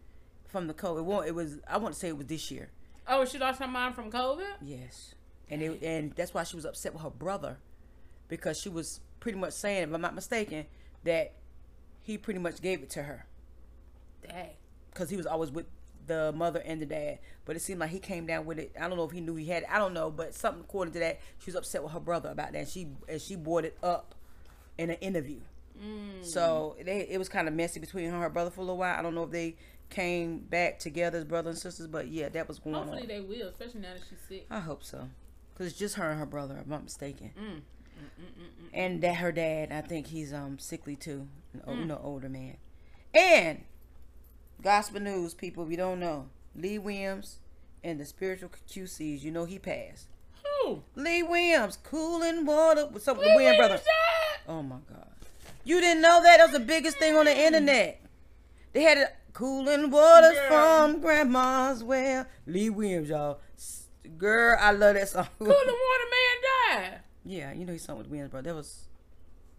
from 0.48 0.66
the 0.66 0.74
COVID. 0.74 1.24
It, 1.24 1.28
it 1.28 1.34
was. 1.34 1.58
I 1.68 1.76
want 1.78 1.94
to 1.94 2.00
say 2.00 2.08
it 2.08 2.16
was 2.16 2.26
this 2.26 2.50
year. 2.50 2.70
Oh, 3.06 3.24
she 3.24 3.38
lost 3.38 3.60
her 3.60 3.66
mom 3.68 3.92
from 3.92 4.10
COVID. 4.10 4.46
Yes, 4.62 5.14
and 5.50 5.60
it, 5.62 5.82
and 5.82 6.12
that's 6.14 6.32
why 6.32 6.44
she 6.44 6.56
was 6.56 6.64
upset 6.64 6.92
with 6.94 7.02
her 7.02 7.10
brother, 7.10 7.58
because 8.28 8.58
she 8.60 8.68
was 8.68 9.00
pretty 9.18 9.38
much 9.38 9.52
saying, 9.52 9.82
if 9.88 9.94
I'm 9.94 10.00
not 10.00 10.14
mistaken, 10.14 10.66
that 11.04 11.32
he 12.02 12.16
pretty 12.18 12.40
much 12.40 12.60
gave 12.62 12.82
it 12.82 12.90
to 12.90 13.02
her 13.02 13.26
Dang. 14.28 14.50
because 14.90 15.10
he 15.10 15.16
was 15.16 15.26
always 15.26 15.50
with 15.50 15.66
the 16.06 16.32
mother 16.32 16.60
and 16.64 16.80
the 16.82 16.86
dad. 16.86 17.18
But 17.44 17.56
it 17.56 17.60
seemed 17.60 17.80
like 17.80 17.90
he 17.90 17.98
came 18.00 18.26
down 18.26 18.44
with 18.46 18.58
it. 18.58 18.72
I 18.80 18.88
don't 18.88 18.96
know 18.96 19.04
if 19.04 19.12
he 19.12 19.20
knew 19.20 19.36
he 19.36 19.46
had 19.46 19.62
it. 19.64 19.68
I 19.70 19.78
don't 19.78 19.94
know, 19.94 20.10
but 20.10 20.34
something 20.34 20.62
according 20.62 20.92
to 20.94 20.98
that, 21.00 21.20
she 21.38 21.46
was 21.46 21.54
upset 21.56 21.82
with 21.82 21.92
her 21.92 22.00
brother 22.00 22.30
about 22.30 22.52
that. 22.52 22.58
And 22.58 22.68
she 22.68 22.88
and 23.08 23.20
she 23.20 23.36
brought 23.36 23.64
it 23.64 23.76
up 23.82 24.14
in 24.78 24.90
an 24.90 24.96
interview. 24.96 25.40
Mm. 25.80 26.24
So 26.24 26.76
they, 26.84 27.06
it 27.08 27.18
was 27.18 27.28
kind 27.28 27.48
of 27.48 27.54
messy 27.54 27.80
between 27.80 28.06
her 28.08 28.14
and 28.14 28.22
her 28.22 28.28
brother 28.30 28.50
for 28.50 28.60
a 28.60 28.64
little 28.64 28.78
while. 28.78 28.98
I 28.98 29.02
don't 29.02 29.14
know 29.14 29.24
if 29.24 29.30
they 29.30 29.56
came 29.88 30.38
back 30.38 30.78
together 30.78 31.18
as 31.18 31.24
brother 31.24 31.50
and 31.50 31.58
sisters, 31.58 31.86
but 31.86 32.08
yeah, 32.08 32.28
that 32.30 32.46
was 32.48 32.58
going 32.58 32.74
Hopefully 32.76 33.02
on. 33.02 33.08
they 33.08 33.20
will, 33.20 33.48
especially 33.48 33.80
now 33.80 33.94
that 33.94 34.02
she's 34.08 34.18
sick. 34.28 34.46
I 34.50 34.60
hope 34.60 34.82
so. 34.84 35.08
Because 35.54 35.68
it's 35.72 35.78
just 35.78 35.94
her 35.96 36.10
and 36.10 36.18
her 36.18 36.26
brother, 36.26 36.54
if 36.56 36.64
I'm 36.64 36.70
not 36.70 36.84
mistaken. 36.84 37.30
Mm. 37.40 37.60
And 38.72 39.02
that 39.02 39.16
her 39.16 39.32
dad, 39.32 39.72
I 39.72 39.80
think 39.82 40.06
he's 40.08 40.32
um 40.32 40.58
sickly 40.58 40.96
too. 40.96 41.28
An 41.66 41.88
Mm. 41.88 42.04
Older 42.04 42.28
man. 42.28 42.56
And 43.14 43.64
gospel 44.62 45.00
news, 45.00 45.34
people, 45.34 45.64
if 45.64 45.70
you 45.70 45.76
don't 45.76 46.00
know, 46.00 46.28
Lee 46.54 46.78
Williams 46.78 47.38
and 47.82 47.98
the 47.98 48.04
spiritual 48.04 48.50
QCs, 48.68 49.22
you 49.22 49.30
know 49.30 49.44
he 49.44 49.58
passed. 49.58 50.08
Who? 50.62 50.82
Lee 50.94 51.22
Williams, 51.22 51.78
cooling 51.82 52.44
water. 52.44 52.86
What's 52.86 53.08
up 53.08 53.16
with 53.16 53.26
Lee 53.26 53.32
the 53.32 53.36
Williams 53.36 53.58
brother? 53.58 53.80
Oh 54.48 54.62
my 54.62 54.76
God. 54.92 55.06
You 55.64 55.80
didn't 55.80 56.02
know 56.02 56.22
that? 56.22 56.38
That 56.38 56.44
was 56.44 56.52
the 56.52 56.64
biggest 56.64 56.98
thing 56.98 57.16
on 57.16 57.26
the 57.26 57.36
internet. 57.36 58.00
They 58.72 58.82
had 58.82 58.98
it 58.98 59.08
cooling 59.32 59.90
waters 59.90 60.34
Girl. 60.34 60.48
from 60.48 61.00
grandma's 61.00 61.84
well. 61.84 62.26
Lee 62.46 62.70
Williams, 62.70 63.08
y'all. 63.08 63.40
Girl, 64.16 64.56
I 64.60 64.72
love 64.72 64.94
that 64.94 65.08
song. 65.08 65.28
Cooling 65.38 65.52
Water 65.56 65.68
Man 65.68 66.90
died. 66.90 67.00
Yeah, 67.24 67.52
you 67.52 67.64
know 67.64 67.72
he's 67.72 67.82
sung 67.84 67.98
with 67.98 68.08
Williams, 68.08 68.30
bro. 68.30 68.42
That 68.42 68.54
was 68.54 68.86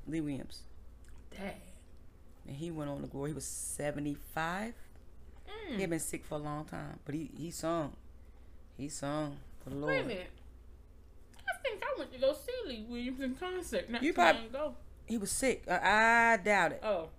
Lee 0.08 0.22
Williams. 0.22 0.64
Dang. 1.32 1.54
And 2.48 2.56
he 2.56 2.72
went 2.72 2.90
on 2.90 3.02
to 3.02 3.08
glory. 3.08 3.30
He 3.30 3.36
was 3.36 3.46
75. 3.46 4.74
Mm. 5.70 5.76
He 5.76 5.82
had 5.82 5.90
been 5.90 6.00
sick 6.00 6.26
for 6.26 6.36
a 6.36 6.38
long 6.40 6.66
time. 6.66 7.00
But 7.06 7.16
he, 7.16 7.30
he 7.38 7.52
sung. 7.52 7.94
He 8.78 8.90
sung 8.90 9.38
for 9.64 9.70
the 9.70 9.76
Lord. 9.76 9.94
Wait 9.94 10.02
a 10.02 10.08
minute. 10.08 10.28
I 11.38 11.62
think 11.64 11.84
I 11.84 12.00
went 12.00 12.12
to 12.14 12.20
go 12.20 12.34
see 12.34 12.52
Lee 12.68 12.86
Williams 12.90 13.20
in 13.22 13.36
concert 13.36 13.90
not 13.90 14.02
You 14.04 14.14
too 14.14 14.22
long 14.22 14.34
prob- 14.34 14.46
ago. 14.46 14.76
He 15.06 15.18
was 15.18 15.32
sick. 15.32 15.64
I, 15.70 16.34
I 16.34 16.38
doubt 16.38 16.72
it. 16.74 16.80
Oh. 16.84 17.10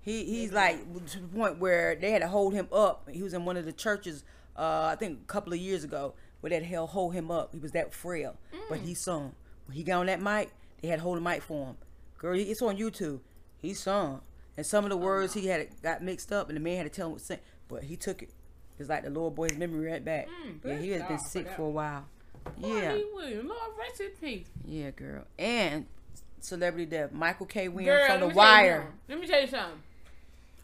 He 0.00 0.24
he's 0.24 0.52
like 0.52 0.78
to 1.08 1.18
the 1.20 1.26
point 1.28 1.58
where 1.58 1.94
they 1.96 2.10
had 2.12 2.22
to 2.22 2.28
hold 2.28 2.54
him 2.54 2.68
up. 2.72 3.08
He 3.10 3.22
was 3.22 3.34
in 3.34 3.44
one 3.44 3.56
of 3.56 3.64
the 3.64 3.72
churches, 3.72 4.22
uh, 4.56 4.90
I 4.92 4.96
think 4.96 5.20
a 5.22 5.26
couple 5.26 5.52
of 5.52 5.58
years 5.58 5.82
ago, 5.84 6.14
where 6.40 6.50
they 6.50 6.62
had 6.62 6.78
to 6.78 6.86
hold 6.86 7.12
him 7.14 7.30
up. 7.30 7.52
He 7.52 7.58
was 7.58 7.72
that 7.72 7.92
frail, 7.92 8.36
but 8.68 8.78
he 8.78 8.94
sung. 8.94 9.32
When 9.66 9.76
he 9.76 9.82
got 9.82 9.98
on 10.00 10.06
that 10.06 10.22
mic, 10.22 10.50
they 10.80 10.88
had 10.88 11.00
to 11.00 11.02
hold 11.02 11.16
the 11.16 11.20
mic 11.22 11.42
for 11.42 11.66
him. 11.66 11.76
Girl, 12.18 12.38
it's 12.38 12.62
on 12.62 12.76
YouTube. 12.76 13.18
He 13.58 13.74
sung, 13.74 14.20
and 14.56 14.64
some 14.64 14.84
of 14.84 14.90
the 14.90 14.96
words 14.96 15.34
he 15.34 15.46
had 15.48 15.68
got 15.82 16.02
mixed 16.02 16.30
up, 16.32 16.48
and 16.48 16.56
the 16.56 16.60
man 16.60 16.76
had 16.78 16.84
to 16.84 16.90
tell 16.90 17.06
him 17.06 17.12
what 17.12 17.18
to 17.20 17.24
sing. 17.26 17.38
But 17.68 17.82
he 17.84 17.96
took 17.96 18.22
it. 18.22 18.30
It's 18.78 18.88
like 18.88 19.02
the 19.04 19.10
Lord 19.10 19.34
his 19.34 19.58
memory 19.58 19.90
right 19.90 20.04
back. 20.04 20.28
Mm, 20.28 20.58
yeah, 20.64 20.76
he 20.78 20.90
has 20.90 21.02
been 21.02 21.16
God 21.16 21.20
for 21.22 21.28
sick 21.28 21.48
for 21.56 21.62
a 21.62 21.70
while. 21.70 22.04
Boy, 22.58 22.68
Yeah, 22.80 22.92
Williams. 23.14 23.48
Lord 23.48 23.70
rest 23.78 24.00
in 24.00 24.10
peace. 24.20 24.46
yeah, 24.64 24.90
girl. 24.90 25.24
And 25.38 25.86
celebrity 26.40 26.86
death, 26.86 27.10
Michael 27.12 27.46
K. 27.46 27.68
Williams 27.68 27.98
Girl, 27.98 28.06
from 28.08 28.20
The 28.20 28.26
me 28.28 28.34
tell 28.34 28.42
you 28.42 28.70
Wire. 28.70 28.86
Let 29.08 29.20
me 29.20 29.26
tell 29.26 29.40
you 29.40 29.46
something. 29.48 29.82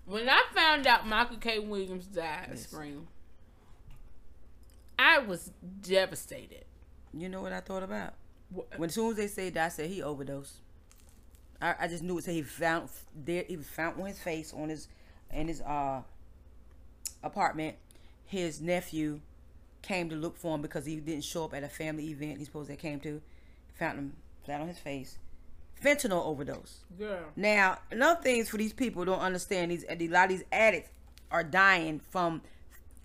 When 0.04 0.28
I 0.28 0.42
found 0.54 0.86
out 0.86 1.06
Michael 1.08 1.38
K. 1.38 1.58
Williams 1.58 2.06
died 2.06 2.48
Yes. 2.50 2.62
spring, 2.64 3.06
I 4.98 5.18
was 5.18 5.50
devastated. 5.80 6.64
You 7.14 7.28
know 7.28 7.42
what 7.42 7.52
I 7.52 7.60
thought 7.60 7.82
about? 7.82 8.14
Wh- 8.54 8.78
When 8.78 8.88
as 8.88 8.94
soon 8.94 9.10
as 9.10 9.16
they 9.16 9.26
said 9.26 9.54
that, 9.54 9.66
I 9.66 9.68
said 9.68 9.90
he 9.90 10.02
overdosed. 10.02 10.54
I, 11.60 11.74
I 11.80 11.88
just 11.88 12.02
knew 12.02 12.18
it. 12.18 12.24
Said 12.24 12.34
he 12.34 12.42
found 12.42 12.88
there. 13.24 13.44
He 13.48 13.56
was 13.56 13.66
found 13.68 14.00
on 14.00 14.06
his 14.06 14.18
face 14.18 14.52
on 14.52 14.68
his 14.68 14.88
and 15.30 15.48
his 15.48 15.60
uh 15.62 16.02
apartment. 17.22 17.76
His 18.24 18.60
nephew 18.60 19.20
came 19.82 20.08
to 20.08 20.16
look 20.16 20.36
for 20.36 20.54
him 20.54 20.62
because 20.62 20.86
he 20.86 20.96
didn't 20.96 21.24
show 21.24 21.44
up 21.44 21.54
at 21.54 21.62
a 21.62 21.68
family 21.68 22.08
event 22.10 22.38
he's 22.38 22.46
supposed 22.46 22.70
to 22.70 22.76
came 22.76 23.00
to. 23.00 23.20
Found 23.78 23.98
him 23.98 24.12
flat 24.44 24.60
on 24.60 24.68
his 24.68 24.78
face. 24.78 25.18
Fentanyl 25.82 26.24
overdose. 26.24 26.84
Girl. 26.98 27.24
Now, 27.34 27.78
another 27.90 28.20
things 28.20 28.48
for 28.48 28.56
these 28.56 28.72
people 28.72 29.04
don't 29.04 29.18
understand 29.18 29.70
these 29.70 29.84
a 29.88 29.96
lot 30.08 30.24
of 30.24 30.30
these 30.30 30.44
addicts 30.52 30.90
are 31.30 31.42
dying 31.42 32.00
from 32.10 32.42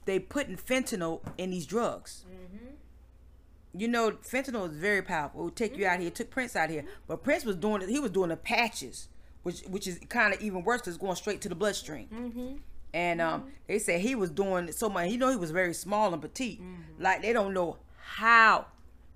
they 0.05 0.19
putting 0.19 0.57
fentanyl 0.57 1.21
in 1.37 1.51
these 1.51 1.65
drugs. 1.65 2.25
Mm-hmm. 2.29 3.79
You 3.79 3.87
know, 3.87 4.11
fentanyl 4.11 4.69
is 4.69 4.75
very 4.75 5.01
powerful. 5.01 5.41
It 5.41 5.43
will 5.43 5.51
take 5.51 5.77
you 5.77 5.85
out 5.85 5.99
here. 5.99 6.07
It 6.07 6.15
took 6.15 6.29
Prince 6.29 6.55
out 6.55 6.69
here, 6.69 6.85
but 7.07 7.23
Prince 7.23 7.45
was 7.45 7.55
doing 7.55 7.81
it. 7.81 7.89
He 7.89 7.99
was 7.99 8.11
doing 8.11 8.29
the 8.29 8.37
patches, 8.37 9.09
which 9.43 9.61
which 9.61 9.87
is 9.87 9.99
kind 10.09 10.33
of 10.33 10.41
even 10.41 10.63
worse 10.63 10.81
because 10.81 10.95
it's 10.95 11.01
going 11.01 11.15
straight 11.15 11.41
to 11.41 11.49
the 11.49 11.55
bloodstream. 11.55 12.07
Mm-hmm. 12.13 12.55
And 12.93 13.21
um, 13.21 13.41
mm-hmm. 13.41 13.49
they 13.67 13.79
said 13.79 14.01
he 14.01 14.15
was 14.15 14.31
doing 14.31 14.71
so 14.71 14.89
much. 14.89 15.09
You 15.09 15.17
know, 15.17 15.29
he 15.29 15.35
was 15.35 15.51
very 15.51 15.73
small 15.73 16.13
and 16.13 16.21
petite. 16.21 16.61
Mm-hmm. 16.61 17.03
Like 17.03 17.21
they 17.21 17.33
don't 17.33 17.53
know 17.53 17.77
how 17.97 18.67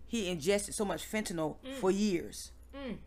he 0.06 0.30
ingested 0.30 0.74
so 0.76 0.84
much 0.84 1.10
fentanyl 1.10 1.56
mm. 1.66 1.74
for 1.76 1.90
years. 1.90 2.52
Mm. 2.76 2.98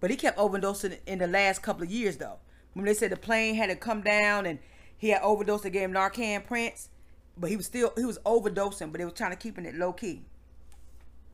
But 0.00 0.10
he 0.10 0.16
kept 0.16 0.38
overdosing 0.38 0.98
in 1.06 1.18
the 1.18 1.26
last 1.26 1.60
couple 1.60 1.82
of 1.82 1.90
years, 1.90 2.18
though. 2.18 2.38
When 2.74 2.84
they 2.84 2.94
said 2.94 3.10
the 3.10 3.16
plane 3.16 3.56
had 3.56 3.68
to 3.70 3.76
come 3.76 4.02
down 4.02 4.46
and 4.46 4.60
he 4.96 5.08
had 5.08 5.22
overdosed, 5.22 5.64
they 5.64 5.70
gave 5.70 5.82
him 5.88 5.94
Narcan 5.94 6.46
Prince, 6.46 6.88
but 7.36 7.50
he 7.50 7.56
was 7.56 7.66
still 7.66 7.92
he 7.96 8.04
was 8.04 8.18
overdosing, 8.20 8.92
but 8.92 8.98
they 8.98 9.04
was 9.04 9.14
trying 9.14 9.32
to 9.32 9.36
keeping 9.36 9.64
it 9.64 9.74
low 9.74 9.92
key. 9.92 10.22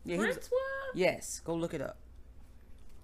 Yeah, 0.05 0.17
was, 0.17 0.27
Prince 0.27 0.51
was? 0.51 0.61
yes, 0.95 1.41
go 1.45 1.55
look 1.55 1.75
it 1.75 1.83
up. 1.83 1.99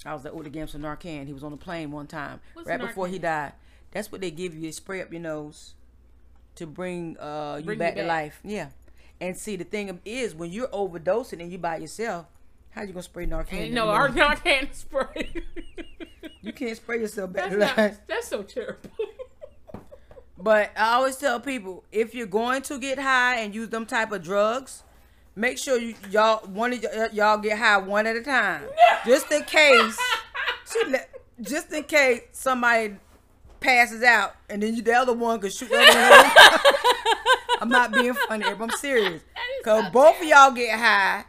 I 0.07 0.15
was 0.15 0.23
they 0.23 0.31
gave 0.51 0.63
him 0.63 0.69
some 0.69 0.81
Narcan. 0.81 1.27
He 1.27 1.35
was 1.35 1.45
on 1.45 1.51
the 1.51 1.59
plane 1.59 1.91
one 1.91 2.07
time, 2.07 2.41
What's 2.55 2.69
right 2.69 2.81
before 2.81 3.07
he 3.07 3.19
died. 3.19 3.53
That's 3.93 4.11
what 4.13 4.21
they 4.21 4.31
give 4.31 4.55
you. 4.55 4.63
They 4.63 4.71
spray 4.71 5.03
up 5.03 5.13
your 5.13 5.21
nose 5.21 5.75
to 6.57 6.67
bring 6.67 7.17
uh 7.19 7.57
you 7.59 7.65
Bring 7.65 7.77
you 7.77 7.81
back 7.81 7.95
to 7.95 8.01
back. 8.03 8.09
life. 8.09 8.41
Yeah, 8.45 8.69
and 9.21 9.37
see 9.37 9.57
the 9.57 9.65
thing 9.65 10.01
is 10.05 10.35
when 10.35 10.51
you're 10.53 10.69
overdosing 10.69 11.41
and 11.41 11.51
you 11.51 11.59
by 11.59 11.77
yourself, 11.79 12.27
how 12.71 12.83
you 12.83 12.93
gonna 12.93 13.03
spray 13.03 13.27
Narcan? 13.27 13.73
No 13.73 13.89
our 13.89 14.09
can't 14.37 14.75
spray. 14.75 15.33
You 16.43 16.55
can't 16.55 16.75
spray 16.75 17.01
yourself 17.01 17.33
back 17.35 17.51
that's, 17.51 17.55
to 17.55 17.59
not, 17.61 17.77
life. 17.77 17.99
that's 18.07 18.29
so 18.29 18.43
terrible. 18.43 18.91
But 20.43 20.71
I 20.75 20.95
always 20.95 21.17
tell 21.17 21.39
people 21.39 21.85
if 21.93 22.15
you're 22.15 22.27
going 22.27 22.63
to 22.63 22.79
get 22.79 22.99
high 22.99 23.37
and 23.41 23.55
use 23.55 23.69
them 23.69 23.85
type 23.85 24.11
of 24.11 24.23
drugs, 24.23 24.83
make 25.37 25.59
sure 25.59 25.79
you 25.79 25.95
y'all 26.11 26.47
one 26.49 26.73
of 26.73 26.83
y- 26.83 27.09
y'all 27.13 27.37
get 27.37 27.59
high 27.59 27.77
one 27.77 28.07
at 28.07 28.17
a 28.17 28.23
time, 28.23 28.63
just 29.07 29.31
in 29.31 29.43
case. 29.45 29.99
She 30.73 30.95
just 31.43 31.71
in 31.75 31.85
case 31.85 32.23
somebody 32.33 32.97
passes 33.61 34.03
out 34.03 34.35
and 34.49 34.63
then 34.63 34.75
you 34.75 34.83
the 34.83 34.93
other 34.95 35.13
one 35.13 35.39
could 35.41 35.53
shoot 35.53 35.69
the 35.69 35.77
other 35.79 36.29
one. 36.29 36.75
I'm 37.61 37.69
not 37.69 37.93
being 37.93 38.15
funny, 38.15 38.45
but 38.57 38.63
I'm 38.63 38.71
serious. 38.79 39.23
Cause 39.65 39.91
both 39.93 40.19
of 40.21 40.27
y'all 40.27 40.51
get 40.53 40.79
high, 40.79 41.25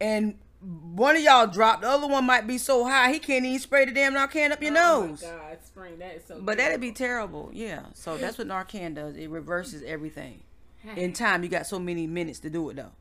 and 0.00 0.38
one 0.60 1.16
of 1.16 1.22
y'all 1.22 1.46
drop. 1.48 1.80
The 1.80 1.88
other 1.88 2.06
one 2.06 2.24
might 2.24 2.46
be 2.46 2.56
so 2.58 2.84
high 2.84 3.12
he 3.12 3.18
can't 3.18 3.44
even 3.44 3.58
spray 3.58 3.84
the 3.86 3.92
damn 3.92 4.14
Narcan 4.14 4.52
up 4.52 4.62
your 4.62 4.70
Oh 4.78 5.06
nose. 5.06 5.22
God, 5.22 5.58
spring 5.64 5.98
that 5.98 6.16
is 6.16 6.24
so. 6.26 6.40
But 6.40 6.58
that'd 6.58 6.80
be 6.80 6.92
terrible. 6.92 7.50
Yeah. 7.52 7.86
So 7.94 8.16
that's 8.16 8.38
what 8.38 8.46
Narcan 8.46 8.94
does. 8.94 9.16
It 9.16 9.28
reverses 9.30 9.82
everything. 9.82 10.42
In 10.96 11.12
time, 11.12 11.42
you 11.42 11.48
got 11.48 11.66
so 11.66 11.78
many 11.78 12.06
minutes 12.06 12.38
to 12.40 12.50
do 12.50 12.70
it 12.70 12.76
though. 12.76 12.92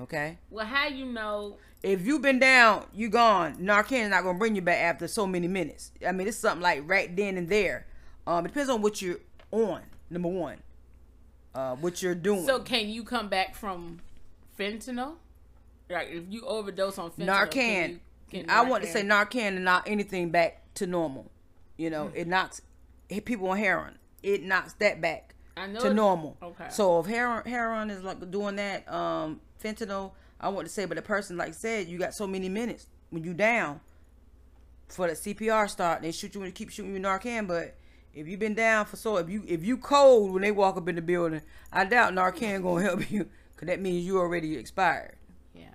Okay. 0.00 0.38
well, 0.50 0.66
how 0.66 0.86
you 0.88 1.06
know? 1.06 1.56
If 1.82 2.06
you've 2.06 2.22
been 2.22 2.38
down, 2.38 2.86
you 2.92 3.08
gone. 3.08 3.56
Narcan 3.56 4.04
is 4.04 4.10
not 4.10 4.22
gonna 4.22 4.38
bring 4.38 4.54
you 4.54 4.62
back 4.62 4.78
after 4.78 5.08
so 5.08 5.26
many 5.26 5.48
minutes. 5.48 5.92
I 6.06 6.12
mean, 6.12 6.28
it's 6.28 6.36
something 6.36 6.62
like 6.62 6.82
right 6.86 7.14
then 7.14 7.36
and 7.38 7.48
there. 7.48 7.86
Um, 8.26 8.44
it 8.44 8.48
depends 8.48 8.68
on 8.70 8.82
what 8.82 9.00
you're 9.00 9.20
on. 9.50 9.82
Number 10.10 10.28
one, 10.28 10.58
uh, 11.54 11.76
what 11.76 12.02
you're 12.02 12.14
doing. 12.14 12.44
So 12.46 12.60
can 12.60 12.88
you 12.88 13.02
come 13.04 13.28
back 13.28 13.54
from 13.54 14.00
fentanyl? 14.58 15.14
Like 15.88 16.08
if 16.10 16.24
you 16.28 16.44
overdose 16.46 16.98
on 16.98 17.10
fentanyl, 17.12 17.26
Narcan. 17.26 17.50
Can 17.50 17.90
you, 17.90 18.00
can 18.42 18.50
I 18.50 18.62
want 18.62 18.84
to 18.84 18.90
say 18.90 19.02
Narcan 19.02 19.56
and 19.56 19.64
not 19.64 19.88
anything 19.88 20.30
back 20.30 20.62
to 20.74 20.86
normal. 20.86 21.30
You 21.76 21.90
know, 21.90 22.06
Mm. 22.06 22.16
it 22.16 22.26
knocks 22.28 22.60
hit 23.08 23.24
people 23.24 23.48
on 23.48 23.56
heroin. 23.58 23.98
It 24.22 24.42
knocks 24.42 24.74
that 24.74 25.00
back 25.00 25.34
I 25.56 25.66
know 25.66 25.80
to 25.80 25.94
normal. 25.94 26.36
Okay. 26.42 26.66
So 26.70 27.00
if 27.00 27.06
heroin, 27.06 27.44
heroin 27.46 27.90
is 27.90 28.02
like 28.04 28.30
doing 28.30 28.56
that, 28.56 28.90
um, 28.92 29.40
fentanyl, 29.62 30.12
I 30.40 30.48
want 30.48 30.66
to 30.66 30.72
say, 30.72 30.84
but 30.84 30.96
the 30.96 31.02
person 31.02 31.36
like 31.36 31.54
said, 31.54 31.88
you 31.88 31.98
got 31.98 32.14
so 32.14 32.26
many 32.26 32.48
minutes 32.48 32.86
when 33.10 33.24
you 33.24 33.34
down 33.34 33.80
for 34.88 35.06
the 35.06 35.14
CPR 35.14 35.68
start. 35.68 36.02
They 36.02 36.12
shoot 36.12 36.34
you 36.34 36.42
and 36.42 36.54
keep 36.54 36.70
shooting 36.70 36.94
you 36.94 37.00
Narcan, 37.00 37.46
but 37.46 37.76
if 38.14 38.26
you've 38.26 38.40
been 38.40 38.54
down 38.54 38.86
for 38.86 38.96
so 38.96 39.16
if 39.18 39.28
you 39.28 39.44
if 39.46 39.64
you 39.64 39.76
cold 39.76 40.32
when 40.32 40.42
they 40.42 40.50
walk 40.50 40.76
up 40.76 40.88
in 40.88 40.96
the 40.96 41.02
building, 41.02 41.42
I 41.72 41.84
doubt 41.84 42.12
Narcan 42.12 42.62
gonna 42.62 42.82
help 42.82 43.10
you 43.10 43.28
because 43.54 43.66
that 43.68 43.80
means 43.80 44.04
you 44.04 44.18
already 44.18 44.56
expired. 44.56 45.16
yeah. 45.54 45.74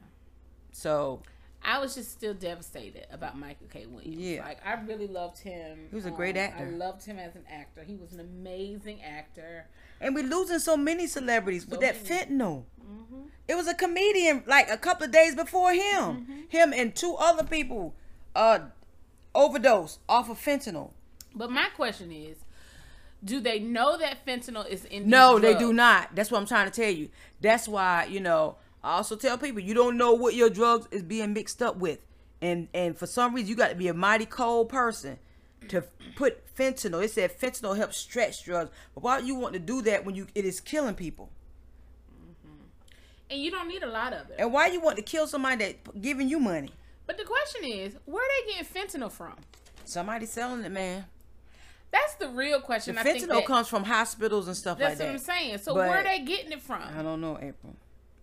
So 0.72 1.22
I 1.68 1.80
was 1.80 1.96
just 1.96 2.12
still 2.12 2.34
devastated 2.36 3.08
about 3.12 3.38
Michael 3.38 3.68
K. 3.68 3.86
Williams. 3.88 4.18
Yeah. 4.18 4.44
Like 4.46 4.60
I 4.66 4.74
really 4.82 5.08
loved 5.08 5.40
him. 5.40 5.88
He 5.90 5.96
was 5.96 6.06
a 6.06 6.12
great 6.12 6.38
Um, 6.38 6.44
actor. 6.44 6.66
I 6.66 6.70
loved 6.70 7.04
him 7.06 7.18
as 7.18 7.36
an 7.36 7.44
actor. 7.50 7.84
He 7.84 7.96
was 7.96 8.14
an 8.14 8.20
amazing 8.20 9.02
actor. 9.02 9.68
And 10.00 10.14
we're 10.14 10.24
losing 10.26 10.60
so 10.60 10.78
many 10.78 11.08
celebrities 11.08 11.66
with 11.66 11.80
that 11.82 11.96
many. 12.04 12.26
fentanyl. 12.26 12.64
It 13.48 13.56
was 13.56 13.68
a 13.68 13.74
comedian 13.74 14.44
like 14.46 14.70
a 14.70 14.78
couple 14.78 15.06
of 15.06 15.12
days 15.12 15.36
before 15.36 15.74
him. 15.74 16.46
Him 16.50 16.72
and 16.74 16.96
two 16.96 17.16
other 17.16 17.44
people 17.44 17.96
uh 18.36 18.60
overdose 19.34 20.00
off 20.08 20.30
of 20.30 20.38
fentanyl. 20.38 20.92
But 21.34 21.52
my 21.52 21.68
question 21.76 22.12
is, 22.12 22.38
do 23.24 23.40
they 23.40 23.60
know 23.60 23.98
that 23.98 24.26
fentanyl 24.26 24.68
is 24.68 24.86
in? 24.86 25.10
No, 25.10 25.40
they 25.40 25.56
do 25.56 25.74
not. 25.74 26.16
That's 26.16 26.30
what 26.32 26.40
I'm 26.40 26.46
trying 26.46 26.70
to 26.70 26.82
tell 26.82 26.92
you. 26.92 27.10
That's 27.42 27.68
why, 27.68 28.06
you 28.06 28.20
know, 28.20 28.58
I 28.86 28.98
also 28.98 29.16
tell 29.16 29.36
people 29.40 29.62
you 29.62 29.74
don't 29.74 29.98
know 29.98 30.14
what 30.14 30.36
your 30.36 30.50
drugs 30.50 30.88
is 30.92 31.02
being 31.02 31.34
mixed 31.34 31.62
up 31.64 31.78
with. 31.78 32.00
And 32.40 32.68
and 32.72 32.96
for 32.96 33.08
some 33.08 33.34
reason 33.34 33.50
you 33.50 33.56
got 33.56 33.70
to 33.70 33.76
be 33.76 33.88
a 33.88 33.96
mighty 33.96 34.28
cold 34.28 34.70
person 34.70 35.18
to 35.70 35.84
put 36.16 36.46
fentanyl. 36.56 37.00
They 37.00 37.08
said 37.08 37.38
fentanyl 37.38 37.76
helps 37.76 37.98
stretch 37.98 38.46
drugs. 38.46 38.70
But 38.94 39.04
why 39.04 39.18
you 39.20 39.34
want 39.34 39.54
to 39.54 39.60
do 39.60 39.82
that 39.82 40.06
when 40.06 40.14
you 40.14 40.28
it 40.36 40.46
is 40.46 40.60
killing 40.60 40.94
people? 40.94 41.32
And 43.28 43.42
you 43.42 43.50
don't 43.50 43.68
need 43.68 43.82
a 43.82 43.88
lot 43.88 44.14
of 44.14 44.30
it. 44.30 44.36
And 44.38 44.54
why 44.54 44.68
you 44.68 44.80
want 44.80 44.98
to 44.98 45.02
kill 45.02 45.26
somebody 45.26 45.66
that 45.66 46.00
giving 46.00 46.30
you 46.30 46.40
money? 46.40 46.70
But 47.08 47.18
the 47.18 47.24
question 47.24 47.64
is, 47.64 47.96
where 48.06 48.24
are 48.24 48.28
they 48.46 48.54
getting 48.54 48.66
fentanyl 49.02 49.12
from? 49.12 49.34
Somebody 49.84 50.28
selling 50.28 50.64
it, 50.64 50.72
man. 50.72 51.06
That's 51.90 52.14
the 52.16 52.30
real 52.30 52.60
The 52.60 52.66
question. 52.66 52.98
I 53.00 53.04
think 53.04 53.24
fentanyl 53.24 53.46
comes 53.46 53.68
from 53.68 53.84
hospitals 53.84 54.48
and 54.48 54.56
stuff 54.56 54.80
like 54.80 54.98
that. 54.98 54.98
That's 55.00 55.26
what. 55.26 55.34
I'm 55.34 55.40
saying. 55.40 55.58
So 55.58 55.74
But- 55.74 55.90
where 55.90 55.98
are 55.98 56.04
they 56.04 56.20
getting 56.20 56.52
it 56.52 56.62
from? 56.62 56.84
I 56.84 57.02
don't 57.02 57.20
know, 57.20 57.40
April. 57.42 57.76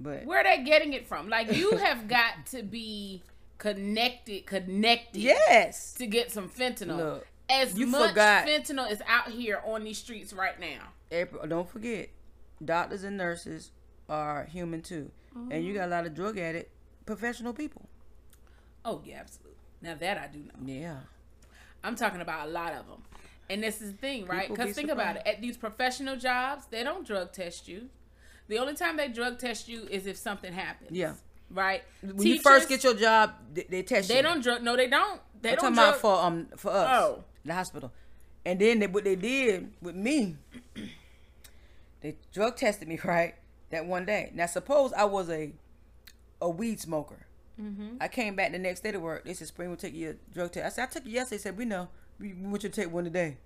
But 0.02 0.24
Where 0.24 0.40
are 0.40 0.44
they 0.44 0.62
getting 0.64 0.92
it 0.92 1.06
from? 1.06 1.28
Like 1.28 1.52
you 1.52 1.76
have 1.76 2.08
got 2.18 2.46
to 2.46 2.62
be 2.62 3.22
connected, 3.58 4.46
connected. 4.46 5.20
yes. 5.22 5.94
To 5.94 6.06
get 6.06 6.30
some 6.32 6.48
fentanyl. 6.48 6.96
Look, 6.96 7.26
as 7.48 7.78
you 7.78 7.86
much 7.86 8.10
forgot- 8.10 8.46
fentanyl 8.46 8.90
is 8.90 9.02
out 9.06 9.28
here 9.30 9.60
on 9.64 9.84
these 9.84 9.98
streets 9.98 10.32
right 10.32 10.58
now. 10.58 10.88
April, 11.10 11.46
don't 11.46 11.68
forget, 11.68 12.08
doctors 12.64 13.04
and 13.04 13.16
nurses 13.16 13.70
are 14.08 14.44
human 14.46 14.82
too. 14.82 15.10
And 15.34 15.50
Mm-hmm. 15.50 15.62
you 15.66 15.72
got 15.74 15.86
a 15.88 15.90
lot 15.90 16.04
of 16.06 16.14
drug 16.14 16.36
addict 16.38 16.70
professional 17.06 17.52
people. 17.54 17.88
Oh 18.84 19.00
yeah, 19.04 19.20
absolutely. 19.20 19.56
Now 19.80 19.94
that 19.94 20.18
I 20.18 20.26
do 20.26 20.40
know. 20.40 20.52
Yeah. 20.66 20.96
I'm 21.84 21.96
talking 21.96 22.20
about 22.20 22.48
a 22.48 22.50
lot 22.50 22.72
of 22.74 22.86
them. 22.86 23.02
And 23.50 23.62
this 23.62 23.80
is 23.82 23.92
the 23.92 23.98
thing, 23.98 24.26
right? 24.26 24.48
Because 24.48 24.66
be 24.68 24.72
think 24.72 24.90
about 24.90 25.16
it. 25.16 25.22
At 25.26 25.40
these 25.40 25.56
professional 25.56 26.16
jobs, 26.16 26.66
they 26.70 26.84
don't 26.84 27.06
drug 27.06 27.32
test 27.32 27.66
you. 27.68 27.88
The 28.52 28.58
only 28.58 28.74
time 28.74 28.98
they 28.98 29.08
drug 29.08 29.38
test 29.38 29.66
you 29.66 29.88
is 29.90 30.06
if 30.06 30.18
something 30.18 30.52
happens. 30.52 30.90
Yeah. 30.90 31.14
Right? 31.50 31.82
When 32.02 32.26
you 32.26 32.38
first 32.38 32.68
get 32.68 32.84
your 32.84 32.92
job, 32.92 33.32
they, 33.54 33.62
they 33.62 33.82
test 33.82 34.10
you. 34.10 34.14
They 34.14 34.20
don't 34.20 34.42
drug. 34.42 34.62
No, 34.62 34.76
they 34.76 34.88
don't. 34.88 35.22
They 35.40 35.52
I'm 35.52 35.54
don't 35.54 35.62
talking 35.62 35.74
drug. 35.76 35.88
about 35.88 36.00
for 36.02 36.22
um 36.22 36.46
for 36.58 36.70
us. 36.70 36.88
Oh. 36.90 37.24
The 37.46 37.54
hospital. 37.54 37.90
And 38.44 38.60
then 38.60 38.80
they, 38.80 38.88
what 38.88 39.04
they 39.04 39.16
did 39.16 39.72
with 39.80 39.94
me, 39.94 40.36
they 42.02 42.16
drug 42.34 42.56
tested 42.56 42.88
me 42.88 43.00
right 43.04 43.36
that 43.70 43.86
one 43.86 44.04
day. 44.04 44.30
Now 44.34 44.44
suppose 44.44 44.92
I 44.92 45.04
was 45.04 45.30
a 45.30 45.54
a 46.42 46.50
weed 46.50 46.78
smoker. 46.78 47.24
Mm-hmm. 47.58 47.96
I 48.02 48.08
came 48.08 48.36
back 48.36 48.52
the 48.52 48.58
next 48.58 48.80
day 48.80 48.92
to 48.92 49.00
work. 49.00 49.24
They 49.24 49.32
said 49.32 49.48
Spring 49.48 49.70
will 49.70 49.76
take 49.78 49.94
your 49.94 50.16
drug 50.34 50.52
test. 50.52 50.66
I 50.66 50.68
said 50.68 50.82
I 50.82 50.92
took 50.92 51.06
it 51.06 51.10
yesterday. 51.10 51.38
They 51.38 51.42
said 51.42 51.56
we 51.56 51.64
know. 51.64 51.88
We 52.20 52.34
we 52.34 52.48
want 52.48 52.64
you 52.64 52.68
to 52.68 52.82
take 52.82 52.92
one 52.92 53.04
today. 53.04 53.38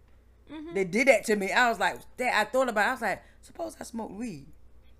Mm-hmm. 0.52 0.74
They 0.74 0.82
did 0.82 1.06
that 1.06 1.24
to 1.26 1.36
me. 1.36 1.52
I 1.52 1.68
was 1.68 1.78
like, 1.78 2.00
that. 2.16 2.34
I 2.34 2.42
thought 2.42 2.68
about. 2.68 2.86
it. 2.86 2.88
I 2.88 2.92
was 2.92 3.02
like, 3.02 3.22
suppose 3.40 3.76
I 3.80 3.84
smoked 3.84 4.14
weed. 4.14 4.46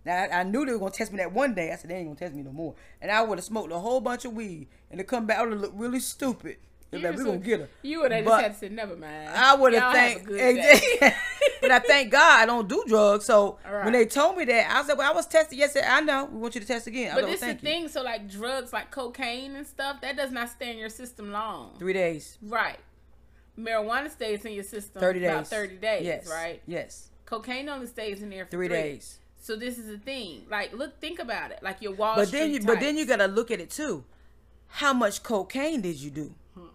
Now 0.07 0.22
I, 0.22 0.40
I 0.40 0.42
knew 0.44 0.64
they 0.64 0.72
were 0.72 0.78
gonna 0.78 0.92
test 0.92 1.11
me 1.12 1.18
that 1.18 1.32
one 1.32 1.52
day. 1.52 1.72
I 1.72 1.76
said 1.76 1.90
they 1.90 1.96
ain't 1.96 2.07
gonna 2.07 2.18
test 2.18 2.34
me 2.34 2.42
no 2.42 2.52
more. 2.52 2.74
And 3.02 3.11
I 3.11 3.20
would 3.22 3.38
have 3.38 3.44
smoked 3.44 3.72
a 3.72 3.78
whole 3.78 4.00
bunch 4.00 4.24
of 4.24 4.32
weed, 4.32 4.68
and 4.90 4.98
to 4.98 5.04
come 5.04 5.26
back, 5.26 5.38
I 5.38 5.42
would 5.42 5.52
have 5.52 5.61
looked 5.61 5.76
really 5.76 6.00
stupid. 6.00 6.57
They're 6.90 7.00
like, 7.00 7.18
we 7.18 7.24
gonna 7.24 7.38
get 7.38 7.61
her. 7.61 7.68
You 7.82 8.00
would 8.02 8.12
have 8.12 8.24
just 8.24 8.40
had 8.40 8.52
to 8.52 8.59
say, 8.59 8.68
never 8.68 8.94
mind. 8.94 9.28
I 9.30 9.57
would 9.57 9.74
have 9.74 9.82
have 9.82 9.92
a 9.92 9.96
thank, 9.96 10.24
good 10.24 11.14
but 11.61 11.70
I 11.72 11.80
thank 11.80 12.12
God 12.12 12.40
I 12.42 12.46
don't 12.46 12.68
do 12.68 12.84
drugs. 12.86 13.24
So 13.24 13.59
Right. 13.68 13.82
when 13.84 13.92
they 13.92 14.07
told 14.07 14.36
me 14.36 14.44
that, 14.44 14.70
I 14.70 14.86
said, 14.86 14.96
"Well, 14.96 15.11
I 15.11 15.14
was 15.14 15.26
tested 15.26 15.59
yesterday. 15.59 15.86
I 15.88 16.00
know. 16.00 16.26
We 16.26 16.38
want 16.38 16.54
you 16.54 16.61
to 16.61 16.66
test 16.66 16.86
again." 16.86 17.16
But 17.16 17.26
this 17.26 17.34
is 17.34 17.40
the 17.40 17.46
you. 17.54 17.59
thing. 17.59 17.88
So 17.88 18.02
like 18.02 18.30
drugs, 18.30 18.72
like 18.72 18.92
cocaine 18.92 19.57
and 19.57 19.66
stuff, 19.66 20.00
that 20.02 20.16
does 20.16 20.30
not 20.30 20.48
stay 20.48 20.70
in 20.70 20.78
your 20.78 20.88
system 20.88 21.32
long. 21.32 21.74
Three 21.78 21.92
days, 21.92 22.38
Right. 22.40 22.78
Marijuana 23.59 24.11
stays 24.11 24.44
in 24.44 24.52
your 24.52 24.64
system 24.64 25.00
thirty 25.00 25.18
days, 25.20 25.30
about 25.30 25.48
thirty 25.48 25.76
days. 25.76 26.04
Yes, 26.07 26.28
Right. 26.30 26.62
Yes, 26.66 27.09
Cocaine 27.24 27.68
only 27.68 27.86
stays 27.88 28.22
in 28.22 28.30
there 28.30 28.44
for 28.44 28.50
three, 28.52 28.68
three, 28.68 28.76
days. 28.76 29.18
So 29.47 29.55
this 29.55 29.78
is 29.78 29.86
the 29.86 29.99
thing. 29.99 30.44
Like, 30.51 30.72
look, 30.72 31.01
think 31.01 31.20
about 31.20 31.53
it. 31.53 31.61
Like 31.62 31.80
your 31.80 31.92
Wall 31.94 32.16
But 32.16 32.26
Street 32.26 32.40
then, 32.40 32.51
you, 32.51 32.61
but 32.62 32.80
then 32.80 32.97
you 32.97 33.07
gotta 33.07 33.28
look 33.28 33.53
at 33.53 33.61
it 33.61 33.70
too. 33.70 34.03
How 34.66 34.92
much 34.92 35.22
cocaine 35.22 35.80
did 35.82 36.01
you 36.01 36.11
do? 36.11 36.34
Hmm. 36.55 36.66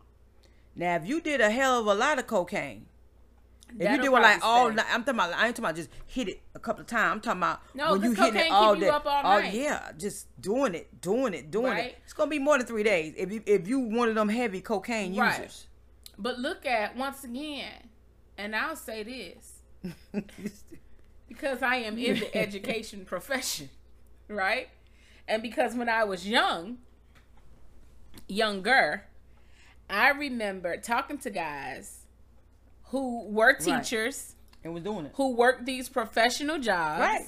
Now, 0.74 0.96
if 0.96 1.06
you 1.06 1.20
did 1.20 1.42
a 1.42 1.50
hell 1.52 1.82
of 1.82 1.88
a 1.88 1.94
lot 1.94 2.18
of 2.18 2.28
cocaine, 2.28 2.86
if 3.68 3.74
you 3.74 3.78
That'll 3.80 4.04
did 4.04 4.10
one 4.10 4.22
like 4.22 4.40
all 4.42 4.72
night, 4.72 4.86
I'm 4.90 5.04
talking 5.04 5.16
about. 5.20 5.34
I 5.34 5.48
ain't 5.48 5.56
talking 5.58 5.66
about 5.66 5.76
just 5.76 5.90
hit 6.08 6.30
it 6.30 6.42
a 6.56 6.60
couple 6.60 6.80
of 6.80 6.88
times. 6.88 7.12
I'm 7.12 7.20
talking 7.20 7.40
about 7.42 7.60
No, 7.76 7.92
when 7.92 8.04
you 8.04 8.12
hitting 8.12 8.28
it 8.28 8.34
cocaine 8.38 8.52
all 8.54 8.76
you 8.76 8.82
day. 8.84 8.88
up 8.88 9.06
all 9.06 9.22
oh 9.26 9.40
yeah, 9.40 9.92
just 9.98 10.28
doing 10.42 10.74
it, 10.74 11.02
doing 11.02 11.34
it, 11.34 11.52
doing 11.52 11.74
Right. 11.74 11.86
it. 11.88 11.98
It's 12.06 12.14
gonna 12.14 12.30
be 12.32 12.40
more 12.40 12.58
than 12.58 12.66
three 12.68 12.84
days 12.84 13.14
if 13.18 13.34
you 13.34 13.44
if 13.46 13.68
you 13.68 13.80
one 13.80 14.08
of 14.08 14.16
them 14.16 14.30
heavy 14.30 14.62
cocaine 14.62 15.14
Right. 15.14 15.38
users. 15.40 15.68
But 16.18 16.40
look 16.40 16.66
at 16.66 16.96
once 16.96 17.26
again, 17.26 17.90
and 18.38 18.56
I'll 18.56 18.78
say 18.78 19.04
this 19.04 19.60
because 21.32 21.62
I 21.64 21.76
am 21.78 21.98
in 21.98 22.20
the 22.20 22.36
education 22.38 23.06
profession, 23.06 23.70
right? 24.28 24.68
And 25.28 25.42
because 25.42 25.74
when 25.76 25.88
I 25.90 26.04
was 26.04 26.28
young, 26.28 26.78
younger, 28.28 29.06
I 29.90 30.10
remember 30.10 30.78
talking 30.78 31.18
to 31.20 31.30
guys 31.30 32.00
who 32.86 33.26
were 33.30 33.58
Right. 33.60 33.84
teachers, 33.84 34.36
and 34.64 34.74
was 34.74 34.84
doing 34.84 35.06
it. 35.06 35.12
who 35.16 35.34
worked 35.36 35.66
these 35.66 35.90
professional 35.90 36.58
jobs. 36.60 37.00
Right. 37.02 37.28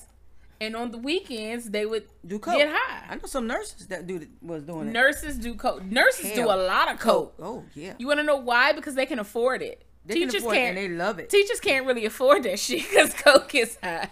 And 0.62 0.76
on 0.76 0.92
the 0.92 0.98
weekends, 0.98 1.70
they 1.72 1.86
would 1.86 2.06
Do 2.26 2.40
coke. 2.40 2.58
get 2.58 2.70
high. 2.74 3.06
I 3.10 3.16
know 3.16 3.26
some 3.26 3.48
nurses 3.48 3.88
that 3.88 4.08
do 4.08 4.26
was 4.42 4.64
doing 4.64 4.88
it. 4.88 4.92
Nurses 4.92 5.38
do 5.38 5.56
coke. 5.56 5.84
Nurses 5.84 6.32
do 6.34 6.46
a 6.46 6.56
lot 6.56 6.92
of 6.92 7.00
coke. 7.00 7.34
Oh 7.40 7.64
yeah, 7.76 7.94
You 7.98 8.08
want 8.08 8.20
to 8.20 8.24
know 8.24 8.38
why? 8.38 8.72
Because 8.72 8.96
they 8.96 9.06
can 9.06 9.20
afford 9.20 9.62
it. 9.62 9.84
They 10.06 10.16
Teachers 10.16 10.44
it 10.44 10.52
can't. 10.52 10.78
and 10.78 10.78
they 10.78 10.90
love 10.90 11.20
it. 11.20 11.30
Teachers 11.30 11.60
can't 11.60 11.86
really 11.86 12.06
afford 12.06 12.44
that 12.44 12.60
shit 12.60 12.84
because 12.90 13.14
coke 13.18 13.56
is 13.56 13.78
high. 13.82 14.10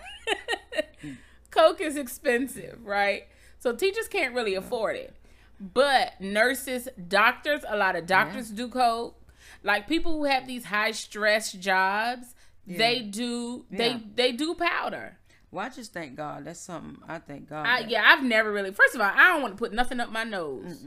coke 1.52 1.82
is 1.82 1.98
expensive, 1.98 2.80
right? 2.86 3.28
So 3.60 3.76
teachers 3.76 4.08
can't 4.08 4.34
really 4.34 4.56
afford 4.56 4.96
it. 4.96 5.16
But 5.60 6.20
nurses, 6.20 6.88
doctors, 7.08 7.62
a 7.68 7.78
lot 7.78 7.96
of 7.96 8.06
doctors 8.08 8.50
do 8.50 8.68
coke. 8.68 9.16
Like 9.64 9.88
people 9.88 10.14
who 10.14 10.24
have 10.24 10.48
these 10.48 10.66
high 10.66 10.92
stress 10.92 11.52
jobs, 11.52 12.34
they 12.66 13.00
do 13.02 13.66
Yeah. 13.70 13.78
they 13.78 14.04
they 14.16 14.32
do 14.32 14.56
powder. 14.56 15.18
Well, 15.52 15.66
I 15.66 15.70
just 15.70 15.94
thank 15.94 16.16
God. 16.16 16.46
That's 16.46 16.60
something 16.62 16.98
I 17.08 17.20
thank 17.20 17.50
God. 17.50 17.68
I, 17.68 17.80
yeah, 17.82 18.04
I've 18.06 18.24
never 18.24 18.52
really. 18.52 18.72
First 18.72 18.96
of 18.96 19.02
all, 19.02 19.12
I 19.14 19.34
don't 19.34 19.42
want 19.42 19.54
to 19.56 19.60
put 19.60 19.74
nothing 19.74 20.00
up 20.00 20.10
my 20.10 20.24
nose. 20.24 20.84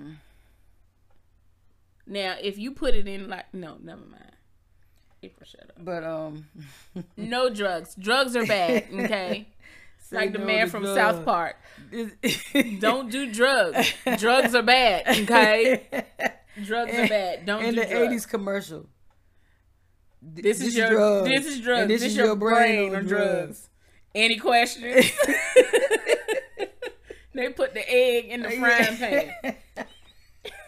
Now, 2.07 2.37
if 2.41 2.59
you 2.59 2.71
put 2.73 2.95
it 2.95 3.07
in, 3.07 3.29
like, 3.29 3.53
no, 3.55 3.77
never 3.83 4.01
mind. 4.05 4.33
April, 5.25 5.47
shut 5.47 5.71
up. 5.71 5.77
But 5.79 6.05
um, 6.05 6.47
No 7.17 7.49
drugs. 7.49 7.95
Drugs 7.99 8.37
are 8.37 8.47
bad. 8.47 8.87
Okay, 8.93 9.49
like 10.13 10.33
the 10.33 10.39
no 10.39 10.45
man 10.45 10.69
from 10.69 10.83
drugs. 10.83 10.97
South 10.97 11.25
Park. 11.25 11.57
Don't 12.81 13.11
do 13.11 13.33
drugs. 13.33 13.93
drugs 14.19 14.55
are 14.55 14.63
bad. 14.63 15.09
Okay, 15.23 15.87
drugs 16.63 16.93
are 16.93 17.09
bad. 17.09 17.47
Don't 17.47 17.63
do 17.63 17.67
drugs. 17.67 17.69
in 17.69 17.75
do 17.75 17.81
the 17.81 18.07
drugs. 18.07 18.27
'80s 18.27 18.29
commercial. 18.29 18.87
This, 20.27 20.61
is 20.63 20.75
your 20.77 20.91
drugs. 20.91 21.29
this 21.29 21.47
is 21.47 21.61
drugs. 21.61 21.83
And 21.83 21.91
this, 21.91 22.03
is 22.03 22.17
your, 22.17 22.35
brain, 22.35 22.95
on 22.95 23.05
drugs. 23.05 23.69
Any 24.15 24.39
questions? 24.39 25.11
they 27.35 27.51
put 27.51 27.75
the 27.75 27.85
egg 27.87 28.27
in 28.27 28.41
the 28.41 28.51
frying 28.53 28.97
pan. 28.97 29.57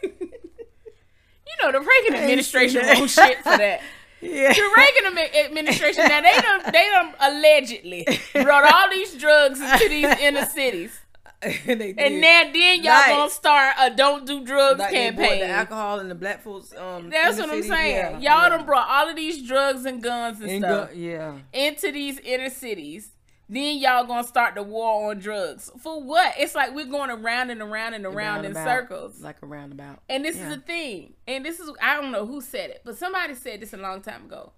You 0.03 1.73
know 1.73 1.73
the 1.73 1.87
Reagan 1.87 2.23
administration 2.23 2.83
won't 2.85 3.11
shit 3.11 3.39
for 3.39 3.57
that. 3.57 3.81
Yeah. 4.21 4.53
The 4.53 4.71
Reagan 4.77 5.19
administration 5.47 6.05
now 6.09 6.21
they 6.21 6.41
don't 6.41 6.65
they 6.73 6.89
don't 6.91 7.15
allegedly 7.21 8.07
brought 8.33 8.73
all 8.73 8.91
these 8.91 9.15
drugs 9.15 9.61
into 9.61 9.89
these 9.89 10.05
inner 10.21 10.47
cities, 10.47 10.99
and 11.43 11.81
and 11.83 12.21
now 12.21 12.43
then 12.53 12.83
y'all 12.83 12.93
Right. 12.93 13.07
gonna 13.17 13.31
start 13.31 13.75
a 13.79 13.91
"Don't 13.91 14.27
Do 14.27 14.45
Drugs" 14.45 14.79
Like 14.81 14.91
campaign. 14.93 15.41
the 15.41 15.49
alcohol 15.49 16.01
and 16.01 16.11
the 16.11 16.15
black 16.15 16.43
folks. 16.43 16.75
Um, 16.77 17.11
That's 17.11 17.39
what 17.39 17.51
I'm 17.51 17.63
saying. 17.63 17.95
Yeah, 17.97 18.11
Y'all 18.13 18.21
yeah. 18.43 18.49
done 18.49 18.65
brought 18.67 18.89
all 18.89 19.09
of 19.09 19.17
these 19.17 19.47
drugs 19.47 19.85
and 19.85 20.03
guns 20.03 20.41
and, 20.41 20.51
And 20.51 20.65
stuff 20.65 20.89
go- 20.91 20.95
yeah. 20.97 21.35
into 21.53 21.93
these 21.93 22.19
inner 22.21 22.51
cities. 22.51 23.11
Then 23.49 23.79
y'all 23.79 24.05
gonna 24.07 24.27
start 24.27 24.57
the 24.57 24.63
war 24.65 25.11
on 25.11 25.19
drugs 25.21 25.71
for 25.79 26.03
what? 26.03 26.35
It's 26.39 26.55
like 26.57 26.75
we're 26.75 26.87
going 26.87 27.11
around 27.11 27.51
and 27.51 27.63
around 27.63 27.95
and 27.95 28.05
around 28.05 28.45
in 28.45 28.55
circles. 28.55 29.21
like 29.21 29.37
a 29.41 29.47
roundabout. 29.47 30.01
And 30.09 30.25
this 30.25 30.37
Yeah. 30.37 30.49
is 30.51 30.57
the 30.57 30.61
thing. 30.63 31.15
And 31.29 31.45
this 31.45 31.61
is 31.61 31.71
I 31.81 31.95
don't 32.01 32.11
know 32.11 32.27
who 32.27 32.41
said 32.41 32.71
it, 32.71 32.83
but 32.85 32.97
somebody 32.99 33.35
said 33.37 33.61
this 33.61 33.73
a 33.73 33.77
long 33.77 34.03
time 34.03 34.25
ago. 34.25 34.53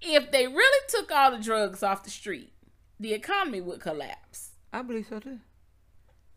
If 0.00 0.30
they 0.32 0.46
really 0.46 0.86
took 0.88 1.12
all 1.12 1.30
the 1.30 1.38
drugs 1.42 1.82
off 1.82 2.02
the 2.02 2.10
street, 2.10 2.52
the 2.98 3.12
economy 3.12 3.60
would 3.60 3.80
collapse. 3.80 4.52
I 4.72 4.82
believe 4.82 5.06
so 5.08 5.20
too. 5.20 5.38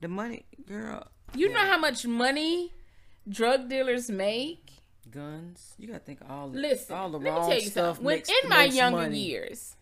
The 0.02 0.08
money, 0.10 0.46
girl, 0.68 1.08
You 1.34 1.52
know 1.52 1.66
how 1.66 1.78
much 1.78 2.06
money 2.06 2.74
drug 3.28 3.70
dealers 3.70 4.10
make? 4.10 4.62
guns. 5.10 5.74
You 5.78 5.88
gotta 5.88 6.00
think 6.00 6.20
of 6.22 6.30
all 6.30 6.50
the 6.50 6.60
Listen, 6.60 6.96
all 6.98 7.10
the 7.10 7.18
let 7.20 7.24
me 7.24 7.30
wrong 7.30 7.50
tell 7.50 7.60
you 7.60 7.70
stuff. 7.70 7.86
something. 7.98 8.04
When 8.06 8.16
makes 8.18 8.30
in 8.44 8.50
my 8.50 8.64
younger 8.66 8.98
money. 9.04 9.20
years, 9.20 9.76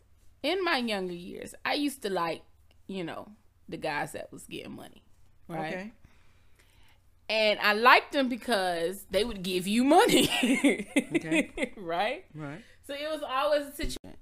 in 0.44 0.64
my 0.64 0.78
younger 0.78 1.14
years, 1.14 1.56
I 1.66 1.74
used 1.74 2.02
to 2.04 2.10
like, 2.10 2.44
you 2.88 3.04
know, 3.04 3.30
the 3.70 3.78
guys 3.78 4.12
that 4.12 4.32
was 4.32 4.44
getting 4.46 4.76
money, 4.76 5.02
right? 5.48 5.74
Okay. 5.74 5.92
And 7.30 7.58
I 7.62 7.74
liked 7.74 8.12
them 8.12 8.28
because 8.28 9.06
they 9.10 9.24
would 9.24 9.42
give 9.42 9.66
you 9.66 9.84
money, 9.86 10.30
Okay. 11.16 11.74
right? 11.78 12.26
Right. 12.36 12.62
So 12.86 12.94
it 12.94 13.10
was 13.10 13.24
always 13.28 13.68
a 13.68 13.72
situation. 13.72 14.18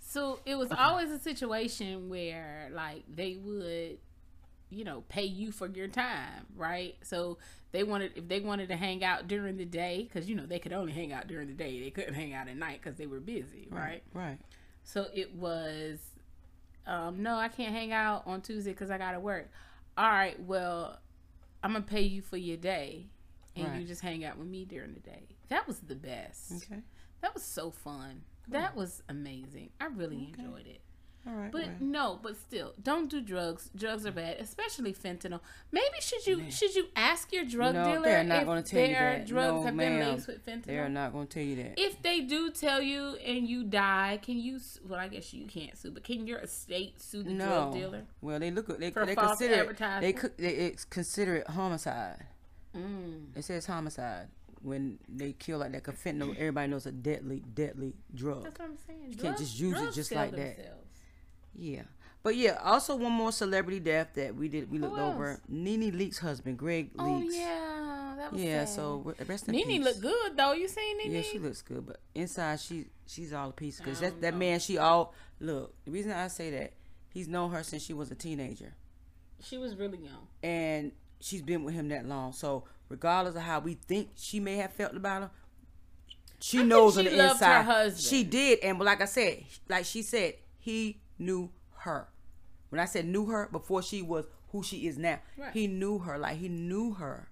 So 0.00 0.40
it 0.46 0.56
was 0.56 0.72
always 0.72 1.10
a 1.10 1.18
situation 1.18 2.08
where 2.08 2.70
like 2.72 3.04
they 3.14 3.36
would, 3.36 3.98
you 4.70 4.84
know, 4.84 5.04
pay 5.10 5.24
you 5.24 5.52
for 5.52 5.66
your 5.68 5.86
time, 5.86 6.46
right? 6.56 6.96
So 7.02 7.36
they 7.72 7.82
wanted 7.84 8.12
if 8.16 8.26
they 8.26 8.40
wanted 8.40 8.68
to 8.70 8.76
hang 8.76 9.04
out 9.04 9.28
during 9.28 9.58
the 9.58 9.66
day 9.66 10.08
because 10.10 10.28
you 10.30 10.34
know 10.34 10.46
they 10.46 10.58
could 10.58 10.72
only 10.72 10.92
hang 10.92 11.12
out 11.12 11.28
during 11.28 11.46
the 11.46 11.52
day. 11.52 11.78
They 11.78 11.90
couldn't 11.90 12.14
hang 12.14 12.32
out 12.32 12.48
at 12.48 12.56
night 12.56 12.80
because 12.82 12.96
they 12.96 13.06
were 13.06 13.20
busy, 13.20 13.68
right? 13.70 14.02
Right. 14.14 14.38
So 14.88 15.06
it 15.12 15.34
was, 15.34 15.98
um, 16.86 17.22
no, 17.22 17.36
I 17.36 17.48
can't 17.48 17.74
hang 17.74 17.92
out 17.92 18.22
on 18.26 18.40
Tuesday 18.40 18.70
because 18.70 18.90
I 18.90 18.96
gotta 18.96 19.20
work. 19.20 19.50
All 19.98 20.08
right, 20.08 20.40
well, 20.40 20.98
I'm 21.62 21.72
gonna 21.74 21.84
pay 21.84 22.00
you 22.00 22.22
for 22.22 22.38
your 22.38 22.56
day, 22.56 23.10
and 23.54 23.68
Right. 23.68 23.80
you 23.82 23.86
just 23.86 24.00
hang 24.00 24.24
out 24.24 24.38
with 24.38 24.48
me 24.48 24.64
during 24.64 24.94
the 24.94 25.00
day. 25.00 25.28
That 25.48 25.66
was 25.66 25.80
the 25.80 25.94
best. 25.94 26.52
Okay. 26.52 26.80
That 27.20 27.34
was 27.34 27.42
so 27.42 27.70
fun. 27.70 28.22
That 28.48 28.74
was 28.74 29.02
amazing. 29.10 29.72
I 29.78 29.86
really 29.88 30.24
enjoyed 30.24 30.66
it. 30.66 30.80
All 31.28 31.34
right. 31.34 31.52
But 31.52 31.66
well. 31.66 31.74
no, 31.80 32.18
but 32.22 32.36
still, 32.36 32.72
don't 32.82 33.10
do 33.10 33.20
drugs. 33.20 33.70
Drugs 33.76 34.06
are 34.06 34.12
bad, 34.12 34.38
especially 34.40 34.94
fentanyl. 34.94 35.40
Maybe 35.70 36.00
should 36.00 36.26
you 36.26 36.50
should 36.50 36.74
you 36.74 36.86
ask 36.96 37.32
your 37.32 37.44
drug 37.44 37.74
no, 37.74 37.84
dealer 37.84 38.02
they're 38.02 38.24
not 38.24 38.38
if 38.40 38.46
going 38.46 38.62
to 38.62 38.70
tell 38.70 38.80
you 38.80 38.94
that. 38.94 39.26
drugs 39.26 39.52
no, 39.52 39.62
have 39.64 39.74
ma'am. 39.74 39.98
been 39.98 40.08
laced 40.14 40.26
with 40.26 40.46
fentanyl? 40.46 40.64
They 40.64 40.78
are 40.78 40.88
not 40.88 41.12
going 41.12 41.26
to 41.26 41.34
tell 41.34 41.42
you 41.42 41.56
that. 41.56 41.74
If 41.76 42.00
they 42.02 42.20
do 42.20 42.50
tell 42.50 42.80
you 42.80 43.16
and 43.16 43.46
you 43.46 43.64
die, 43.64 44.18
can 44.22 44.38
you? 44.38 44.58
Well, 44.88 44.98
I 44.98 45.08
guess 45.08 45.34
you 45.34 45.46
can't 45.46 45.76
sue, 45.76 45.90
but 45.90 46.04
can 46.04 46.26
your 46.26 46.38
estate 46.38 47.00
sue 47.00 47.22
the 47.22 47.30
no. 47.30 47.46
drug 47.46 47.74
dealer? 47.74 48.02
Well, 48.22 48.38
they 48.38 48.50
look. 48.50 48.78
They, 48.78 48.90
For 48.90 49.04
they 49.04 49.14
false 49.14 49.38
consider 49.38 49.52
it, 49.52 49.56
they, 49.56 49.60
advertisement? 49.62 50.38
they 50.38 50.48
it's 50.48 50.84
consider 50.84 51.36
it 51.36 51.48
homicide. 51.50 52.24
Mm. 52.74 53.36
It 53.36 53.44
says 53.44 53.66
homicide 53.66 54.28
when 54.62 54.98
they 55.08 55.32
kill 55.32 55.58
like 55.58 55.72
that. 55.72 55.82
'cause 55.82 55.94
fentanyl, 55.94 56.36
everybody 56.36 56.68
knows 56.70 56.86
a 56.86 56.92
deadly, 56.92 57.42
deadly 57.54 57.94
drug. 58.14 58.44
That's 58.44 58.58
what 58.58 58.68
I'm 58.70 58.76
saying. 58.86 59.10
You 59.10 59.16
can't 59.16 59.38
just 59.38 59.58
use 59.58 59.80
it 59.80 59.92
just 59.92 60.12
like 60.12 60.32
that. 60.32 60.78
Yeah. 61.58 61.82
But 62.22 62.36
yeah, 62.36 62.58
also 62.62 62.96
one 62.96 63.12
more 63.12 63.32
celebrity 63.32 63.80
death 63.80 64.08
that 64.14 64.34
we 64.34 64.48
did 64.48 64.70
we 64.70 64.78
looked 64.78 64.98
over. 64.98 65.40
Nene 65.48 65.92
Leakes' 65.92 66.18
husband, 66.18 66.58
Greg 66.58 66.90
Oh 66.98 67.20
yeah, 67.20 68.14
that 68.18 68.32
was 68.32 68.42
Yeah, 68.42 68.64
sad. 68.64 68.74
so 68.74 69.02
re- 69.04 69.14
rest 69.26 69.48
in 69.48 69.52
Nene 69.54 69.66
peace. 69.66 69.84
look 69.84 70.00
good 70.00 70.36
though. 70.36 70.52
You 70.52 70.68
seen 70.68 70.98
Nene? 70.98 71.12
Yeah, 71.12 71.22
she 71.22 71.38
looks 71.38 71.62
good, 71.62 71.86
but 71.86 72.00
inside 72.14 72.60
she 72.60 72.86
she's 73.06 73.32
all 73.32 73.50
a 73.50 73.52
piece. 73.52 73.80
Cause 73.80 74.00
that 74.00 74.10
don't 74.12 74.20
that 74.22 74.36
man, 74.36 74.58
she 74.60 74.78
all 74.78 75.14
look. 75.40 75.74
The 75.84 75.90
reason 75.92 76.10
I 76.12 76.28
say 76.28 76.50
that 76.50 76.72
he's 77.14 77.28
known 77.28 77.50
her 77.52 77.62
since 77.62 77.82
she 77.84 77.92
was 77.94 78.10
a 78.10 78.14
teenager, 78.16 78.74
She 79.42 79.56
was 79.56 79.76
really 79.76 79.98
young. 79.98 80.26
and 80.42 80.92
she's 81.20 81.42
been 81.42 81.64
with 81.64 81.74
him 81.74 81.88
that 81.88 82.04
long. 82.06 82.32
So 82.32 82.64
regardless 82.88 83.36
of 83.36 83.42
how 83.42 83.60
we 83.60 83.74
think 83.74 84.10
she 84.16 84.40
may 84.40 84.56
have 84.56 84.72
felt 84.72 84.94
about 84.96 85.22
him, 85.22 85.30
she 86.40 86.60
I 86.60 86.62
knows 86.64 86.94
she 86.94 86.98
on 87.00 87.04
the 87.06 87.30
inside 87.30 87.62
husband. 87.62 88.02
she 88.02 88.24
did. 88.24 88.58
And 88.60 88.78
like 88.80 89.00
I 89.00 89.06
said, 89.06 89.44
like 89.68 89.84
she 89.84 90.02
said, 90.02 90.34
he 90.58 91.00
knew 91.18 91.50
her. 91.78 92.08
When 92.70 92.80
I 92.80 92.84
said 92.84 93.06
knew 93.06 93.26
her 93.26 93.48
before 93.50 93.82
she 93.82 94.02
was 94.02 94.26
who 94.50 94.62
she 94.62 94.86
is 94.86 94.98
now, 94.98 95.20
Right. 95.36 95.52
he 95.52 95.66
knew 95.66 95.98
her. 96.00 96.18
Like 96.18 96.36
he 96.38 96.48
knew 96.48 96.94
her. 96.94 97.28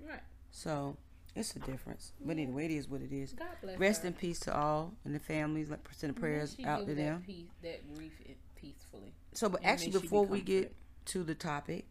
Right. 0.00 0.20
So 0.50 0.96
It's 1.36 1.54
a 1.56 1.58
difference. 1.60 2.12
But 2.20 2.38
anyway, 2.38 2.66
it 2.66 2.70
is 2.72 2.88
what 2.88 3.00
it 3.02 3.12
is. 3.12 3.32
God 3.32 3.48
bless 3.62 3.78
Rest 3.78 4.02
her. 4.02 4.08
in 4.08 4.14
peace 4.14 4.38
to 4.40 4.56
all 4.56 4.94
and 5.04 5.14
the 5.14 5.18
families. 5.20 5.68
Like 5.70 5.80
send 5.92 6.14
the 6.14 6.20
prayers 6.20 6.56
out 6.64 6.86
to 6.86 6.94
them. 6.94 7.18
That, 7.18 7.26
peace, 7.26 7.46
that 7.62 7.94
grief 7.94 8.12
peacefully. 8.54 9.14
So, 9.32 9.48
but 9.48 9.60
and 9.62 9.70
actually, 9.70 9.90
before 9.92 10.24
we 10.24 10.40
get 10.40 10.74
to 11.06 11.24
the 11.24 11.34
topic, 11.34 11.86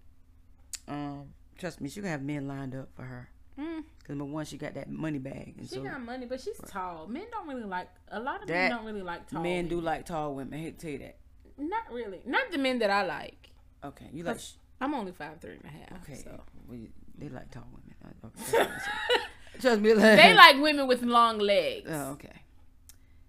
um, 0.88 1.34
trust 1.58 1.82
me, 1.82 1.90
she 1.90 2.00
gonna 2.02 2.12
have 2.12 2.24
men 2.24 2.48
lined 2.48 2.74
up 2.76 2.90
for 2.96 3.04
her. 3.04 3.30
Mm. 3.60 3.84
Cause 4.08 4.16
number 4.16 4.26
one, 4.26 4.46
she 4.46 4.58
got 4.58 4.74
that 4.74 4.90
money 4.90 5.20
bag, 5.20 5.56
and 5.58 5.68
She 5.70 5.76
so 5.76 5.84
got 5.84 6.02
money, 6.04 6.26
but 6.26 6.42
she's 6.42 6.58
tall. 6.68 7.08
Men 7.08 7.26
don't 7.32 7.48
really 7.48 7.64
like. 7.66 7.88
A 8.10 8.20
lot 8.20 8.42
of 8.42 8.50
men 8.50 8.72
don't 8.72 8.86
really 8.86 9.02
like 9.04 9.30
tall. 9.30 9.44
men 9.44 9.68
do 9.68 9.80
like 9.80 10.06
tall 10.06 10.34
women. 10.36 10.58
I 10.60 10.64
hate 10.64 10.80
to 10.80 10.86
tell 10.86 10.92
you 10.94 11.00
that. 11.00 11.18
Not 11.58 11.92
really. 11.92 12.22
Not 12.26 12.52
the 12.52 12.58
men 12.58 12.80
that 12.80 12.90
I 12.90 13.04
like. 13.06 13.52
Okay, 13.84 14.08
you 14.14 14.24
like 14.24 14.40
I'm 14.82 14.94
only 14.94 15.12
five 15.12 15.40
three 15.40 15.54
and 15.56 15.66
a 15.66 15.68
half. 15.68 16.04
okay? 16.04 16.22
So. 16.24 16.42
you- 16.72 16.90
they 17.18 17.30
like 17.30 17.52
tall 17.52 17.68
women. 17.72 17.94
I- 18.04 18.26
okay, 18.28 18.36
that's 18.40 18.54
what 18.54 18.62
I 18.62 18.80
said. 18.80 19.62
trust 19.62 19.82
me, 19.82 19.94
like, 19.94 20.18
They 20.18 20.34
like 20.34 20.58
women 20.62 20.88
with 20.88 21.04
long 21.04 21.38
legs. 21.38 21.90
Oh, 21.92 22.12
okay. 22.14 22.42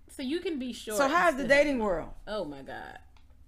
So 0.08 0.22
you 0.22 0.40
can 0.40 0.58
be 0.58 0.72
short. 0.72 0.96
So 0.98 1.08
how's 1.08 1.36
the 1.36 1.46
dating 1.46 1.78
world? 1.80 2.10
Oh 2.26 2.44
my 2.44 2.62
god. 2.62 2.98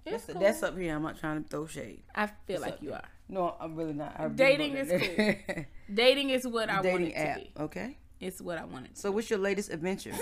It's 0.05 0.25
That's, 0.27 0.33
cool. 0.33 0.41
that's 0.43 0.63
up 0.63 0.79
here. 0.79 0.95
I'm 0.95 1.03
not 1.03 1.19
trying 1.19 1.43
to 1.43 1.49
throw 1.49 1.67
shade. 1.67 2.03
I 2.15 2.29
feel 2.47 2.61
like 2.61 2.81
you 2.83 2.91
there. 2.91 2.99
are. 2.99 3.09
No, 3.29 3.57
I'm 3.59 3.75
really 3.75 3.93
not. 3.93 4.15
I 4.21 4.29
Dating 4.29 4.75
want 4.77 4.89
is 4.93 5.17
that. 5.17 5.67
Dating 5.93 6.31
is 6.31 6.47
what 6.47 6.69
I 6.69 6.75
want 6.75 6.83
dating 6.85 7.07
it 7.09 7.13
to 7.15 7.19
app. 7.29 7.37
be. 7.39 7.51
Okay. 7.61 7.97
It's 8.19 8.41
what 8.41 8.57
I 8.59 8.65
wanted. 8.65 8.97
So 8.97 9.11
what's 9.11 9.29
your 9.29 9.39
latest 9.39 9.71
adventure? 9.71 10.13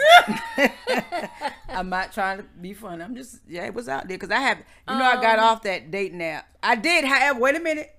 I'm 1.68 1.88
not 1.88 2.12
trying 2.12 2.38
to 2.38 2.44
be 2.60 2.74
funny. 2.74 3.02
I'm 3.04 3.14
just 3.14 3.40
yeah, 3.48 3.64
it 3.66 3.74
was 3.74 3.88
out 3.88 4.08
there 4.08 4.16
because 4.18 4.30
I 4.32 4.40
have 4.40 4.58
you 4.58 4.94
know 4.96 5.04
I 5.04 5.20
got 5.22 5.38
Um, 5.38 5.44
off 5.44 5.62
that 5.62 5.90
dating 5.90 6.22
app. 6.22 6.46
I 6.62 6.74
did, 6.76 7.04
however, 7.04 7.38
wait 7.40 7.56
a 7.56 7.60
minute. 7.60 7.90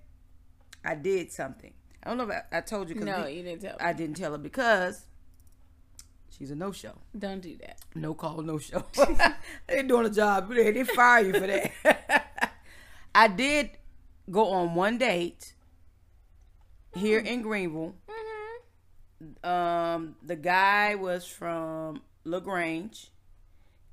I 0.83 0.95
did 0.95 1.31
something. 1.31 1.73
I 2.03 2.09
don't 2.09 2.17
know 2.17 2.25
if 2.29 2.31
I, 2.51 2.57
I 2.57 2.61
told 2.61 2.89
you 2.89 2.95
No, 2.95 3.25
you 3.25 3.41
didn't 3.43 3.61
tell 3.61 3.71
me. 3.73 3.77
I 3.79 3.93
didn't 3.93 4.17
tell 4.17 4.33
her 4.33 4.37
because 4.37 5.05
she's 6.29 6.51
a 6.51 6.55
no 6.55 6.71
show, 6.71 6.93
Don't 7.17 7.39
do 7.41 7.55
that. 7.57 7.79
no 7.95 8.13
call, 8.13 8.41
no 8.41 8.57
show. 8.59 8.83
they 9.67 9.81
doing 9.83 10.05
a 10.05 10.09
job. 10.09 10.53
They 10.53 10.71
they 10.71 10.83
fire 10.83 11.23
you 11.25 11.33
for 11.33 11.47
that. 11.47 12.51
I 13.15 13.27
did 13.29 13.71
go 14.29 14.49
on 14.49 14.75
one 14.75 14.97
date 14.97 15.53
here 16.95 17.19
in 17.19 17.41
Greenville. 17.41 17.95
Um 19.43 20.15
the 20.23 20.36
guy 20.36 20.95
was 20.95 21.26
from 21.26 22.01
LaGrange 22.23 23.11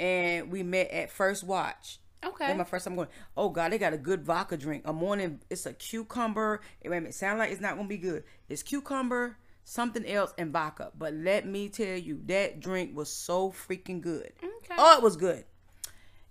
and 0.01 0.51
we 0.51 0.63
met 0.63 0.91
at 0.91 1.11
First 1.11 1.45
Watch. 1.45 1.99
Okay. 2.25 2.55
My 2.55 2.65
first 2.65 2.85
time 2.85 2.95
going. 2.95 3.09
Oh 3.37 3.49
god 3.49 3.73
they 3.73 3.79
got 3.79 3.93
a 3.93 3.99
good 3.99 4.25
vodka 4.25 4.57
drink. 4.57 4.83
A 4.87 4.93
morning 4.93 5.41
it's 5.51 5.67
a 5.67 5.73
cucumber. 5.73 6.61
It, 6.81 6.89
wait 6.89 6.99
a 6.99 7.01
minute, 7.01 7.15
sound 7.15 7.39
like 7.39 7.51
it's 7.51 7.61
not 7.61 7.77
gonna 7.77 7.89
be 7.89 7.99
good. 7.99 8.25
It's 8.49 8.63
cucumber 8.63 9.37
something 9.65 10.07
else 10.07 10.33
and 10.39 10.53
vodka. 10.53 10.93
But 10.97 11.15
let 11.15 11.47
me 11.47 11.69
tell 11.69 11.97
you 11.97 12.21
that 12.27 12.61
drink 12.61 12.97
was 12.97 13.11
so 13.11 13.51
freaking 13.51 14.01
good. 14.01 14.33
Okay. 14.43 14.75
oh 14.79 14.97
it 14.97 15.03
was 15.03 15.17
good. 15.17 15.45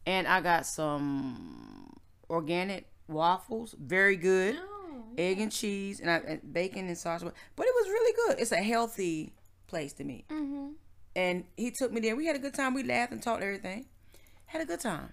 And 0.06 0.28
i 0.28 0.42
got 0.42 0.66
some 0.66 1.96
organic 2.30 2.88
waffles. 3.08 3.76
Very 3.80 4.16
good. 4.16 4.58
Oh. 4.60 4.71
Egg 5.18 5.40
and 5.40 5.52
cheese 5.52 6.00
and, 6.00 6.10
I, 6.10 6.18
and 6.18 6.54
bacon 6.54 6.88
and 6.88 6.98
sausage. 6.98 7.32
But 7.56 7.66
it 7.66 7.74
was 7.76 7.88
really 7.90 8.14
good. 8.28 8.40
It's 8.42 8.52
a 8.52 8.58
healthy 8.58 9.34
place 9.68 9.94
to 9.94 10.04
me. 10.04 10.26
Mm-hmm. 10.30 10.70
And 11.16 11.44
he 11.58 11.72
took 11.72 11.92
me 11.92 12.00
there. 12.02 12.16
We 12.16 12.26
had 12.26 12.36
a 12.36 12.40
good 12.40 12.54
time. 12.54 12.74
We 12.74 12.84
laughed 12.84 13.12
and 13.12 13.22
talked 13.22 13.44
everything. 13.44 13.86
Had 14.46 14.62
a 14.62 14.66
good 14.66 14.80
time. 14.80 15.12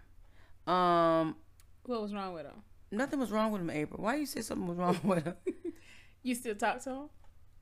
Um, 0.66 1.36
What 1.84 2.02
was 2.02 2.12
wrong 2.14 2.34
with 2.34 2.44
him? 2.46 2.62
nothing 2.90 3.18
was 3.20 3.30
wrong 3.30 3.52
with 3.52 3.60
him, 3.60 3.70
April. 3.70 4.02
Why 4.02 4.16
you 4.16 4.26
say 4.26 4.40
something 4.42 4.66
was 4.66 4.76
wrong 4.78 4.98
with 5.04 5.24
him? 5.24 5.34
You 6.22 6.34
still 6.34 6.54
talk 6.56 6.82
to 6.84 6.90
him? 6.90 7.08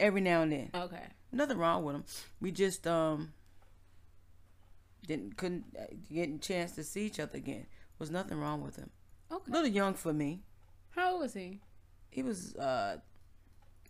Every 0.01 0.21
now 0.23 0.43
and 0.43 0.51
then, 0.53 0.71
Okay. 0.75 1.03
nothing 1.31 1.59
wrong 1.59 1.85
with 1.85 1.95
him. 1.97 2.05
We 2.41 2.51
just 2.53 2.87
um 2.87 3.33
didn't 5.07 5.37
couldn't 5.37 5.65
uh, 5.79 5.85
get 6.13 6.29
a 6.31 6.39
chance 6.39 6.73
to 6.73 6.83
see 6.85 7.07
each 7.07 7.21
other 7.21 7.37
again. 7.37 7.67
Was 7.99 8.11
nothing 8.11 8.39
wrong 8.39 8.63
with 8.63 8.77
him. 8.77 8.91
Okay. 9.31 9.51
A 9.51 9.55
little 9.55 9.69
young 9.71 9.95
for 9.95 10.13
me. 10.13 10.43
How 10.91 11.13
old 11.13 11.23
was 11.23 11.35
he? 11.35 11.61
He 12.17 12.23
was 12.23 12.57
uh 12.57 12.97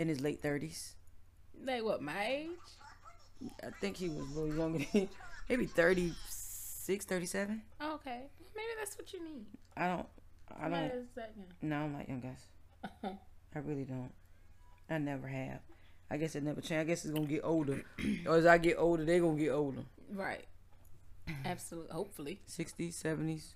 in 0.00 0.08
his 0.08 0.20
late 0.20 0.42
thirties. 0.42 0.96
Like 1.64 1.84
what? 1.84 2.02
My 2.02 2.26
age? 2.26 3.50
I 3.62 3.70
think 3.80 3.96
he 3.96 4.08
was 4.08 4.18
a 4.18 4.40
little 4.40 4.56
younger 4.56 4.84
than. 4.92 5.08
Maybe 5.48 5.66
36, 5.66 7.04
37. 7.04 7.62
Okay. 7.80 8.22
Maybe 8.56 8.66
that's 8.78 8.98
what 8.98 9.12
you 9.12 9.22
need. 9.22 9.46
I 9.76 9.86
don't, 9.86 10.06
I 10.60 10.68
don't, 10.68 10.80
is 10.86 11.06
that 11.14 11.32
young? 11.36 11.46
no, 11.62 11.76
I'm 11.76 11.94
like 11.94 12.08
young 12.08 12.20
guys. 12.20 13.12
I 13.54 13.58
really 13.60 13.84
don't. 13.84 14.10
I 14.90 14.98
never 14.98 15.28
have. 15.28 15.60
I 16.10 16.16
guess 16.16 16.34
it 16.34 16.42
never 16.42 16.60
changed. 16.60 16.80
I 16.80 16.84
guess 16.84 17.04
it's 17.04 17.14
going 17.14 17.28
to 17.28 17.32
get 17.32 17.44
older. 17.44 17.84
or 18.26 18.38
as 18.38 18.46
I 18.46 18.58
get 18.58 18.76
older, 18.76 19.04
they're 19.04 19.20
going 19.20 19.36
to 19.36 19.44
get 19.44 19.50
older. 19.52 19.82
right. 20.12 20.44
Absolutely. 21.44 21.92
Hopefully. 21.92 22.40
60s, 22.48 23.02
70s. 23.02 23.54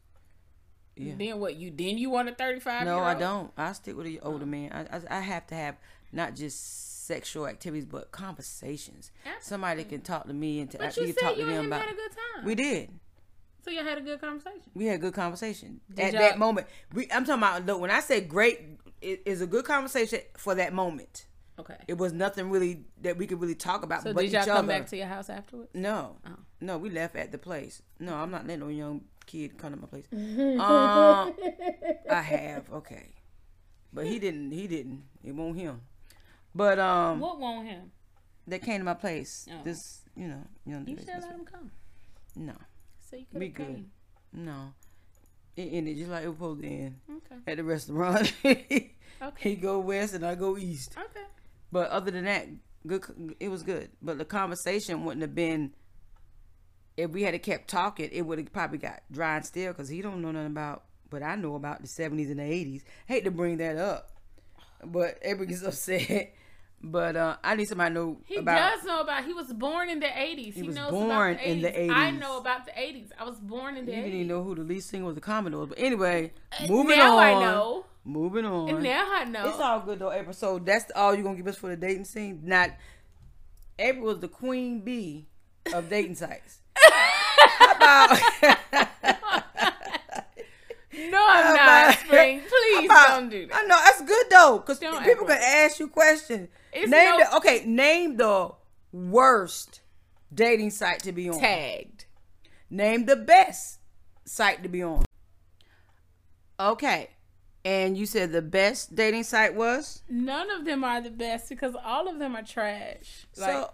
Yeah. 1.01 1.15
Then 1.19 1.41
what? 1.41 1.57
You 1.57 1.71
then 1.71 1.99
you 1.99 2.11
want 2.11 2.29
a 2.29 2.35
thirty 2.35 2.61
five? 2.61 2.85
No, 2.85 3.01
I 3.01 3.15
don't. 3.15 3.51
I 3.57 3.73
stick 3.73 3.97
with 3.97 4.07
an 4.07 4.19
oh. 4.23 4.33
older 4.33 4.47
man. 4.47 4.73
I, 4.73 4.97
I, 4.97 5.19
I 5.19 5.21
have 5.21 5.47
to 5.49 5.55
have 5.55 5.77
not 6.13 6.35
just 6.35 7.07
sexual 7.07 7.47
activities, 7.47 7.87
but 7.87 8.13
conversations. 8.13 9.11
Somebody 9.41 9.85
can 9.85 10.01
talk 10.01 10.27
to 10.27 10.33
me 10.33 10.61
and 10.61 10.71
to, 10.71 10.79
But 10.79 10.97
you 10.97 11.07
said 11.09 11.17
talk 11.21 11.37
you 11.37 11.45
to 11.45 11.51
them 11.51 11.59
him 11.61 11.67
about. 11.67 11.83
had 11.83 11.93
a 11.93 11.97
good 11.97 12.11
time. 12.11 12.45
We 12.45 12.55
did. 12.55 12.91
so 13.65 13.71
you 13.71 13.83
had 13.85 13.99
a 13.99 14.01
good 14.01 14.21
conversation. 14.21 14.63
We 14.75 14.87
had 14.87 14.97
a 14.97 14.99
good 14.99 15.15
conversation 15.15 15.81
Did 15.93 16.07
at 16.07 16.13
y'all- 16.13 16.23
that 16.23 16.39
moment. 16.39 16.67
We, 16.93 17.05
I'm 17.13 17.25
talking 17.25 17.43
about 17.43 17.67
look, 17.67 17.81
when 17.81 17.91
I 17.91 18.01
say 18.01 18.21
great, 18.21 18.61
it 19.01 19.23
is 19.27 19.41
a 19.41 19.47
good 19.47 19.65
conversation 19.65 20.21
for 20.37 20.55
that 20.55 20.73
moment. 20.73 21.27
Okay. 21.59 21.77
It 21.89 21.99
was 21.99 22.13
nothing 22.13 22.49
really 22.49 22.85
that 23.03 23.19
we 23.19 23.27
could 23.27 23.41
really 23.41 23.55
talk 23.55 23.83
about. 23.83 24.03
So 24.03 24.15
but 24.15 24.23
did 24.23 24.33
y'all 24.33 24.45
come 24.45 24.57
other. 24.59 24.69
back 24.69 24.87
to 24.89 24.97
your 24.97 25.07
house 25.09 25.29
afterwards? 25.29 25.71
No, 25.75 26.17
Oh. 26.27 26.37
no, 26.61 26.79
we 26.79 26.89
left 26.91 27.17
at 27.17 27.33
the 27.33 27.39
place. 27.39 27.83
No, 27.99 28.15
I'm 28.15 28.31
not 28.31 28.47
letting 28.47 28.61
no 28.61 28.69
young 28.69 29.03
kid 29.31 29.57
come 29.59 29.73
to 29.75 29.81
my 29.81 29.87
place. 29.87 30.07
um, 30.13 31.35
I 32.11 32.21
have 32.23 32.71
okay, 32.81 33.15
but 33.93 34.07
he 34.07 34.19
didn't. 34.19 34.51
He 34.53 34.67
didn't. 34.67 35.03
It 35.23 35.33
won't 35.35 35.57
him. 35.59 35.81
But 36.55 36.79
um, 36.79 37.21
What 37.21 37.39
won't 37.39 37.67
him? 37.69 37.93
That 38.47 38.63
came 38.63 38.79
to 38.79 38.85
my 38.85 38.95
place. 38.95 39.47
Oh. 39.51 39.61
This, 39.65 39.79
you 40.17 40.27
know, 40.29 40.43
young. 40.67 40.87
You 40.89 40.97
this- 40.97 41.05
should 41.05 41.15
this- 41.17 41.25
let 41.25 41.35
him 41.35 41.45
come. 41.45 41.71
No, 42.37 42.55
So 43.09 43.17
you 43.17 43.27
could 43.31 43.39
We 43.41 43.47
have 43.47 43.55
good. 43.55 43.67
came. 43.67 43.91
no. 44.33 44.73
It 45.57 45.69
ended 45.73 45.99
just 45.99 46.11
like 46.11 46.25
it 46.25 46.29
was 46.29 46.37
supposed 46.37 46.63
to 46.63 46.67
end 46.69 47.01
Okay. 47.11 47.37
at 47.47 47.57
the 47.57 47.65
restaurant. 47.65 48.33
Okay. 49.23 49.51
he 49.51 49.55
go 49.57 49.81
west 49.81 50.15
and 50.15 50.25
I 50.25 50.35
go 50.35 50.57
east. 50.57 50.95
Okay. 50.97 51.27
But 51.71 51.91
other 51.91 52.11
than 52.11 52.25
that, 52.25 52.47
good. 52.87 53.03
It 53.39 53.49
was 53.51 53.63
good. 53.63 53.91
But 54.01 54.17
the 54.17 54.25
conversation 54.25 55.05
wouldn't 55.05 55.21
have 55.21 55.35
been. 55.35 55.75
If 57.01 57.11
we 57.11 57.23
had 57.23 57.41
kept 57.43 57.69
talking, 57.69 58.09
it 58.13 58.23
would 58.23 58.39
have 58.39 58.53
probably 58.53 58.79
got 58.79 59.03
dry 59.11 59.37
and 59.37 59.45
still 59.47 59.73
because 59.73 59.89
he 59.89 60.03
don't 60.03 60.21
know 60.23 60.31
nothing 60.33 60.47
about. 60.49 60.85
But 61.09 61.23
I 61.23 61.35
know 61.35 61.55
about 61.57 61.81
the 61.83 61.89
seventies 61.89 62.31
and 62.31 62.39
the 62.39 62.45
eighties. 62.45 62.85
Hate 63.07 63.25
to 63.25 63.31
bring 63.31 63.57
that 63.59 63.77
up, 63.77 64.11
but 64.85 65.19
everybody 65.23 65.51
gets 65.59 65.63
upset. 65.67 66.35
But 66.83 67.15
uh, 67.15 67.37
I 67.45 67.57
need 67.57 67.69
somebody 67.69 67.91
to 67.91 68.01
know 68.01 68.19
He 68.25 68.37
about. 68.37 68.77
does 68.77 68.85
know 68.87 69.01
about. 69.03 69.27
He 69.27 69.35
was 69.35 69.53
born 69.53 69.91
in 69.91 70.01
the 70.01 70.19
eighties. 70.19 70.55
He, 70.55 70.63
was 70.63 70.75
knows 70.75 70.91
born 70.91 71.11
about 71.11 71.37
the 71.37 71.45
80s. 71.45 71.53
in 71.53 71.61
the 71.61 71.93
I 71.93 72.11
know 72.11 72.39
about 72.39 72.65
the 72.65 72.73
eighties. 72.81 73.11
I 73.19 73.25
was 73.25 73.37
born 73.39 73.77
in 73.77 73.85
the 73.85 73.93
You 73.93 73.99
didn't 73.99 74.15
even 74.15 74.29
know 74.29 74.43
who 74.43 74.55
the 74.55 74.63
lead 74.63 74.83
singer 74.83 75.05
was, 75.05 75.15
the 75.15 75.21
Commodores. 75.21 75.69
But 75.69 75.79
anyway, 75.79 76.33
moving 76.67 76.97
now 76.97 77.19
on. 77.19 77.23
I 77.23 77.33
know. 77.35 77.85
Moving 78.03 78.47
on. 78.47 78.71
And 78.71 78.83
now 78.83 79.07
I 79.13 79.25
know. 79.25 79.47
It's 79.51 79.59
all 79.61 79.81
good 79.81 79.99
though, 79.99 80.11
April. 80.11 80.33
So 80.33 80.59
that's 80.59 80.91
all 80.97 81.13
you're 81.15 81.23
gonna 81.23 81.37
give 81.37 81.49
us 81.49 81.57
for 81.57 81.69
the 81.69 81.77
dating 81.77 82.07
scene. 82.07 82.41
Not 82.45 82.71
April 83.79 84.07
was 84.07 84.21
the 84.21 84.29
queen 84.29 84.81
bee 84.81 85.29
of 85.75 85.91
dating 85.91 86.15
sites. 86.25 86.61
No, 91.11 91.27
I'm 91.29 91.57
not. 91.57 91.99
Spring, 91.99 92.41
please 92.47 92.87
about- 92.87 93.09
don't 93.09 93.29
do 93.31 93.47
that. 93.47 93.57
I 93.57 93.63
know 93.63 93.79
that's 93.85 94.03
good 94.03 94.27
though, 94.31 94.59
because 94.59 94.79
people 94.79 95.27
can 95.27 95.39
ask 95.41 95.79
you 95.79 95.89
questions. 95.89 96.49
It's 96.73 96.91
name 96.91 97.11
no- 97.11 97.19
the 97.19 97.37
okay. 97.37 97.65
Name 97.65 98.17
the 98.17 98.53
worst 98.93 99.81
dating 100.35 100.71
site 100.71 101.01
to 101.05 101.13
be 101.13 101.29
on. 101.31 101.39
Tagged. 101.39 102.07
Name 102.69 103.07
the 103.07 103.17
best 103.17 103.79
site 104.25 104.63
to 104.63 104.69
be 104.69 104.83
on. 104.83 105.05
Okay, 106.59 107.11
and 107.65 107.97
you 107.97 108.05
said 108.05 108.33
the 108.33 108.43
best 108.43 108.95
dating 108.95 109.25
site 109.25 109.55
was 109.55 110.03
None 110.09 110.51
of 110.51 110.65
them 110.65 110.85
are 110.85 111.01
the 111.01 111.11
best 111.11 111.49
because 111.49 111.75
all 111.83 112.09
of 112.09 112.19
them 112.19 112.37
are 112.37 112.43
trash. 112.43 113.27
Like 113.37 113.53
so. 113.53 113.71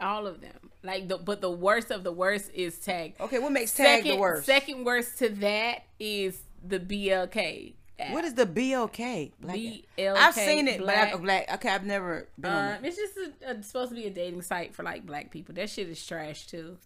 all 0.00 0.26
of 0.26 0.40
them. 0.40 0.70
Like 0.84 1.08
the 1.08 1.16
but 1.16 1.40
the 1.40 1.50
worst 1.50 1.90
of 1.90 2.04
the 2.04 2.12
worst 2.12 2.50
is 2.54 2.78
tag. 2.78 3.14
Okay, 3.18 3.38
what 3.38 3.50
makes 3.52 3.72
tag 3.72 4.02
second, 4.02 4.10
the 4.16 4.20
worst? 4.20 4.44
Second 4.46 4.84
worst 4.84 5.18
to 5.18 5.30
that 5.30 5.84
is 5.98 6.38
the 6.62 6.78
BLK. 6.78 7.72
App. 7.98 8.12
What 8.12 8.24
is 8.24 8.34
the 8.34 8.44
BLK? 8.44 9.32
Black- 9.40 9.56
BLK? 9.56 10.14
I've 10.16 10.34
seen 10.34 10.66
it, 10.68 10.80
black. 10.80 11.12
but 11.12 11.18
I, 11.20 11.22
black. 11.22 11.54
Okay, 11.54 11.68
I've 11.70 11.86
never 11.86 12.28
been 12.38 12.50
on 12.50 12.72
Um, 12.78 12.84
it. 12.84 12.88
it's 12.88 12.96
just 12.96 13.14
a, 13.16 13.50
a, 13.50 13.62
supposed 13.62 13.90
to 13.90 13.94
be 13.94 14.06
a 14.06 14.10
dating 14.10 14.42
site 14.42 14.74
for 14.74 14.82
like 14.82 15.06
black 15.06 15.30
people. 15.30 15.54
That 15.54 15.70
shit 15.70 15.88
is 15.88 16.04
trash 16.04 16.46
too. 16.48 16.76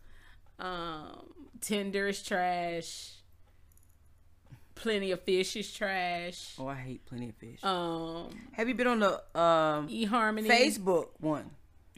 Um, 0.61 1.33
Tinder 1.61 2.09
is 2.09 2.23
trash. 2.23 3.13
Plenty 4.75 5.11
of 5.11 5.23
fish 5.23 5.57
is 5.57 5.73
trash. 5.73 6.55
Oh, 6.59 6.69
I 6.69 6.77
hate 6.77 7.05
plenty 7.07 7.31
of 7.31 7.35
fish. 7.37 7.65
Um, 7.65 8.29
Have 8.53 8.69
you 8.69 8.75
been 8.75 8.87
on 8.87 9.01
the 9.01 9.15
um, 9.41 9.89
eHarmony. 9.89 10.47
Facebook 10.47 11.09
one? 11.19 11.51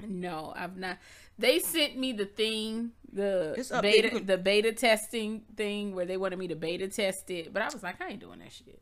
No, 0.06 0.54
I've 0.56 0.78
not. 0.78 0.96
They 1.40 1.58
sent 1.58 1.96
me 1.98 2.12
the 2.12 2.26
thing, 2.26 2.92
the 3.12 3.54
It's 3.56 3.70
up 3.72 3.82
there. 3.82 3.92
beta, 3.92 4.08
can- 4.10 4.26
the 4.26 4.38
beta 4.38 4.72
testing 4.72 5.42
thing 5.56 5.94
where 5.94 6.04
they 6.06 6.16
wanted 6.16 6.38
me 6.38 6.48
to 6.48 6.56
beta 6.56 6.88
test 6.88 7.30
it, 7.30 7.52
but 7.52 7.62
I 7.62 7.66
was 7.66 7.82
like, 7.82 8.00
I 8.00 8.08
ain't 8.10 8.20
doing 8.20 8.38
that 8.40 8.52
shit. 8.52 8.80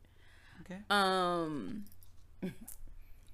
Okay. 0.61 0.79
Um, 0.89 1.85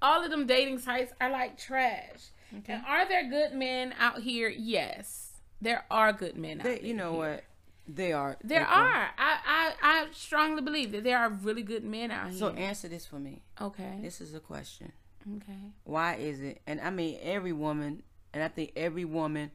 all 0.01 0.23
of 0.23 0.29
them 0.31 0.45
dating 0.45 0.79
sites 0.79 1.13
are 1.19 1.29
like 1.29 1.57
trash. 1.57 2.29
Okay. 2.59 2.73
And 2.73 2.83
are 2.85 3.07
there 3.07 3.29
good 3.29 3.53
men 3.57 3.93
out 3.99 4.21
here? 4.21 4.47
Yes, 4.49 5.31
there 5.61 5.85
are 5.89 6.13
good 6.13 6.37
men 6.37 6.59
out 6.61 6.63
They, 6.65 6.75
there. 6.77 6.85
you 6.85 6.93
know 6.93 7.13
what? 7.13 7.43
They 7.87 8.13
are. 8.13 8.37
There 8.43 8.61
April. 8.61 8.77
are. 8.79 9.09
I, 9.17 9.37
I 9.45 9.73
I 9.81 10.07
strongly 10.11 10.61
believe 10.61 10.91
that 10.93 11.03
there 11.03 11.17
are 11.19 11.29
really 11.29 11.61
good 11.63 11.83
men 11.83 12.09
out 12.11 12.29
here. 12.29 12.39
So 12.39 12.49
answer 12.49 12.87
this 12.87 13.05
for 13.05 13.19
me. 13.19 13.41
okay. 13.61 13.99
This 14.01 14.21
is 14.21 14.33
a 14.33 14.39
question. 14.39 14.91
Okay. 15.37 15.71
Why 15.83 16.15
is 16.15 16.39
it? 16.41 16.61
And 16.67 16.79
I 16.81 16.89
mean, 16.91 17.17
every 17.21 17.51
woman, 17.53 18.03
and 18.35 18.43
I 18.43 18.49
think 18.49 18.73
every 18.75 19.05
woman, 19.05 19.49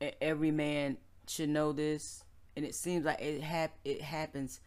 and 0.00 0.14
every 0.22 0.50
man 0.50 0.96
should 1.26 1.50
know 1.50 1.72
this. 1.72 2.24
And 2.56 2.64
it 2.64 2.74
seems 2.74 3.04
like 3.04 3.20
it 3.20 3.42
hap- 3.42 3.78
it 3.84 4.00
happens 4.00 4.60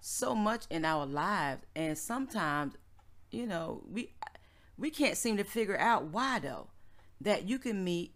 so 0.00 0.34
much 0.34 0.66
in 0.70 0.84
our 0.84 1.06
lives, 1.06 1.62
and 1.74 1.96
sometimes, 1.98 2.74
you 3.30 3.46
know, 3.46 3.82
we 3.90 4.14
we 4.78 4.90
can't 4.90 5.16
seem 5.16 5.36
to 5.38 5.44
figure 5.44 5.78
out 5.78 6.04
why 6.04 6.38
though. 6.38 6.68
That 7.20 7.48
you 7.48 7.58
can 7.58 7.82
meet 7.84 8.14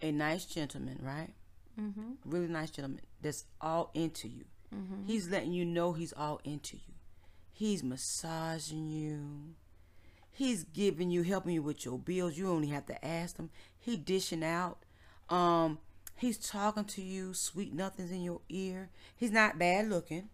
a 0.00 0.10
nice 0.10 0.44
gentleman, 0.44 0.98
right? 1.00 1.34
Mm-hmm. 1.80 2.12
really 2.24 2.46
nice 2.46 2.70
gentleman 2.70 3.00
that's 3.20 3.46
all 3.60 3.90
into 3.94 4.28
you. 4.28 4.44
He's 5.06 5.28
letting 5.28 5.52
you 5.52 5.64
know 5.64 5.92
he's 5.92 6.12
all 6.12 6.40
into 6.44 6.76
you. 6.76 6.94
He's 7.52 7.82
massaging 7.82 8.90
you. 8.90 9.54
He's 10.36 10.64
giving 10.64 11.12
you, 11.12 11.22
helping 11.22 11.54
you 11.54 11.62
with 11.62 11.84
your 11.84 11.96
bills. 11.96 12.36
You 12.36 12.50
only 12.50 12.66
have 12.66 12.86
to 12.86 13.04
ask 13.04 13.36
him. 13.36 13.50
He 13.78 13.96
dishing 13.96 14.42
out. 14.42 14.78
Um, 15.30 15.78
he's 16.16 16.38
talking 16.38 16.86
to 16.86 17.02
you, 17.02 17.34
sweet 17.34 17.72
nothings 17.72 18.10
in 18.10 18.20
your 18.20 18.40
ear. 18.48 18.90
He's 19.14 19.30
not 19.30 19.60
bad 19.60 19.88
looking. 19.88 20.30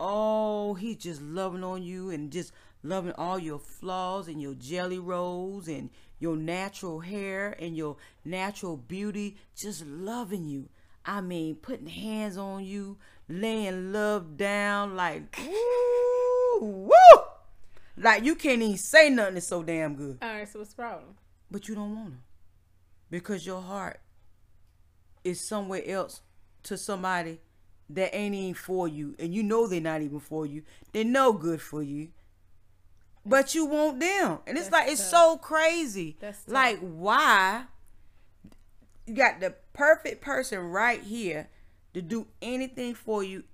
Oh, 0.00 0.72
he's 0.74 0.96
just 0.96 1.20
loving 1.20 1.62
on 1.62 1.82
you 1.82 2.08
and 2.08 2.32
just 2.32 2.52
loving 2.82 3.12
all 3.18 3.38
your 3.38 3.58
flaws 3.58 4.28
and 4.28 4.40
your 4.40 4.54
jelly 4.54 4.98
rolls 4.98 5.68
and 5.68 5.90
your 6.18 6.34
natural 6.34 7.00
hair 7.00 7.54
and 7.60 7.76
your 7.76 7.98
natural 8.24 8.78
beauty. 8.78 9.36
Just 9.54 9.84
loving 9.84 10.46
you. 10.46 10.70
I 11.04 11.20
mean, 11.20 11.56
putting 11.56 11.88
hands 11.88 12.38
on 12.38 12.64
you, 12.64 12.96
laying 13.28 13.92
love 13.92 14.38
down 14.38 14.96
like 14.96 15.38
woo, 16.60 16.60
woo. 16.60 17.27
Like 18.00 18.24
you 18.24 18.34
can't 18.34 18.62
even 18.62 18.76
say 18.78 19.10
nothing. 19.10 19.36
It's 19.36 19.46
so 19.48 19.62
damn 19.62 19.94
good. 19.94 20.18
All 20.22 20.28
right. 20.28 20.48
So 20.48 20.58
what's 20.58 20.70
the 20.70 20.82
problem? 20.82 21.14
But 21.50 21.68
you 21.68 21.74
don't 21.74 21.94
want 21.94 22.10
to. 22.12 22.18
Because 23.10 23.46
your 23.46 23.60
heart 23.60 24.00
is 25.24 25.46
somewhere 25.46 25.82
else 25.86 26.20
to 26.64 26.76
somebody 26.76 27.40
that 27.90 28.14
ain't 28.14 28.34
even 28.34 28.54
for 28.54 28.86
you. 28.86 29.14
And 29.18 29.34
you 29.34 29.42
know 29.42 29.66
they're 29.66 29.80
not 29.80 30.02
even 30.02 30.20
for 30.20 30.44
you. 30.46 30.62
They're 30.92 31.04
no 31.04 31.32
good 31.32 31.62
for 31.62 31.82
you. 31.82 32.08
But 33.24 33.54
you 33.54 33.66
want 33.66 34.00
them. 34.00 34.38
And 34.46 34.56
it's 34.56 34.68
That's 34.68 34.72
like, 34.72 34.88
it's 34.92 35.10
tough. 35.10 35.10
so 35.10 35.36
crazy. 35.38 36.16
That's 36.20 36.44
tough. 36.44 36.54
like, 36.54 36.78
why? 36.80 37.64
You 39.06 39.14
got 39.14 39.40
the 39.40 39.54
perfect 39.72 40.20
person 40.20 40.58
right 40.60 41.02
here 41.02 41.48
to 41.94 42.02
do 42.02 42.26
anything 42.42 42.94
for 42.94 43.22
you. 43.24 43.44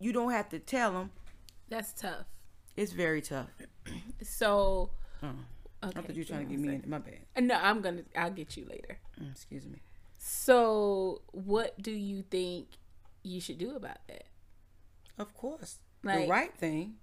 You 0.00 0.12
don't 0.12 0.32
have 0.32 0.48
to 0.50 0.58
tell 0.58 0.92
them. 0.92 1.10
That's 1.68 1.92
tough. 1.92 2.26
It's 2.76 2.92
very 2.92 3.22
tough. 3.22 3.48
So. 4.22 4.90
I 5.22 5.88
Okay. 5.88 6.00
thought 6.00 6.16
you 6.16 6.22
were 6.22 6.24
trying 6.26 6.46
to 6.46 6.50
get 6.50 6.60
me 6.60 6.68
me 6.68 6.74
in. 6.76 6.84
My 6.90 6.98
bad. 6.98 7.20
No, 7.40 7.54
I'm 7.54 7.80
gonna. 7.82 8.02
I'll 8.16 8.30
get 8.30 8.56
you 8.56 8.64
later. 8.68 8.98
Mm, 9.20 9.30
Excuse 9.32 9.66
me. 9.66 9.80
So, 10.18 11.20
what 11.32 11.80
do 11.80 11.90
you 11.92 12.22
think 12.22 12.68
you 13.22 13.40
should 13.40 13.58
do 13.58 13.76
about 13.76 13.98
that? 14.08 14.24
Of 15.18 15.34
course. 15.34 15.78
Like- 16.02 16.22
the 16.22 16.28
right 16.28 16.54
thing. 16.56 16.94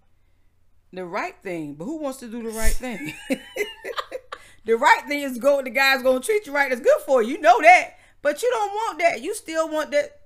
The 0.91 1.05
right 1.05 1.35
thing. 1.41 1.75
But 1.75 1.85
who 1.85 1.97
wants 1.97 2.19
to 2.19 2.27
do 2.27 2.41
the 2.43 2.49
right 2.49 2.73
thing? 2.73 3.13
the 4.65 4.73
right 4.75 5.01
thing 5.07 5.21
is 5.21 5.37
go 5.37 5.61
the 5.61 5.69
guy's 5.69 6.01
gonna 6.03 6.19
treat 6.19 6.45
you 6.45 6.53
right 6.53 6.69
that's 6.69 6.81
good 6.81 7.01
for 7.05 7.21
you. 7.21 7.35
You 7.35 7.41
know 7.41 7.61
that. 7.61 7.91
But 8.21 8.41
you 8.41 8.49
don't 8.49 8.71
want 8.71 8.99
that. 8.99 9.21
You 9.21 9.33
still 9.35 9.69
want 9.69 9.91
that 9.91 10.19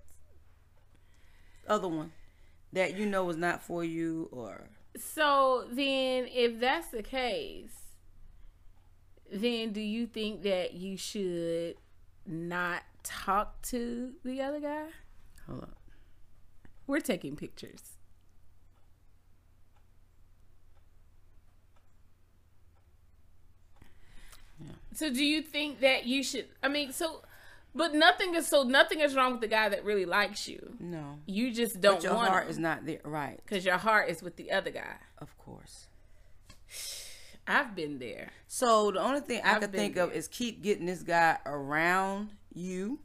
other 1.68 1.88
one 1.88 2.12
that 2.74 2.96
you 2.98 3.06
know 3.06 3.30
is 3.30 3.38
not 3.38 3.62
for 3.62 3.84
you 3.84 4.30
or 4.32 4.70
So 4.98 5.66
then, 5.72 6.28
if 6.34 6.60
that's 6.60 6.90
the 6.90 7.04
case, 7.04 7.94
then 9.32 9.72
do 9.72 9.82
you 9.82 10.08
think 10.08 10.44
that 10.44 10.74
you 10.74 10.98
should 10.98 11.76
not 12.26 12.84
talk 13.04 13.62
to 13.64 14.14
the 14.24 14.42
other 14.42 14.60
guy? 14.60 14.86
hold 15.48 15.64
on. 15.64 15.70
We're 16.86 17.00
taking 17.00 17.36
pictures. 17.36 17.98
So 24.94 25.14
do 25.14 25.24
you 25.24 25.44
think 25.44 25.80
that 25.82 26.06
you 26.08 26.24
should 26.24 26.48
I 26.64 26.70
mean 26.70 26.92
so 26.92 27.22
but 27.78 27.94
nothing 27.96 28.36
is 28.36 28.48
so 28.48 28.64
nothing 28.64 29.00
is 29.00 29.16
wrong 29.16 29.32
with 29.34 29.42
the 29.42 29.48
guy 29.48 29.70
that 29.70 29.84
really 29.86 30.06
likes 30.06 30.48
you. 30.48 30.76
No. 30.80 31.20
You 31.26 31.54
just 31.54 31.80
don't 31.80 31.94
want 31.94 32.02
But 32.02 32.04
your 32.10 32.16
want 32.16 32.30
heart 32.30 32.50
is 32.50 32.58
not 32.58 32.86
there 32.86 33.00
right. 33.06 33.40
cuz 33.46 33.64
your 33.66 33.78
heart 33.78 34.10
is 34.10 34.22
with 34.22 34.36
the 34.36 34.52
other 34.52 34.72
guy. 34.72 34.98
Of 35.20 35.38
course. 35.38 35.88
I've 37.48 37.76
been 37.76 38.00
there. 38.00 38.32
So 38.48 38.92
the 38.92 39.00
only 39.00 39.22
thing 39.22 39.42
I 39.44 39.56
I've 39.56 39.62
could 39.62 39.72
think 39.72 39.96
of 39.96 40.12
is 40.12 40.28
keep 40.28 40.62
getting 40.62 40.86
this 40.86 41.02
guy 41.04 41.38
around 41.46 42.34
you. 42.54 43.00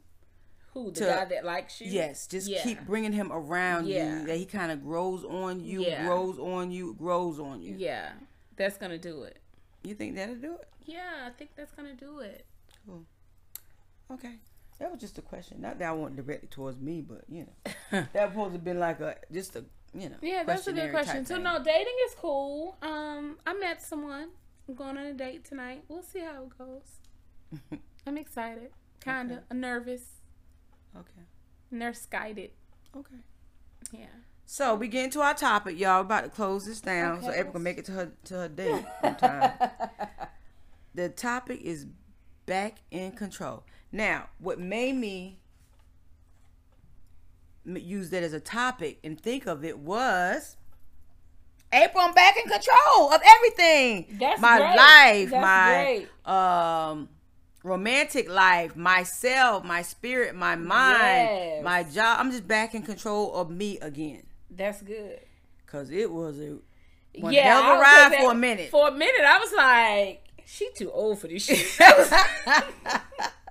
Who 0.73 0.91
the 0.91 0.99
To- 1.01 1.05
guy 1.05 1.25
that 1.25 1.45
likes 1.45 1.79
you? 1.79 1.89
Yes, 1.89 2.27
just 2.27 2.49
Yeah. 2.49 2.61
keep 2.63 2.81
bringing 2.81 3.13
him 3.13 3.31
around 3.31 3.87
Yeah. 3.87 4.19
you. 4.19 4.25
That 4.25 4.37
he 4.37 4.45
kind 4.45 4.71
of 4.71 4.83
grows 4.83 5.23
on 5.23 5.63
you, 5.63 5.81
Yeah. 5.81 6.03
grows 6.05 6.39
on 6.39 6.71
you, 6.71 6.93
grows 6.95 7.39
on 7.39 7.61
you. 7.61 7.75
Yeah. 7.77 8.13
That's 8.57 8.77
going 8.77 8.91
to 8.91 8.97
do 8.97 9.23
it. 9.23 9.37
You 9.83 9.93
think 9.95 10.15
that'll 10.15 10.35
do 10.35 10.55
it? 10.55 10.67
Yeah, 10.85 11.25
I 11.27 11.29
think 11.29 11.51
that's 11.55 11.71
going 11.71 11.95
to 11.95 12.05
do 12.05 12.19
it. 12.19 12.45
Cool. 12.85 13.05
Okay. 14.11 14.39
That 14.83 14.91
was 14.91 14.99
just 14.99 15.17
a 15.17 15.21
question. 15.21 15.61
Not 15.61 15.79
that 15.79 15.87
I 15.87 15.91
want 15.93 16.17
directed 16.17 16.51
towards 16.51 16.77
me, 16.77 16.99
but 16.99 17.23
you 17.29 17.45
know, 17.45 17.71
that 18.11 18.13
was 18.13 18.31
supposed 18.33 18.53
to 18.55 18.59
been 18.59 18.79
like 18.79 18.99
a 18.99 19.15
just 19.31 19.55
a 19.55 19.63
you 19.93 20.09
know. 20.09 20.17
Yeah, 20.21 20.43
that's 20.43 20.67
a 20.67 20.73
good 20.73 20.91
question. 20.91 21.25
So 21.25 21.35
thing. 21.35 21.45
no, 21.45 21.63
dating 21.63 21.95
is 22.05 22.15
cool. 22.15 22.75
Um, 22.81 23.37
I 23.47 23.53
met 23.53 23.81
someone. 23.81 24.27
I'm 24.67 24.75
going 24.75 24.97
on 24.97 25.05
a 25.05 25.13
date 25.13 25.45
tonight. 25.45 25.85
We'll 25.87 26.03
see 26.03 26.19
how 26.19 26.43
it 26.43 26.57
goes. 26.57 27.79
I'm 28.05 28.17
excited. 28.17 28.71
Kinda 28.99 29.43
nervous. 29.53 30.03
Okay. 30.97 31.27
Nurse 31.71 32.05
guided. 32.05 32.51
Okay. 32.93 33.15
Yeah. 33.93 34.07
So 34.45 34.75
we 34.75 34.89
get 34.89 35.05
into 35.05 35.21
our 35.21 35.33
topic, 35.33 35.79
y'all. 35.79 35.99
We're 35.99 36.07
about 36.07 36.23
to 36.25 36.29
close 36.29 36.65
this 36.65 36.81
down 36.81 37.23
so 37.23 37.31
April 37.31 37.53
can 37.53 37.63
make 37.63 37.77
it 37.77 37.85
to 37.85 37.93
her 37.93 38.11
to 38.25 38.33
her 38.33 38.49
date 38.49 38.83
on 39.01 39.15
time. 39.15 39.53
the 40.93 41.07
topic 41.07 41.61
is 41.61 41.87
back 42.45 42.79
in 42.91 43.13
control. 43.13 43.63
Now, 43.93 44.29
what 44.39 44.59
made 44.59 44.95
me 44.95 45.37
use 47.63 48.09
that 48.09 48.23
as 48.23 48.33
a 48.33 48.39
topic 48.39 48.97
and 49.03 49.21
think 49.21 49.45
of 49.45 49.63
it 49.63 49.77
was 49.77 50.57
April. 51.71 52.03
I'm 52.03 52.13
back 52.13 52.35
in 52.37 52.43
control 52.51 53.13
of 53.13 53.21
everything. 53.23 54.17
That's 54.19 54.41
my 54.41 54.57
great. 54.57 54.75
life, 54.75 55.29
That's 55.29 56.07
my 56.25 56.91
um 56.91 57.09
romantic 57.63 58.27
life, 58.29 58.75
myself, 58.75 59.63
my 59.63 59.83
spirit, 59.83 60.35
my 60.35 60.55
mind, 60.55 61.29
Yes. 61.29 61.63
my 61.63 61.83
job. 61.83 62.19
I'm 62.19 62.31
just 62.31 62.47
back 62.47 62.73
in 62.73 62.81
control 62.81 63.33
of 63.35 63.49
me 63.51 63.77
again. 63.79 64.23
That's 64.49 64.81
good. 64.81 65.19
Cause 65.67 65.91
it 65.91 66.11
was 66.11 66.39
a 66.39 66.57
one 67.19 67.31
yeah, 67.31 67.43
hell 67.43 67.59
of 67.59 67.65
I 67.65 67.77
a 67.77 67.79
ride 68.09 68.17
for 68.21 68.31
a 68.31 68.35
minute. 68.35 68.69
For 68.71 68.87
a 68.87 68.91
minute, 68.91 69.21
I 69.23 69.37
was 69.39 69.53
like, 69.53 70.23
"She 70.45 70.69
too 70.75 70.91
old 70.91 71.19
for 71.19 71.27
this 71.27 71.45
shit." 71.45 71.65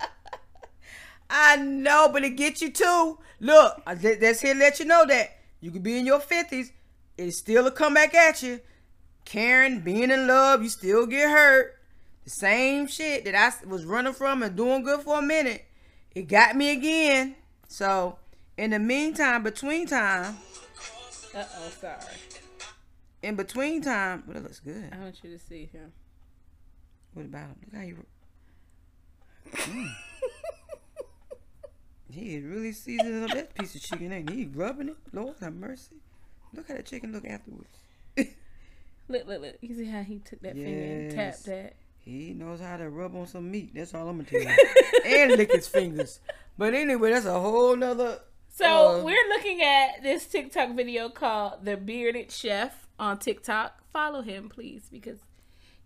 I 1.34 1.56
know, 1.56 2.10
but 2.12 2.24
it 2.24 2.36
gets 2.36 2.60
you 2.60 2.70
too. 2.70 3.18
Look, 3.40 3.82
that's 3.86 4.42
here 4.42 4.52
to 4.52 4.60
let 4.60 4.78
you 4.78 4.84
know 4.84 5.06
that 5.06 5.30
you 5.60 5.70
could 5.70 5.82
be 5.82 5.98
in 5.98 6.04
your 6.04 6.20
fifties, 6.20 6.72
it 7.16 7.32
still 7.32 7.64
will 7.64 7.70
come 7.70 7.94
back 7.94 8.14
at 8.14 8.42
you. 8.42 8.60
Karen, 9.24 9.80
being 9.80 10.10
in 10.10 10.26
love, 10.26 10.62
you 10.62 10.68
still 10.68 11.06
get 11.06 11.30
hurt. 11.30 11.78
The 12.24 12.30
same 12.30 12.86
shit 12.86 13.24
that 13.24 13.34
I 13.34 13.66
was 13.66 13.86
running 13.86 14.12
from 14.12 14.42
and 14.42 14.54
doing 14.54 14.84
good 14.84 15.00
for 15.00 15.20
a 15.20 15.22
minute, 15.22 15.64
it 16.14 16.28
got 16.28 16.54
me 16.54 16.70
again. 16.70 17.36
So, 17.66 18.18
in 18.58 18.70
the 18.70 18.78
meantime, 18.78 19.42
between 19.42 19.86
time, 19.86 20.36
uh 21.34 21.44
oh, 21.56 21.70
sorry. 21.80 21.96
in 23.22 23.36
between 23.36 23.80
time, 23.80 24.24
well, 24.26 24.36
it 24.36 24.42
looks 24.42 24.60
good. 24.60 24.90
I 24.92 24.98
want 24.98 25.18
you 25.24 25.30
to 25.30 25.38
see 25.38 25.64
him. 25.72 25.92
What 27.14 27.24
about 27.24 27.46
him? 27.46 27.56
Look 27.64 27.74
how 27.74 27.86
you. 27.86 27.96
Mm. 29.50 29.94
He 32.14 32.36
is 32.36 32.44
really 32.44 32.72
seasoning 32.72 33.24
up 33.24 33.30
that 33.30 33.54
piece 33.54 33.74
of 33.74 33.82
chicken, 33.82 34.12
ain't 34.12 34.30
he? 34.30 34.36
He 34.36 34.44
rubbing 34.46 34.88
it. 34.90 34.96
Lord 35.12 35.36
have 35.40 35.54
mercy. 35.54 35.96
Look 36.54 36.68
how 36.68 36.74
that 36.74 36.86
chicken 36.86 37.12
look 37.12 37.26
afterwards. 37.26 37.78
Look, 39.08 39.26
look, 39.26 39.42
look. 39.42 39.56
You 39.60 39.74
see 39.74 39.84
how 39.86 40.02
he 40.02 40.20
took 40.20 40.40
that 40.42 40.54
finger 40.54 40.82
and 40.84 41.10
tapped 41.10 41.44
that? 41.46 41.74
He 41.98 42.32
knows 42.32 42.60
how 42.60 42.76
to 42.76 42.88
rub 42.88 43.14
on 43.14 43.26
some 43.26 43.50
meat. 43.50 43.72
That's 43.74 43.94
all 43.94 44.08
I'm 44.08 44.24
gonna 44.24 44.28
tell 44.28 44.40
you. 44.40 44.72
and 45.04 45.32
lick 45.32 45.52
his 45.52 45.68
fingers. 45.68 46.20
But 46.56 46.72
anyway, 46.74 47.10
that's 47.10 47.26
a 47.26 47.38
whole 47.38 47.76
nother. 47.76 48.20
So 48.48 49.00
uh, 49.00 49.04
we're 49.04 49.28
looking 49.28 49.60
at 49.62 50.02
this 50.02 50.26
TikTok 50.26 50.74
video 50.74 51.08
called 51.08 51.64
"The 51.64 51.76
Bearded 51.76 52.30
Chef" 52.30 52.86
on 52.98 53.18
TikTok. 53.18 53.82
Follow 53.92 54.22
him, 54.22 54.48
please, 54.48 54.88
because 54.90 55.18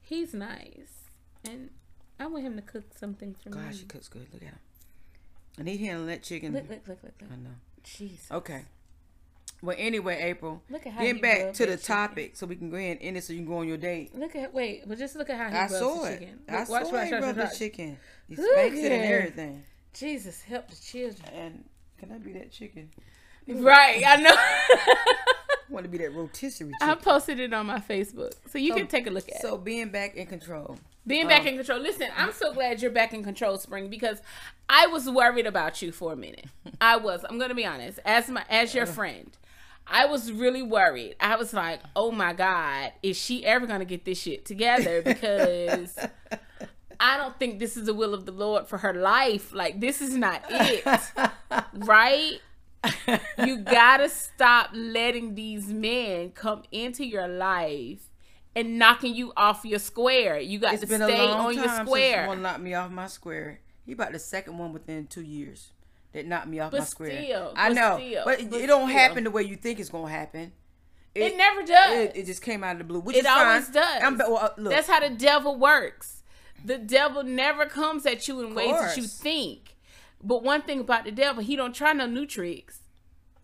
he's 0.00 0.32
nice, 0.32 1.10
and 1.44 1.70
I 2.20 2.26
want 2.26 2.44
him 2.44 2.56
to 2.56 2.62
cook 2.62 2.84
something 2.96 3.34
for 3.34 3.50
Gosh, 3.50 3.72
me. 3.72 3.78
he 3.78 3.84
cooks 3.86 4.08
good. 4.08 4.26
Look 4.32 4.42
at 4.42 4.48
him. 4.48 4.58
And 5.58 5.68
he 5.68 5.76
handling 5.78 6.08
that 6.08 6.22
chicken. 6.22 6.52
Look, 6.52 6.68
look, 6.68 6.86
look, 6.86 6.98
look, 7.02 7.12
look. 7.20 7.30
I 7.32 7.36
know. 7.36 7.50
Jesus. 7.82 8.30
Okay. 8.30 8.62
Well, 9.62 9.76
anyway, 9.78 10.20
April. 10.22 10.62
Look 10.68 10.86
at 10.86 10.92
how 10.92 11.00
Getting 11.00 11.22
back 11.22 11.54
to 11.54 11.64
the 11.66 11.72
chicken. 11.78 11.78
topic, 11.86 12.36
so 12.36 12.46
we 12.46 12.56
can 12.56 12.68
go 12.68 12.76
ahead 12.76 12.98
and 12.98 13.06
end 13.06 13.16
it, 13.16 13.24
so 13.24 13.32
you 13.32 13.38
can 13.38 13.48
go 13.48 13.58
on 13.58 13.68
your 13.68 13.78
date. 13.78 14.14
Look 14.14 14.36
at 14.36 14.52
wait, 14.52 14.82
but 14.86 14.98
just 14.98 15.16
look 15.16 15.30
at 15.30 15.38
how 15.38 15.48
he 15.48 15.56
I 15.56 15.66
saw 15.66 16.02
the 16.02 16.12
it. 16.12 16.18
chicken. 16.20 16.38
I 16.48 16.58
Look, 16.58 16.66
saw 16.66 16.72
watch, 16.72 16.82
it. 16.82 16.92
watch, 16.92 17.06
He 17.06 17.12
watch, 17.14 17.22
rubbed 17.22 17.38
the 17.38 17.56
chicken. 17.56 17.98
He 18.28 18.36
Look 18.36 18.50
spanks 18.52 18.78
it 18.78 18.92
and 18.92 19.04
everything. 19.04 19.62
Jesus, 19.94 20.42
help 20.42 20.68
the 20.68 20.76
children. 20.76 21.28
And 21.34 21.64
can 21.98 22.12
I 22.12 22.18
be 22.18 22.32
that 22.34 22.52
chicken? 22.52 22.90
Right, 23.48 24.02
I 24.06 24.16
know. 24.16 24.34
I 24.34 25.06
want 25.70 25.84
to 25.84 25.90
be 25.90 25.98
that 25.98 26.12
rotisserie 26.12 26.72
chicken. 26.72 26.88
I 26.90 26.94
posted 26.96 27.40
it 27.40 27.54
on 27.54 27.64
my 27.66 27.78
Facebook, 27.80 28.32
so 28.50 28.58
you 28.58 28.72
So- 28.72 28.76
can 28.78 28.88
take 28.88 29.06
a 29.06 29.10
look 29.10 29.26
at 29.28 29.36
it. 29.36 29.40
So 29.42 29.56
being 29.56 29.88
back 29.88 30.16
in 30.16 30.26
control. 30.26 30.76
Being 31.06 31.28
back 31.28 31.42
Um, 31.42 31.48
in 31.48 31.56
control. 31.56 31.78
Listen, 31.80 32.08
I'm 32.16 32.32
so 32.32 32.52
glad 32.52 32.82
you're 32.82 32.90
back 32.90 33.14
in 33.14 33.22
control, 33.22 33.58
Spring, 33.58 33.88
because 33.88 34.20
I 34.68 34.86
was 34.88 35.08
worried 35.08 35.46
about 35.46 35.80
you 35.82 35.92
for 35.92 36.12
a 36.12 36.16
minute. 36.16 36.46
I 36.80 36.96
was. 36.96 37.24
I'm 37.28 37.38
gonna 37.38 37.54
be 37.54 37.64
honest. 37.66 37.98
As 38.04 38.28
my 38.28 38.44
as 38.48 38.74
your 38.74 38.86
friend, 38.86 39.30
I 39.86 40.06
was 40.06 40.32
really 40.32 40.62
worried. 40.62 41.14
I 41.20 41.36
was 41.36 41.52
like, 41.54 41.80
oh 41.94 42.10
my 42.10 42.32
god, 42.32 42.92
is 43.02 43.16
she 43.16 43.44
ever 43.46 43.66
gonna 43.66 43.84
get 43.84 44.04
this 44.04 44.18
shit 44.20 44.44
together? 44.44 45.02
Because 45.04 45.96
I 46.98 47.16
don't 47.18 47.38
think 47.38 47.58
this 47.58 47.76
is 47.76 47.86
the 47.86 47.94
will 47.94 48.14
of 48.14 48.24
the 48.26 48.32
Lord 48.32 48.66
for 48.66 48.78
her 48.78 48.94
life. 48.94 49.52
Like 49.52 49.80
this 49.80 50.00
is 50.00 50.14
not 50.16 50.42
it, 50.50 50.84
right? 51.74 52.40
You 53.38 53.58
gotta 53.58 54.08
stop 54.08 54.70
letting 54.72 55.34
these 55.34 55.68
men 55.68 56.30
come 56.30 56.62
into 56.72 57.04
your 57.04 57.28
life 57.28 58.10
and 58.56 58.78
knocking 58.78 59.14
you 59.14 59.32
off 59.36 59.64
your 59.64 59.78
square. 59.78 60.38
You 60.40 60.58
got 60.58 60.72
It's 60.74 60.80
to 60.82 60.88
been 60.88 61.02
stay 61.02 61.20
a 61.20 61.24
long 61.26 61.46
on 61.46 61.54
time 61.54 61.62
your 61.64 61.74
since 61.76 61.88
square. 61.88 62.26
one 62.26 62.42
knocked 62.42 62.60
me 62.60 62.74
off 62.74 62.90
my 62.90 63.06
square. 63.06 63.60
He 63.84 63.92
about 63.92 64.10
the 64.12 64.18
second 64.18 64.58
one 64.58 64.72
within 64.72 65.06
two 65.06 65.22
years 65.22 65.68
that 66.12 66.26
knocked 66.26 66.48
me 66.48 66.58
off 66.58 66.72
But 66.72 66.80
my 66.80 66.84
square. 66.86 67.22
still, 67.22 67.52
I 67.54 67.68
but 67.68 67.74
know, 67.74 67.98
still, 67.98 68.22
but 68.24 68.40
it, 68.40 68.50
but 68.50 68.60
it 68.60 68.66
don't 68.66 68.88
still. 68.88 68.98
happen 68.98 69.22
the 69.24 69.30
way 69.30 69.42
you 69.42 69.54
think 69.56 69.78
it's 69.78 69.90
gonna 69.90 70.10
happen. 70.10 70.52
It, 71.14 71.36
never 71.36 71.62
does. 71.62 71.92
It, 71.98 72.12
it 72.16 72.26
just 72.26 72.42
came 72.42 72.62
out 72.64 72.72
of 72.72 72.78
the 72.78 72.84
blue, 72.84 73.00
which 73.00 73.16
It 73.16 73.20
is 73.20 73.26
fine. 73.26 73.46
It 73.46 73.48
always 73.50 73.68
does. 73.68 74.02
I'm, 74.02 74.18
well, 74.18 74.52
look, 74.58 74.70
That's 74.72 74.86
how 74.88 75.00
the 75.00 75.08
devil 75.08 75.56
works. 75.56 76.22
The 76.62 76.76
devil 76.76 77.22
never 77.22 77.64
comes 77.66 78.04
at 78.04 78.28
you 78.28 78.40
in 78.40 78.54
ways 78.54 78.72
that 78.72 78.96
you 78.98 79.04
think. 79.04 79.76
But 80.22 80.42
one 80.42 80.60
thing 80.62 80.80
about 80.80 81.04
the 81.04 81.12
devil, 81.12 81.42
he 81.42 81.56
don't 81.56 81.74
try 81.74 81.92
no 81.94 82.06
new 82.06 82.26
tricks. 82.26 82.80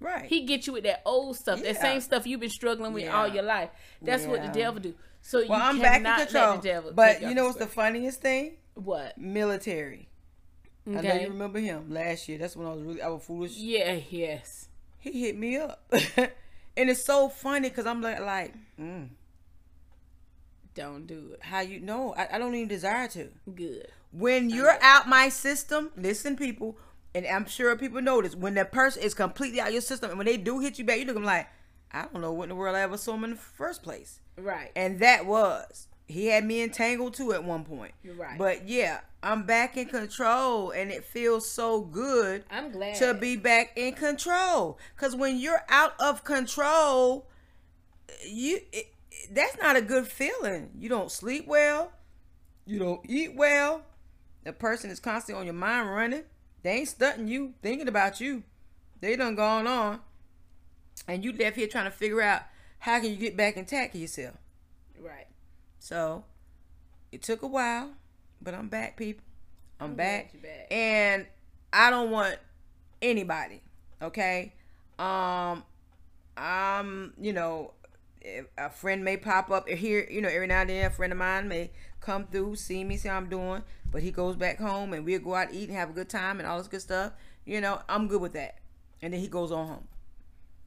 Right. 0.02 0.24
He 0.26 0.44
get 0.44 0.66
you 0.66 0.72
with 0.74 0.84
that 0.84 1.02
old 1.06 1.36
stuff, 1.36 1.62
that 1.62 1.80
same 1.80 2.00
stuff 2.00 2.26
you've 2.26 2.40
been 2.40 2.50
struggling 2.50 2.92
with 2.92 3.04
Yeah. 3.04 3.16
all 3.20 3.28
your 3.28 3.42
life. 3.44 3.70
That's 4.00 4.24
what 4.26 4.42
the 4.42 4.48
devil 4.48 4.80
do. 4.80 4.94
So 5.20 5.38
well, 5.48 5.58
you 5.58 5.64
I'm 5.64 5.78
back 5.80 5.98
in 5.98 6.02
cannot 6.04 6.18
control. 6.28 6.50
let 6.54 6.62
the 6.62 6.68
devil. 6.68 6.92
But 6.94 7.22
you 7.22 7.34
know 7.34 7.44
what's 7.46 7.58
the 7.58 7.66
funniest 7.66 8.20
thing? 8.20 8.56
what? 8.74 9.16
Military. 9.18 10.08
I 10.86 10.90
know 10.90 10.98
Okay. 10.98 11.22
you 11.22 11.28
remember 11.28 11.60
him 11.60 11.90
last 11.90 12.28
year. 12.28 12.38
That's 12.38 12.56
when 12.56 12.66
I 12.66 12.72
was 12.72 12.82
really 12.82 13.02
I 13.02 13.08
was 13.08 13.22
foolish. 13.24 13.56
Yeah. 13.56 14.00
Yes. 14.10 14.68
He 14.98 15.20
hit 15.22 15.36
me 15.38 15.56
up, 15.56 15.84
and 16.16 16.88
it's 16.90 17.04
so 17.04 17.28
funny 17.28 17.68
because 17.68 17.86
I'm 17.86 18.00
like, 18.02 18.20
like, 18.20 18.54
mm, 18.80 19.08
Don't 20.74 21.06
do 21.06 21.32
it. 21.34 21.40
how 21.42 21.60
you 21.60 21.80
know? 21.80 22.14
I, 22.16 22.28
I 22.36 22.38
don't 22.38 22.54
even 22.54 22.68
desire 22.68 23.08
to. 23.08 23.28
Good. 23.54 23.88
When 24.12 24.48
you're 24.48 24.76
out 24.80 25.08
my 25.08 25.28
system, 25.28 25.90
listen, 25.96 26.36
people, 26.36 26.76
and 27.14 27.26
I'm 27.26 27.46
sure 27.46 27.76
people 27.76 28.00
know 28.02 28.22
this. 28.22 28.34
When 28.34 28.54
that 28.54 28.72
person 28.72 29.02
is 29.02 29.14
completely 29.14 29.60
out 29.60 29.68
of 29.68 29.72
your 29.72 29.82
system, 29.82 30.10
and 30.10 30.18
when 30.18 30.26
they 30.26 30.36
do 30.36 30.60
hit 30.60 30.78
you 30.78 30.84
back, 30.84 30.98
you 30.98 31.04
look 31.04 31.16
at 31.16 31.20
them 31.20 31.24
like, 31.24 31.48
I 31.92 32.06
don't 32.12 32.22
know 32.22 32.32
what 32.32 32.44
in 32.44 32.48
the 32.50 32.54
world 32.54 32.74
I 32.74 32.80
ever 32.80 32.96
saw 32.96 33.14
him 33.14 33.24
in 33.24 33.30
the 33.30 33.36
first 33.36 33.82
place. 33.82 34.20
Right. 34.36 34.70
And 34.74 35.00
that 35.00 35.26
was 35.26 35.88
he 36.12 36.26
had 36.26 36.44
me 36.44 36.62
entangled 36.62 37.14
too 37.14 37.32
at 37.32 37.44
one 37.44 37.64
point. 37.64 37.92
You're 38.02 38.14
right. 38.14 38.38
But 38.38 38.68
yeah, 38.68 39.00
I'm 39.22 39.44
back 39.44 39.76
in 39.76 39.86
control, 39.86 40.70
and 40.70 40.90
it 40.90 41.04
feels 41.04 41.48
so 41.48 41.80
good 41.80 42.44
I'm 42.50 42.70
glad 42.70 42.96
to 42.96 43.14
be 43.14 43.36
back 43.36 43.72
in 43.76 43.94
control. 43.94 44.78
Cause 44.96 45.16
when 45.16 45.38
you're 45.38 45.64
out 45.68 45.94
of 46.00 46.24
control, 46.24 47.28
you 48.26 48.60
it, 48.72 48.92
that's 49.30 49.56
not 49.58 49.76
a 49.76 49.82
good 49.82 50.06
feeling. 50.06 50.70
You 50.78 50.88
don't 50.88 51.10
sleep 51.10 51.46
well. 51.46 51.92
You 52.66 52.78
don't 52.78 53.00
eat 53.08 53.34
well. 53.34 53.82
The 54.44 54.52
person 54.52 54.90
is 54.90 55.00
constantly 55.00 55.40
on 55.40 55.46
your 55.46 55.54
mind 55.54 55.90
running. 55.90 56.24
They 56.62 56.70
ain't 56.78 56.88
stunting 56.88 57.28
you, 57.28 57.54
thinking 57.62 57.88
about 57.88 58.20
you. 58.20 58.42
They 59.00 59.16
done 59.16 59.34
gone 59.34 59.66
on. 59.66 60.00
And 61.08 61.24
you 61.24 61.32
left 61.32 61.56
here 61.56 61.66
trying 61.66 61.86
to 61.86 61.90
figure 61.90 62.22
out 62.22 62.42
how 62.78 63.00
can 63.00 63.10
you 63.10 63.16
get 63.16 63.36
back 63.36 63.56
intact 63.56 63.92
to 63.94 63.98
yourself. 63.98 64.36
right. 65.00 65.26
So 65.78 66.24
it 67.10 67.22
took 67.22 67.42
a 67.42 67.46
while, 67.46 67.90
but 68.40 68.54
I'm 68.54 68.68
back, 68.68 68.96
people. 68.96 69.24
I'm, 69.80 69.90
I'm 69.90 69.96
back. 69.96 70.40
back. 70.40 70.68
And 70.70 71.26
I 71.72 71.90
don't 71.90 72.10
want 72.10 72.36
anybody, 73.00 73.62
okay? 74.00 74.52
Um 74.98 75.64
I'm, 76.36 77.12
you 77.20 77.32
know, 77.32 77.72
a 78.56 78.70
friend 78.70 79.04
may 79.04 79.16
pop 79.16 79.50
up 79.50 79.68
here, 79.68 80.06
you 80.10 80.22
know, 80.22 80.28
every 80.28 80.46
now 80.46 80.60
and 80.60 80.70
then 80.70 80.86
a 80.86 80.90
friend 80.90 81.12
of 81.12 81.18
mine 81.18 81.48
may 81.48 81.70
come 82.00 82.26
through, 82.26 82.56
see 82.56 82.84
me, 82.84 82.96
see 82.96 83.08
how 83.08 83.16
I'm 83.16 83.28
doing, 83.28 83.62
but 83.92 84.02
he 84.02 84.10
goes 84.10 84.34
back 84.34 84.58
home 84.58 84.94
and 84.94 85.04
we'll 85.04 85.20
go 85.20 85.34
out 85.34 85.52
eat 85.52 85.68
and 85.68 85.78
have 85.78 85.90
a 85.90 85.92
good 85.92 86.08
time 86.08 86.40
and 86.40 86.48
all 86.48 86.58
this 86.58 86.66
good 86.66 86.80
stuff. 86.80 87.12
You 87.44 87.60
know, 87.60 87.80
I'm 87.88 88.08
good 88.08 88.20
with 88.20 88.32
that. 88.32 88.58
And 89.02 89.12
then 89.12 89.20
he 89.20 89.28
goes 89.28 89.52
on 89.52 89.66
home. 89.68 89.88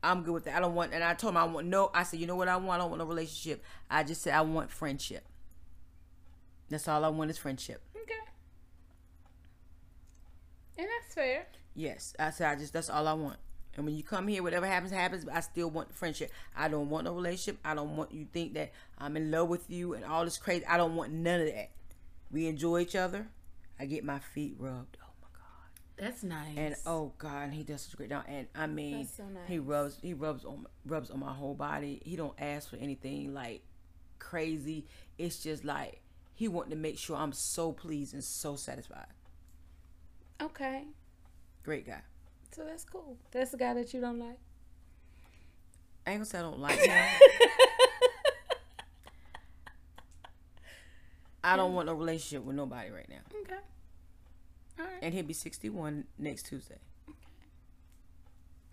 I'm 0.04 0.22
good 0.22 0.36
with 0.36 0.44
that. 0.46 0.56
I 0.56 0.60
don't 0.60 0.76
want, 0.76 0.94
and 0.94 1.04
I 1.04 1.16
told 1.16 1.34
him 1.34 1.38
I 1.38 1.46
want 1.46 1.68
no. 1.68 1.90
I 1.94 2.04
said, 2.04 2.20
you 2.20 2.28
know 2.28 2.36
what 2.36 2.48
I 2.48 2.58
want? 2.58 2.80
I 2.80 2.84
don't 2.84 2.92
want 2.92 3.00
no 3.00 3.08
relationship. 3.08 3.64
I 3.90 4.04
just 4.04 4.22
said 4.22 4.36
I 4.36 4.42
want 4.42 4.70
friendship. 4.70 5.26
That's 6.70 6.88
all 6.88 7.04
I 7.04 7.10
want 7.10 7.32
is 7.32 7.40
friendship. 7.40 7.82
Okay. 7.96 8.14
And 10.78 10.88
that's 10.88 11.16
fair. 11.16 11.48
Yes, 11.74 12.14
I 12.20 12.30
said 12.30 12.52
I 12.52 12.56
just 12.56 12.74
that's 12.74 12.90
all 12.90 13.08
I 13.08 13.14
want. 13.14 13.38
And 13.76 13.86
when 13.86 13.96
you 13.96 14.04
come 14.04 14.28
here, 14.28 14.44
whatever 14.44 14.68
happens, 14.68 14.92
happens. 14.92 15.26
But 15.26 15.34
I 15.34 15.40
still 15.40 15.70
want 15.70 15.94
friendship. 15.94 16.32
I 16.56 16.68
don't 16.68 16.90
want 16.90 17.06
no 17.06 17.14
relationship. 17.14 17.60
I 17.66 17.74
don't 17.74 17.98
want 17.98 18.12
you 18.12 18.28
think 18.32 18.54
that 18.54 18.72
I'm 19.00 19.18
in 19.18 19.32
love 19.32 19.50
with 19.50 19.70
you 19.70 19.94
and 19.94 20.06
all 20.06 20.24
this 20.24 20.38
crazy. 20.38 20.66
I 20.68 20.78
don't 20.78 20.96
want 20.96 21.12
none 21.12 21.42
of 21.42 21.48
that. 21.48 21.72
We 22.32 22.48
enjoy 22.48 22.82
each 22.82 22.96
other. 22.96 23.28
I 23.80 23.86
get 23.86 24.04
my 24.04 24.20
feet 24.20 24.56
rubbed. 24.58 24.98
Oh 25.02 25.12
my 25.22 25.28
god. 25.34 26.06
That's 26.08 26.24
nice. 26.24 26.58
And 26.58 26.76
oh 26.86 27.14
god, 27.18 27.52
he 27.52 27.64
does 27.64 27.82
such 27.82 27.94
a 27.94 27.98
great 27.98 28.10
job. 28.10 28.24
And 28.28 28.48
I 28.56 28.68
mean, 28.68 29.08
so 29.08 29.24
he 29.48 29.60
rubs 29.60 29.98
he 30.02 30.14
rubs 30.14 30.44
on 30.46 30.66
rubs 30.86 31.10
on 31.10 31.20
my 31.20 31.34
whole 31.34 31.54
body. 31.56 32.02
He 32.06 32.16
don't 32.16 32.34
ask 32.40 32.70
for 32.70 32.78
anything 32.78 33.34
like 33.34 33.62
crazy. 34.20 34.86
It's 35.18 35.42
just 35.44 35.64
like 35.66 36.02
he 36.34 36.48
wanted 36.48 36.72
to 36.72 36.76
make 36.76 36.98
sure 36.98 37.16
I'm 37.16 37.34
so 37.34 37.72
pleased 37.72 38.14
and 38.14 38.24
so 38.24 38.56
satisfied. 38.56 39.08
okay. 40.42 40.84
Great 41.64 41.86
guy. 41.88 42.02
So 42.52 42.64
that's 42.64 42.84
cool. 42.84 43.18
That's 43.32 43.52
the 43.52 43.58
guy 43.58 43.74
that 43.74 43.94
you 43.94 44.00
don't 44.02 44.20
like. 44.20 44.38
I 46.06 46.12
ain't 46.12 46.20
gonna 46.20 46.26
say 46.26 46.40
I 46.40 46.42
don't 46.44 46.60
like 46.60 46.80
him. 46.80 47.04
I 51.46 51.56
don't 51.56 51.72
mm. 51.72 51.76
want 51.76 51.86
no 51.86 51.94
relationship 51.94 52.44
with 52.44 52.56
nobody 52.56 52.90
right 52.90 53.08
now. 53.08 53.40
Okay. 53.42 53.62
All 54.80 54.86
right. 54.86 54.98
And 55.04 55.14
he'll 55.14 55.24
be 55.24 55.34
61 55.34 56.06
next 56.18 56.48
Tuesday. 56.48 56.80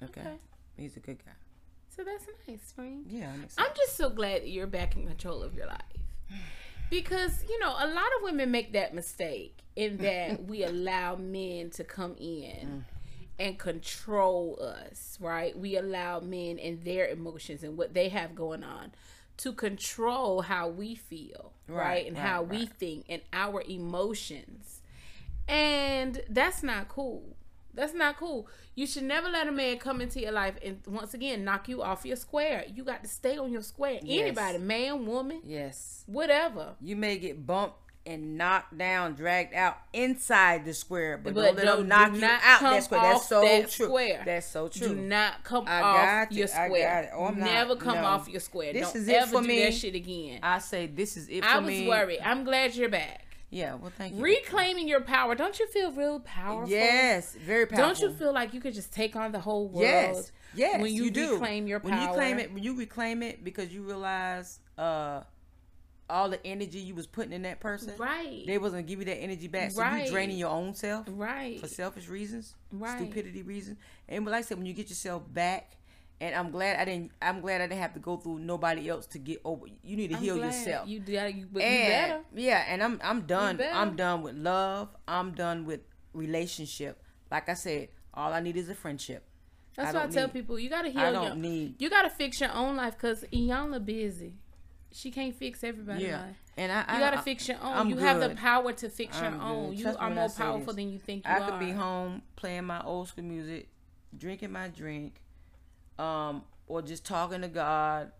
Okay. 0.02 0.20
Okay. 0.22 0.36
He's 0.76 0.96
a 0.96 1.00
good 1.00 1.18
guy. 1.24 1.32
So 1.94 2.02
that's 2.02 2.26
nice, 2.48 2.62
Spring. 2.66 3.04
Yeah, 3.06 3.30
I'm. 3.32 3.46
I'm 3.58 3.70
just 3.76 3.96
so 3.96 4.08
glad 4.08 4.42
that 4.42 4.48
you're 4.48 4.66
back 4.66 4.96
in 4.96 5.06
control 5.06 5.42
of 5.42 5.54
your 5.54 5.66
life. 5.66 5.82
Because, 6.88 7.44
you 7.46 7.58
know, 7.60 7.70
a 7.70 7.86
lot 7.86 8.08
of 8.16 8.22
women 8.22 8.50
make 8.50 8.72
that 8.72 8.94
mistake 8.94 9.58
in 9.76 9.98
that 9.98 10.44
we 10.48 10.64
allow 10.64 11.16
men 11.16 11.70
to 11.70 11.84
come 11.84 12.16
in 12.18 12.66
mm. 12.66 12.82
and 13.38 13.58
control 13.58 14.58
us, 14.60 15.18
right? 15.20 15.56
We 15.56 15.76
allow 15.76 16.20
men 16.20 16.58
and 16.58 16.82
their 16.82 17.08
emotions 17.08 17.62
and 17.62 17.76
what 17.76 17.92
they 17.92 18.08
have 18.08 18.34
going 18.34 18.64
on 18.64 18.92
to 19.42 19.52
control 19.52 20.42
how 20.42 20.68
we 20.68 20.94
feel, 20.94 21.52
right? 21.66 21.76
Right, 21.76 22.06
And 22.06 22.16
right, 22.16 22.26
how 22.26 22.42
we 22.42 22.66
think 22.66 23.06
and 23.08 23.22
our 23.32 23.62
emotions. 23.62 24.80
And 25.48 26.22
that's 26.28 26.62
not 26.62 26.88
cool. 26.88 27.36
That's 27.74 27.94
not 27.94 28.18
cool. 28.18 28.46
You 28.74 28.86
should 28.86 29.02
never 29.02 29.28
let 29.28 29.48
a 29.48 29.52
man 29.52 29.78
come 29.78 30.00
into 30.00 30.20
your 30.20 30.32
life 30.32 30.54
and 30.62 30.80
once 30.86 31.14
again 31.14 31.44
knock 31.44 31.68
you 31.68 31.82
off 31.82 32.04
your 32.04 32.16
square. 32.16 32.64
You 32.72 32.84
got 32.84 33.02
to 33.02 33.08
stay 33.08 33.36
on 33.38 33.50
your 33.50 33.62
square. 33.62 33.98
Yes. 34.02 34.22
Anybody, 34.22 34.58
man, 34.58 35.06
woman, 35.06 35.40
yes. 35.44 36.04
whatever. 36.06 36.74
You 36.80 36.96
may 36.96 37.18
get 37.18 37.46
bumped 37.46 37.81
and 38.04 38.36
knocked 38.36 38.76
down, 38.76 39.14
dragged 39.14 39.54
out 39.54 39.76
inside 39.92 40.64
the 40.64 40.74
square, 40.74 41.18
but, 41.22 41.34
But 41.34 41.54
don't 41.56 41.56
let 41.56 41.76
them 41.78 41.88
knock 41.88 42.14
you 42.14 42.24
out 42.24 42.60
that 42.60 42.84
square. 42.84 43.00
That's 43.00 43.28
so 43.28 43.40
that 43.42 43.70
true. 43.70 43.86
square. 43.86 44.22
That's 44.24 44.46
so 44.46 44.68
true. 44.68 44.88
Do 44.88 44.94
not 44.96 45.44
come 45.44 45.64
I 45.66 45.80
off 45.82 45.96
got 45.96 46.32
your 46.32 46.46
you. 46.48 46.52
I 46.54 46.66
square. 46.66 46.94
got 46.94 47.04
it. 47.04 47.10
Oh, 47.14 47.24
I'm 47.26 47.38
not- 47.38 47.44
Never 47.46 47.76
come 47.76 47.94
no. 47.96 48.04
off 48.04 48.28
your 48.28 48.40
square. 48.40 48.72
This 48.72 48.92
Don't 48.92 48.96
is 49.02 49.08
it 49.08 49.14
ever 49.16 49.32
for 49.32 49.42
do 49.42 49.48
me. 49.48 49.62
that 49.64 49.74
shit 49.74 49.94
again. 49.94 50.40
I 50.42 50.58
say 50.58 50.86
this 50.86 51.16
is 51.16 51.28
it 51.28 51.44
for 51.44 51.48
me. 51.48 51.54
I 51.54 51.58
was 51.58 51.66
me. 51.68 51.88
worried. 51.88 52.20
I'm 52.24 52.44
glad 52.44 52.74
you're 52.74 52.88
back. 52.88 53.26
Yeah, 53.50 53.74
well, 53.74 53.92
thank 53.98 54.14
you. 54.14 54.22
Reclaiming 54.22 54.88
your 54.88 55.02
power. 55.02 55.34
Don't 55.34 55.58
you 55.60 55.66
feel 55.68 55.92
real 55.92 56.20
powerful? 56.20 56.70
Yes, 56.70 57.34
very 57.34 57.66
powerful. 57.66 57.86
Don't 57.86 58.00
you 58.00 58.12
feel 58.18 58.32
like 58.32 58.54
you 58.54 58.60
could 58.62 58.72
just 58.72 58.94
take 58.94 59.14
on 59.14 59.30
the 59.30 59.40
whole 59.40 59.68
world? 59.68 59.82
Yes, 59.84 60.32
yes. 60.54 60.80
When 60.80 60.90
you, 60.90 61.10
do. 61.10 61.34
reclaim 61.34 61.66
your 61.66 61.78
power, 61.78 61.90
When 61.90 62.00
you 62.00 62.08
claim 62.14 62.38
it, 62.38 62.52
when 62.54 62.62
you 62.62 62.74
reclaim 62.74 63.22
it 63.22 63.44
because 63.44 63.72
you 63.72 63.82
realize 63.82 64.58
uh 64.78 65.20
all 66.12 66.28
the 66.28 66.44
energy 66.46 66.78
you 66.78 66.94
was 66.94 67.06
putting 67.06 67.32
in 67.32 67.42
that 67.42 67.58
person, 67.60 67.94
Right. 67.98 68.44
They 68.46 68.58
wasn't 68.58 68.82
gonna 68.82 68.88
give 68.88 68.98
you 69.00 69.06
that 69.06 69.16
energy 69.20 69.48
back. 69.48 69.70
So 69.72 69.80
Right. 69.80 70.04
you 70.04 70.10
draining 70.10 70.36
your 70.38 70.50
own 70.50 70.74
self 70.74 71.06
Right. 71.08 71.58
for 71.58 71.66
selfish 71.68 72.08
reasons, 72.08 72.54
Right. 72.70 72.98
stupidity 73.00 73.42
reasons. 73.42 73.78
And 74.08 74.24
like 74.26 74.34
I 74.34 74.40
said, 74.42 74.58
when 74.58 74.66
you 74.66 74.74
get 74.74 74.88
yourself 74.90 75.22
back, 75.32 75.76
and 76.20 76.36
I'm 76.36 76.52
glad 76.52 76.78
I 76.78 76.84
didn't. 76.84 77.10
I'm 77.20 77.40
glad 77.40 77.60
I 77.62 77.66
didn't 77.66 77.80
have 77.80 77.94
to 77.94 77.98
go 78.00 78.16
through 78.16 78.38
nobody 78.38 78.88
else 78.88 79.06
to 79.08 79.18
get 79.18 79.40
over. 79.44 79.66
You 79.82 79.96
need 79.96 80.10
to 80.10 80.16
I'm 80.16 80.22
heal 80.22 80.36
yourself. 80.36 80.86
You 80.88 81.00
do. 81.00 81.12
You, 81.12 81.48
but 81.50 81.62
you 81.62 81.68
and 81.68 81.88
better. 81.88 82.20
yeah, 82.34 82.64
and 82.68 82.80
I'm 82.80 83.00
I'm 83.02 83.22
done. 83.22 83.60
I'm 83.60 83.96
done 83.96 84.22
with 84.22 84.36
love. 84.36 84.94
I'm 85.08 85.32
done 85.32 85.64
with 85.66 85.80
relationship. 86.12 87.02
Like 87.30 87.48
I 87.48 87.54
said, 87.54 87.88
all 88.14 88.32
I 88.32 88.38
need 88.40 88.56
is 88.56 88.68
a 88.68 88.74
friendship. 88.74 89.24
That's 89.74 89.94
I 89.94 89.98
why 89.98 90.04
I 90.04 90.06
tell 90.08 90.26
need- 90.26 90.32
people 90.34 90.58
you 90.60 90.68
gotta 90.70 90.90
heal. 90.90 91.00
I 91.00 91.10
don't 91.10 91.40
need. 91.40 91.80
You 91.80 91.90
gotta 91.90 92.10
fix 92.10 92.40
your 92.40 92.52
own 92.52 92.76
life 92.76 92.94
because 92.94 93.24
Iyanla 93.32 93.84
busy. 93.84 94.34
She 94.92 95.10
can't 95.10 95.34
fix 95.34 95.64
everybody. 95.64 96.04
Yeah, 96.04 96.20
life. 96.22 96.36
and 96.56 96.70
I 96.72 96.80
You 96.94 97.00
gotta 97.00 97.18
I, 97.18 97.22
fix 97.22 97.48
your 97.48 97.58
own. 97.62 97.72
I'm 97.76 97.88
you 97.90 97.96
have 97.96 98.20
the 98.20 98.30
power 98.36 98.72
to 98.72 98.88
fix 98.88 99.16
your 99.18 99.26
I'm 99.26 99.40
own. 99.40 99.70
good. 99.70 99.78
You 99.78 99.84
Trust 99.84 99.98
are 100.00 100.10
more 100.10 100.28
powerful 100.28 100.72
than 100.74 100.90
you 100.92 100.98
think 100.98 101.24
you 101.26 101.30
I 101.30 101.38
are. 101.38 101.42
I 101.42 101.50
could 101.50 101.58
be 101.60 101.70
home 101.72 102.22
playing 102.36 102.64
my 102.64 102.82
old 102.82 103.08
school 103.08 103.24
music, 103.24 103.68
drinking 104.16 104.52
my 104.52 104.68
drink, 104.68 105.20
um, 105.98 106.42
or 106.66 106.82
just 106.82 107.04
talking 107.06 107.40
to 107.42 107.48
God, 107.48 108.12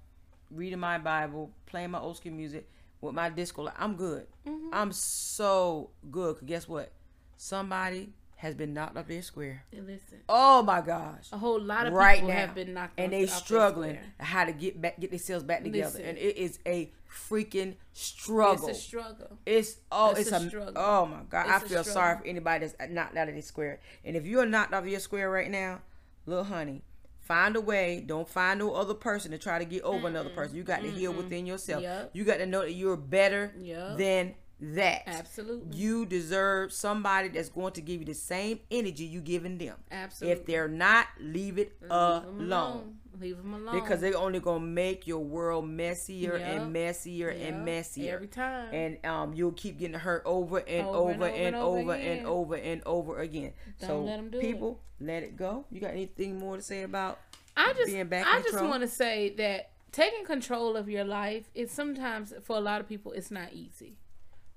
reading 0.51 0.79
my 0.79 0.99
Bible, 0.99 1.51
playing 1.67 1.91
my 1.91 2.01
old 2.01 2.17
school 2.17 2.33
music 2.33 2.69
with 3.01 3.15
my 3.15 3.29
disco. 3.29 3.69
I'm 3.79 3.97
good. 3.97 4.27
Mm-hmm. 4.47 4.69
I'm 4.73 4.93
so 4.93 5.91
good. 6.11 6.37
'Cause 6.37 6.45
guess 6.49 6.69
what? 6.69 6.93
Somebody 7.37 8.13
has 8.43 8.55
been 8.57 8.75
knocked 8.75 8.97
off 8.97 9.07
their 9.07 9.23
square. 9.23 9.65
And 9.73 9.87
Listen, 9.87 10.19
Oh 10.29 10.63
my 10.65 10.81
gosh. 10.81 11.29
a 11.33 11.39
whole 11.39 11.61
lot 11.61 11.87
of 11.87 11.93
right 11.93 12.17
people 12.17 12.31
now, 12.31 12.35
have 12.35 12.55
been 12.57 12.75
knocked 12.75 12.99
and 12.99 13.07
off- 13.07 13.11
they 13.13 13.25
their 13.25 13.35
struggling 13.35 13.99
how 14.19 14.45
to 14.45 14.53
get 14.53 14.81
back, 14.81 14.99
get 14.99 15.11
themselves 15.11 15.45
back 15.45 15.63
together, 15.63 15.87
Listen. 15.99 16.05
and 16.05 16.19
it 16.19 16.37
is 16.37 16.59
a 16.67 16.91
freaking 17.09 17.75
struggle. 17.93 18.69
It's 18.69 18.79
a 18.79 18.81
struggle. 18.81 19.39
It's 19.47 19.77
oh, 19.93 20.11
It's 20.11 20.21
it's, 20.23 20.33
a 20.33 20.37
a, 20.37 20.49
struggle. 20.49 20.73
oh 20.77 21.07
my 21.07 21.21
god! 21.29 21.47
I 21.49 21.57
It's 21.57 21.67
a 21.67 21.69
feel 21.69 21.85
sorry 21.85 22.19
for 22.19 22.27
anybody 22.27 22.67
that's 22.67 22.91
knocked 22.93 23.17
out 23.17 23.29
of 23.29 23.35
this 23.37 23.47
square. 23.47 23.81
And 24.05 24.17
if 24.17 24.27
you're 24.27 24.47
knocked 24.47 24.75
off 24.75 24.87
your 24.87 24.99
square 25.01 25.31
right 25.31 25.51
now, 25.51 25.81
little 26.27 26.45
honey, 26.45 26.83
find 27.21 27.55
a 27.55 27.61
way. 27.61 28.03
Don't 28.05 28.29
find 28.29 28.59
no 28.59 28.73
other 28.75 28.95
person 28.95 29.31
to 29.31 29.39
try 29.39 29.59
to 29.61 29.65
get 29.65 29.83
over 29.83 30.09
another 30.09 30.31
person. 30.31 30.57
You 30.57 30.65
got 30.65 30.83
to 30.83 30.91
heal 30.91 31.13
within 31.13 31.47
yourself. 31.47 31.83
Yep. 31.83 32.11
You 32.15 32.25
got 32.25 32.39
to 32.39 32.47
know 32.47 32.63
that 32.63 32.73
you're 32.73 32.97
better 32.97 33.53
Yep. 33.59 33.99
than 33.99 34.35
that. 34.63 35.03
Absolutely. 35.07 35.77
You 35.77 36.07
deserve 36.07 36.73
somebody 36.73 37.29
that's 37.29 37.49
going 37.49 37.73
to 37.75 37.81
give 37.81 38.01
you 38.01 38.07
the 38.07 38.15
same 38.15 38.61
energy 38.71 39.05
you 39.05 39.21
giving 39.21 39.59
them. 39.59 39.77
Absolutely. 39.91 40.41
If 40.41 40.47
they're 40.47 40.69
not, 40.69 41.07
leave 41.21 41.59
it 41.59 41.77
Leave 41.83 41.91
'em 41.91 42.41
alone. 42.41 42.97
Leave 43.21 43.37
them 43.37 43.53
alone. 43.55 43.75
Because 43.81 44.01
they're 44.01 44.17
only 44.17 44.41
gonna 44.41 44.65
make 44.65 45.07
your 45.07 45.19
world 45.21 45.69
messier 45.69 46.39
Yep. 46.39 46.49
and 46.63 46.73
messier 46.73 47.31
Yep. 47.31 47.49
and 47.53 47.65
messier 47.65 48.15
every 48.15 48.27
time. 48.29 48.73
and 48.75 49.05
um, 49.05 49.35
you'll 49.35 49.53
keep 49.53 49.79
getting 49.79 49.99
hurt 49.99 50.23
over 50.25 50.59
and 50.59 50.87
Over 50.87 50.97
over 51.11 51.13
and 51.13 51.23
and, 51.23 51.57
over 51.57 51.57
and 51.57 51.57
over 51.57 51.93
over 51.93 51.95
and 51.95 52.27
over 52.27 52.55
and 52.57 52.83
over 52.87 53.19
again. 53.21 53.53
Don't 53.81 53.89
so 53.89 54.01
let 54.03 54.19
'em 54.19 54.31
do 54.31 54.39
it. 54.39 54.41
people, 54.41 54.81
let 55.01 55.23
it 55.23 55.37
go. 55.37 55.67
You 55.71 55.81
got 55.81 55.91
anything 55.91 56.39
more 56.39 56.57
to 56.57 56.63
say 56.63 56.83
about? 56.83 57.19
I 57.57 57.73
just 57.75 57.87
being 57.93 58.07
back 58.07 58.27
I 58.27 58.41
just 58.41 58.63
want 58.63 58.81
to 58.83 58.89
say 58.89 59.29
that 59.37 59.71
taking 59.93 60.25
control 60.25 60.75
of 60.75 60.89
your 60.89 61.05
life 61.05 61.51
is 61.55 61.71
sometimes 61.71 62.33
for 62.43 62.57
a 62.57 62.61
lot 62.61 62.81
of 62.81 62.89
people 62.89 63.13
it's 63.13 63.31
not 63.31 63.53
easy. 63.53 63.99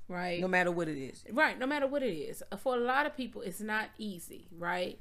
Right? 0.07 0.39
No 0.39 0.47
matter 0.47 0.71
what 0.71 0.87
it 0.87 0.97
is. 0.97 1.23
Right, 1.31 1.57
no 1.57 1.65
matter 1.65 1.87
what 1.87 2.03
it 2.03 2.13
is. 2.13 2.43
Uh, 2.51 2.57
for 2.57 2.75
a 2.75 2.79
lot 2.79 3.05
of 3.05 3.15
people 3.17 3.41
it's 3.41 3.61
not 3.61 3.89
easy, 3.97 4.47
right? 4.57 4.99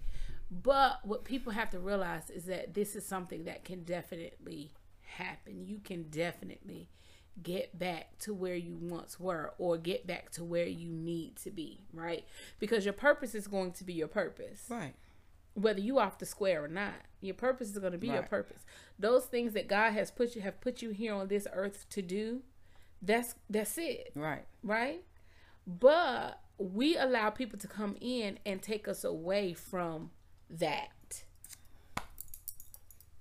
But 0.50 1.00
what 1.04 1.24
people 1.24 1.52
have 1.52 1.70
to 1.70 1.78
realize 1.78 2.30
is 2.30 2.44
that 2.44 2.74
this 2.74 2.94
is 2.96 3.04
something 3.04 3.44
that 3.44 3.64
can 3.64 3.82
definitely 3.82 4.72
happen. 5.02 5.64
You 5.66 5.80
can 5.82 6.04
definitely 6.10 6.88
get 7.42 7.76
back 7.78 8.16
to 8.20 8.32
where 8.32 8.54
you 8.54 8.76
once 8.80 9.18
were 9.18 9.52
or 9.58 9.76
get 9.76 10.06
back 10.06 10.30
to 10.32 10.44
where 10.44 10.66
you 10.66 10.88
need 10.90 11.36
to 11.36 11.50
be, 11.50 11.80
right? 11.92 12.24
Because 12.60 12.84
your 12.84 12.94
purpose 12.94 13.34
is 13.34 13.48
going 13.48 13.72
to 13.72 13.84
be 13.84 13.92
your 13.92 14.06
purpose 14.08 14.66
Right. 14.70 14.94
whether 15.54 15.80
you 15.80 15.98
off 15.98 16.18
the 16.18 16.26
square 16.26 16.62
or 16.64 16.68
not 16.68 16.94
your 17.20 17.34
purpose 17.34 17.70
is 17.70 17.78
going 17.78 17.92
to 17.92 17.98
be 17.98 18.08
your 18.08 18.22
purpose 18.22 18.64
those 18.98 19.24
things 19.26 19.52
that 19.54 19.66
god 19.68 19.92
has 19.92 20.10
put 20.10 20.34
you 20.36 20.42
have 20.42 20.60
put 20.60 20.82
you 20.82 20.90
here 20.90 21.14
on 21.14 21.26
this 21.28 21.46
earth 21.52 21.86
to 21.90 22.02
do 22.02 22.42
that's 23.04 23.34
that's 23.50 23.76
it 23.78 24.12
Right. 24.14 24.44
right 24.62 25.02
but 25.66 26.40
we 26.58 26.96
allow 26.96 27.30
people 27.30 27.58
to 27.58 27.68
come 27.68 27.96
in 28.00 28.38
and 28.46 28.62
take 28.62 28.86
us 28.88 29.04
away 29.04 29.54
from 29.54 30.10
that 30.50 31.24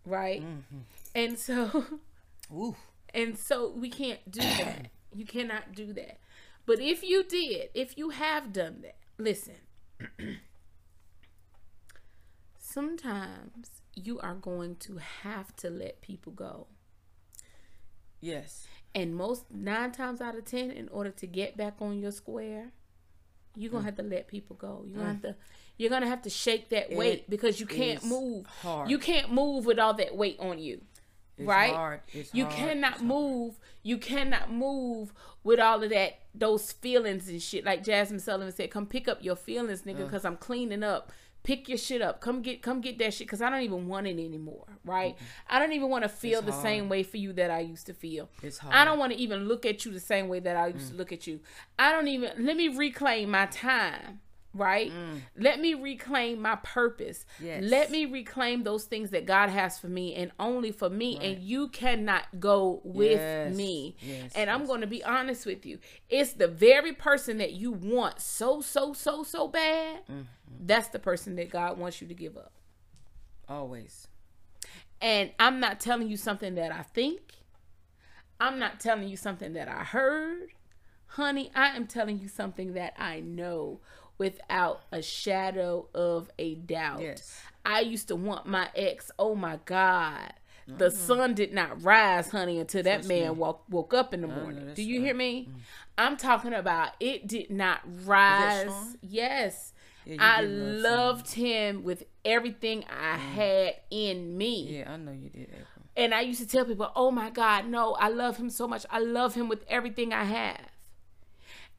right 0.06 0.42
mm-hmm. 0.42 0.80
and 1.16 1.38
so 1.40 1.86
Ooh. 2.54 2.76
and 3.14 3.38
so 3.38 3.72
we 3.72 3.90
can't 3.90 4.30
do 4.30 4.42
that. 4.42 4.88
You 5.16 5.26
cannot 5.26 5.74
do 5.74 5.94
that. 5.94 6.20
But 6.66 6.80
if 6.80 7.04
you 7.04 7.24
did, 7.24 7.70
if 7.74 7.98
you 7.98 8.10
have 8.10 8.54
done 8.54 8.82
that, 8.84 8.98
listen. 9.18 9.56
Sometimes 12.58 13.70
you 13.96 14.20
are 14.20 14.34
going 14.34 14.78
to 14.78 14.98
have 14.98 15.56
to 15.58 15.70
let 15.70 16.02
people 16.02 16.32
go. 16.34 16.68
Yes. 18.22 18.68
And 18.96 19.16
most 19.16 19.46
nine 19.52 19.92
times 19.92 20.22
out 20.22 20.36
of 20.36 20.46
ten, 20.46 20.70
in 20.72 20.88
order 20.90 21.10
to 21.12 21.28
get 21.28 21.58
back 21.58 21.76
on 21.80 22.00
your 22.00 22.12
square, 22.12 22.72
you're 23.56 23.70
Mm. 23.70 23.74
gonna 23.74 23.86
have 23.86 23.96
to 23.98 24.04
let 24.04 24.28
people 24.28 24.56
go. 24.56 24.84
You're 24.88 24.98
gonna 24.98 25.14
have 25.14 25.22
to 25.24 25.36
you're 25.78 25.90
gonna 25.90 26.08
have 26.08 26.22
to 26.22 26.30
shake 26.30 26.70
that 26.70 26.92
weight 26.92 27.28
because 27.30 27.60
you 27.60 27.66
can't 27.66 28.04
move. 28.06 28.46
hard. 28.46 28.90
You 28.92 29.00
can't 29.00 29.32
move 29.32 29.66
with 29.66 29.80
all 29.80 29.96
that 29.96 30.16
weight 30.16 30.40
on 30.40 30.60
you. 30.60 30.82
It's 31.36 31.48
right? 31.48 31.74
hard. 31.74 32.02
It's 32.14 32.32
you 32.34 32.46
hard. 32.46 32.56
cannot 32.56 32.94
It's 32.94 33.02
move. 33.02 33.60
You 33.82 33.98
cannot 33.98 34.52
move 34.52 35.12
with 35.44 35.60
all 35.60 35.82
of 35.84 35.90
that, 35.90 36.20
those 36.36 36.72
feelings 36.72 37.28
and 37.28 37.42
shit. 37.42 37.66
Like 37.66 37.84
Jazmine 37.84 38.22
Sullivan 38.22 38.52
said, 38.54 38.70
"Come 38.70 38.86
pick 38.86 39.08
up 39.08 39.24
your 39.24 39.36
feelings, 39.36 39.82
nigga, 39.82 40.06
because 40.06 40.26
I'm 40.26 40.38
cleaning 40.38 40.84
up. 40.84 41.12
Pick 41.44 41.68
your 41.68 41.78
shit 41.78 42.02
up. 42.02 42.22
Come 42.22 42.42
get, 42.42 42.62
come 42.62 42.80
get 42.80 42.98
that 43.00 43.14
shit, 43.14 43.28
because 43.28 43.42
I 43.42 43.50
don't 43.50 43.62
even 43.62 43.88
want 43.88 44.08
it 44.08 44.12
anymore. 44.12 44.66
Right? 44.86 45.16
I 45.50 45.60
don't 45.60 45.74
even 45.74 45.90
want 45.90 46.04
to 46.04 46.10
feel 46.10 46.40
It's 46.40 46.48
the 46.48 46.62
same 46.62 46.90
way 46.90 47.04
for 47.04 47.18
you 47.18 47.34
that 47.34 47.52
I 47.52 47.60
used 47.60 47.86
to 47.88 47.94
feel. 47.94 48.30
It's 48.42 48.60
I 48.62 48.64
hard. 48.64 48.76
Mm. 48.76 48.86
don't 48.86 49.00
want 49.00 49.14
to 49.14 49.20
even 49.20 49.48
look 49.48 49.66
at 49.66 49.86
you 49.86 49.92
the 49.92 50.00
same 50.00 50.30
way 50.30 50.40
that 50.40 50.56
I 50.56 50.68
used 50.68 50.92
to 50.92 50.96
look 50.96 51.12
at 51.12 51.28
you. 51.28 51.42
I 51.78 51.92
don't 51.92 52.08
even. 52.08 52.46
Let 52.46 52.56
me 52.58 52.70
reclaim 52.70 53.32
my 53.32 53.46
time. 53.48 54.22
Right? 54.54 54.92
Let 55.36 55.60
me 55.60 55.74
reclaim 55.74 56.42
my 56.42 56.58
purpose. 56.58 57.26
Mm. 57.42 57.46
Yes. 57.46 57.64
Let 57.64 57.92
me 57.92 58.06
reclaim 58.06 58.64
those 58.64 58.84
things 58.86 59.10
that 59.10 59.26
God 59.26 59.50
has 59.50 59.80
for 59.80 59.88
me 59.88 60.14
and 60.14 60.32
only 60.40 60.72
for 60.72 60.90
me. 60.90 61.18
And 61.20 61.42
you 61.42 61.70
cannot 61.70 62.40
go 62.40 62.82
with 62.84 63.20
Yes. 63.20 63.56
me. 63.56 63.96
Yes, 64.00 64.32
and 64.36 64.50
I'm 64.50 64.66
going 64.66 64.82
to 64.82 64.88
be 64.88 65.04
honest 65.04 65.46
with 65.48 65.66
you. 65.66 65.80
It's 66.10 66.34
the 66.34 66.48
very 66.48 66.94
person 66.94 67.40
that 67.40 67.54
you 67.54 67.72
want 67.72 68.22
so, 68.22 68.62
so, 68.62 68.94
so, 68.94 69.24
so 69.24 69.48
bad. 69.48 70.06
Mm-hmm. 70.06 70.22
That's 70.66 70.90
the 70.90 71.00
person 71.00 71.36
that 71.38 71.50
God 71.50 71.78
wants 71.80 72.00
you 72.02 72.08
to 72.08 72.14
give 72.14 72.38
up. 72.38 72.52
Always. 73.50 74.08
And 75.02 75.32
I'm 75.40 75.60
not 75.60 75.80
telling 75.80 76.08
you 76.08 76.18
something 76.18 76.56
that 76.56 76.72
I 76.72 76.84
think. 76.84 77.22
I'm 78.40 78.60
not 78.60 78.80
telling 78.80 79.08
you 79.08 79.18
something 79.18 79.54
that 79.54 79.68
I 79.68 79.84
heard. 79.84 80.50
Honey, 81.08 81.52
I 81.54 81.76
am 81.76 81.86
telling 81.88 82.20
you 82.20 82.28
something 82.28 82.74
that 82.74 82.94
I 82.98 83.20
know 83.20 83.82
without 84.18 84.82
a 84.92 85.02
shadow 85.02 85.88
of 85.94 86.30
a 86.38 86.56
doubt. 86.56 87.02
Yes. 87.02 87.42
I 87.66 87.82
used 87.82 88.10
to 88.10 88.16
want 88.16 88.46
my 88.46 88.70
ex, 88.76 89.12
oh 89.18 89.36
my 89.36 89.60
God. 89.66 90.34
The 90.66 90.92
sun 90.92 91.34
did 91.34 91.54
not 91.54 91.84
rise, 91.84 92.30
honey, 92.30 92.60
until 92.60 92.84
that 92.84 93.06
man 93.06 93.24
me. 93.24 93.30
woke 93.32 93.64
woke 93.70 93.94
up 93.94 94.14
in 94.14 94.22
the 94.22 94.28
morning. 94.28 94.72
Do 94.74 94.82
you 94.82 95.00
right. 95.00 95.06
hear 95.06 95.14
me? 95.14 95.50
Mm. 95.50 95.60
I'm 95.98 96.18
talking 96.18 96.54
about 96.54 96.92
it 97.00 97.28
did 97.28 97.52
not 97.52 97.82
rise. 98.06 98.72
Yes. 99.02 99.74
Yeah, 100.06 100.18
I 100.20 100.42
did 100.42 100.50
love 100.50 100.82
Sean. 100.82 100.84
loved 100.84 101.34
him 101.34 101.84
with 101.84 102.04
everything 102.26 102.86
I 102.90 103.16
mm. 103.16 103.20
had 103.20 103.76
in 103.90 104.38
me. 104.38 104.78
Yeah, 104.78 104.94
I 104.94 104.98
know 104.98 105.12
you 105.12 105.30
did, 105.30 105.50
April. 105.50 105.86
And 105.96 106.14
I 106.14 106.22
used 106.22 106.40
to 106.42 106.48
tell 106.48 106.66
people, 106.66 106.92
oh 106.96 107.12
my 107.12 107.30
God, 107.30 107.68
no, 107.68 107.94
I 107.94 108.10
love 108.10 108.38
him 108.38 108.50
so 108.50 108.68
much. 108.68 108.86
I 108.90 109.00
love 109.00 109.36
him 109.36 109.48
with 109.48 109.64
everything 109.68 110.12
I 110.12 110.24
have. 110.24 110.62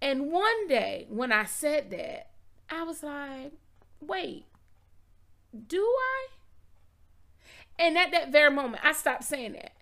And 0.01 0.31
one 0.31 0.69
day 0.69 1.07
when 1.09 1.33
I 1.33 1.45
said 1.45 1.91
that, 1.91 2.31
I 2.71 2.83
was 2.83 3.03
like, 3.03 3.53
wait, 4.01 4.45
do 5.67 5.83
I? 5.83 6.27
And 7.79 7.99
at 7.99 8.11
that 8.13 8.31
very 8.31 8.51
moment, 8.51 8.85
I 8.85 8.93
stopped 8.93 9.25
saying 9.25 9.53
that. 9.53 9.73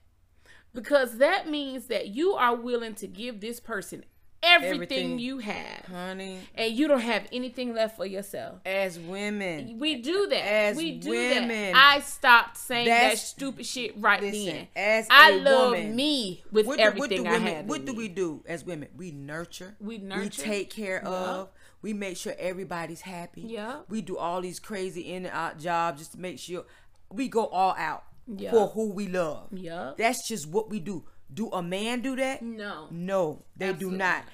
Because 0.74 1.18
that 1.18 1.48
means 1.48 1.86
that 1.88 2.08
you 2.08 2.32
are 2.32 2.54
willing 2.54 2.94
to 2.96 3.06
give 3.06 3.40
this 3.40 3.60
person 3.60 4.04
everything, 4.42 4.74
Everything. 4.74 5.18
you 5.18 5.38
have, 5.38 5.84
honey. 5.86 6.38
and 6.54 6.72
you 6.72 6.88
don't 6.88 7.00
have 7.00 7.26
anything 7.32 7.74
left 7.74 7.96
for 7.96 8.06
yourself. 8.06 8.58
As 8.66 8.98
women, 8.98 9.78
We 9.78 9.96
do 10.02 10.26
that. 10.28 10.36
As 10.44 10.76
we 10.76 10.98
do 10.98 11.10
women. 11.10 11.48
that. 11.48 11.94
I 11.96 12.00
stopped 12.00 12.56
saying 12.56 12.86
that 12.88 13.18
stupid 13.18 13.66
shit 13.66 13.94
right 13.98 14.20
listen. 14.20 14.46
then. 14.46 14.68
As 14.76 15.06
I 15.10 15.32
love 15.36 15.72
woman, 15.72 15.94
me 15.96 16.42
with 16.50 16.66
what 16.66 16.78
do, 16.78 16.84
everything 16.84 17.24
what 17.24 17.28
do 17.28 17.30
I 17.30 17.38
women, 17.38 17.54
have. 17.54 17.66
What 17.66 17.84
do 17.84 17.94
we 17.94 18.08
do 18.08 18.42
as 18.46 18.64
women? 18.64 18.88
We 18.96 19.10
nurture. 19.12 19.74
We 19.80 19.98
nurture. 19.98 20.22
We 20.22 20.28
take 20.30 20.70
care 20.70 21.04
of. 21.06 21.48
We 21.82 21.92
make 21.92 22.16
sure 22.16 22.34
everybody's 22.38 23.00
happy. 23.00 23.42
Yeah. 23.42 23.80
We 23.88 24.02
do 24.02 24.16
all 24.16 24.40
these 24.40 24.60
crazy 24.60 25.12
in 25.12 25.26
and 25.26 25.34
out 25.34 25.58
jobs 25.58 25.98
just 26.00 26.12
to 26.12 26.18
make 26.20 26.38
sure 26.38 26.64
we 27.10 27.28
go 27.28 27.46
all 27.46 27.74
out 27.76 28.04
Yeah. 28.28 28.52
for 28.52 28.68
who 28.68 28.92
we 28.92 29.08
love. 29.08 29.48
Yeah. 29.52 29.92
That's 29.98 30.26
just 30.28 30.48
what 30.48 30.70
we 30.70 30.78
do. 30.78 31.04
Do 31.32 31.50
a 31.50 31.62
man 31.62 32.00
do 32.00 32.16
that? 32.16 32.42
No. 32.42 32.88
No, 32.90 33.44
they 33.56 33.70
Absolutely 33.70 33.98
do 33.98 34.04
not. 34.04 34.24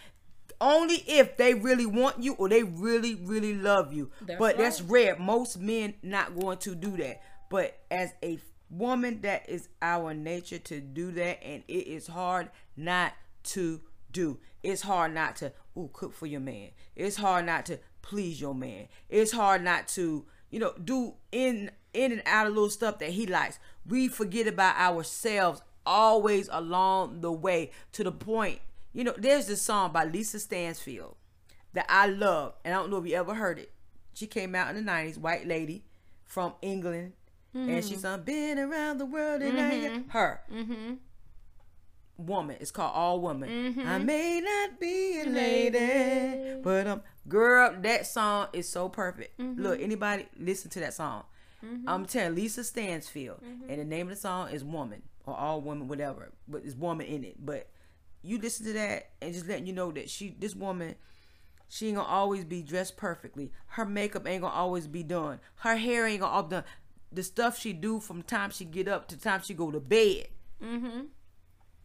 Only 0.60 0.96
if 1.06 1.36
they 1.36 1.54
really 1.54 1.86
want 1.86 2.22
you 2.22 2.34
or 2.34 2.48
they 2.48 2.64
really, 2.64 3.14
really 3.14 3.54
love 3.54 3.92
you. 3.92 4.10
That's 4.26 4.38
but 4.38 4.58
that's 4.58 4.80
rare. 4.80 5.16
Most 5.16 5.58
men 5.58 5.94
not 6.02 6.38
going 6.38 6.58
to 6.58 6.74
do 6.74 6.96
that. 6.96 7.22
But 7.48 7.78
as 7.90 8.12
a 8.22 8.38
woman, 8.70 9.20
that 9.22 9.48
is 9.48 9.68
our 9.80 10.14
nature 10.14 10.58
to 10.58 10.80
do 10.80 11.12
that, 11.12 11.42
and 11.42 11.62
it 11.68 11.86
is 11.86 12.08
hard 12.08 12.50
not 12.76 13.12
to 13.44 13.80
do. 14.10 14.38
It's 14.62 14.82
hard 14.82 15.14
not 15.14 15.36
to 15.36 15.52
ooh 15.76 15.90
cook 15.92 16.12
for 16.12 16.26
your 16.26 16.40
man. 16.40 16.70
It's 16.96 17.16
hard 17.16 17.46
not 17.46 17.66
to 17.66 17.78
please 18.02 18.40
your 18.40 18.54
man. 18.54 18.88
It's 19.08 19.32
hard 19.32 19.62
not 19.62 19.88
to 19.88 20.26
you 20.50 20.58
know 20.58 20.74
do 20.82 21.14
in 21.30 21.70
in 21.94 22.12
and 22.12 22.22
out 22.26 22.46
of 22.46 22.54
little 22.54 22.70
stuff 22.70 22.98
that 22.98 23.10
he 23.10 23.26
likes. 23.26 23.58
We 23.86 24.08
forget 24.08 24.46
about 24.46 24.76
ourselves 24.76 25.62
always 25.88 26.48
along 26.52 27.22
the 27.22 27.32
way 27.32 27.70
to 27.92 28.04
the 28.04 28.12
point. 28.12 28.60
You 28.92 29.04
know, 29.04 29.14
there's 29.16 29.46
this 29.46 29.62
song 29.62 29.92
by 29.92 30.04
Lisa 30.04 30.38
Stansfield 30.38 31.16
that 31.72 31.86
I 31.88 32.06
love, 32.06 32.54
and 32.64 32.74
I 32.74 32.78
don't 32.78 32.90
know 32.90 32.98
if 32.98 33.06
you 33.06 33.14
ever 33.14 33.34
heard 33.34 33.58
it. 33.58 33.72
She 34.12 34.26
came 34.26 34.54
out 34.54 34.74
in 34.74 34.84
the 34.84 34.90
'90s, 34.90 35.18
white 35.18 35.46
lady 35.46 35.84
from 36.24 36.52
England, 36.62 37.12
and 37.54 37.84
she 37.84 37.96
sung 37.96 38.18
mm-hmm. 38.18 38.24
"Been 38.24 38.58
Around 38.58 38.98
the 38.98 39.06
World" 39.06 39.42
and 39.42 39.60
I 39.60 39.70
Get 39.70 39.92
mm-hmm. 39.92 40.10
her. 40.10 40.40
Mm-hmm. 40.52 40.94
Woman, 42.18 42.56
it's 42.58 42.72
called 42.72 42.92
All 42.94 43.20
Woman. 43.20 43.80
I 43.86 43.98
may 43.98 44.40
not 44.40 44.80
be 44.80 45.20
a 45.20 45.24
lady, 45.24 46.60
but 46.62 46.86
um, 46.88 47.02
girl, 47.28 47.76
that 47.80 48.06
song 48.06 48.48
is 48.52 48.68
so 48.68 48.88
perfect. 48.88 49.38
Look, 49.38 49.80
anybody 49.80 50.26
listen 50.36 50.68
to 50.70 50.80
that 50.80 50.94
song? 50.94 51.24
I'm 51.86 52.06
telling 52.06 52.34
Lisa 52.34 52.64
Stansfield, 52.64 53.40
and 53.68 53.80
the 53.80 53.84
name 53.84 54.08
of 54.08 54.14
the 54.14 54.20
song 54.20 54.50
is 54.50 54.64
"Woman" 54.64 55.02
or 55.28 55.36
"All 55.36 55.60
women, 55.60 55.88
whatever, 55.88 56.32
but 56.46 56.62
it's 56.64 56.74
"Woman" 56.74 57.06
in 57.06 57.24
it. 57.24 57.36
But 57.44 57.68
you 58.22 58.38
listen 58.38 58.66
to 58.66 58.72
that 58.74 59.10
and 59.22 59.32
just 59.32 59.46
letting 59.46 59.66
you 59.66 59.72
know 59.72 59.90
that 59.92 60.10
she, 60.10 60.34
this 60.38 60.54
woman, 60.54 60.94
she 61.68 61.88
ain't 61.88 61.96
gonna 61.96 62.08
always 62.08 62.44
be 62.44 62.62
dressed 62.62 62.96
perfectly. 62.96 63.52
Her 63.68 63.84
makeup 63.84 64.26
ain't 64.26 64.42
gonna 64.42 64.54
always 64.54 64.86
be 64.86 65.02
done. 65.02 65.40
Her 65.56 65.76
hair 65.76 66.06
ain't 66.06 66.20
gonna 66.20 66.32
all 66.32 66.42
done. 66.42 66.64
The 67.12 67.22
stuff 67.22 67.58
she 67.58 67.72
do 67.72 68.00
from 68.00 68.22
time 68.22 68.50
she 68.50 68.64
get 68.64 68.88
up 68.88 69.08
to 69.08 69.16
time 69.18 69.40
she 69.42 69.54
go 69.54 69.70
to 69.70 69.80
bed. 69.80 70.28
Mm-hmm. 70.62 71.00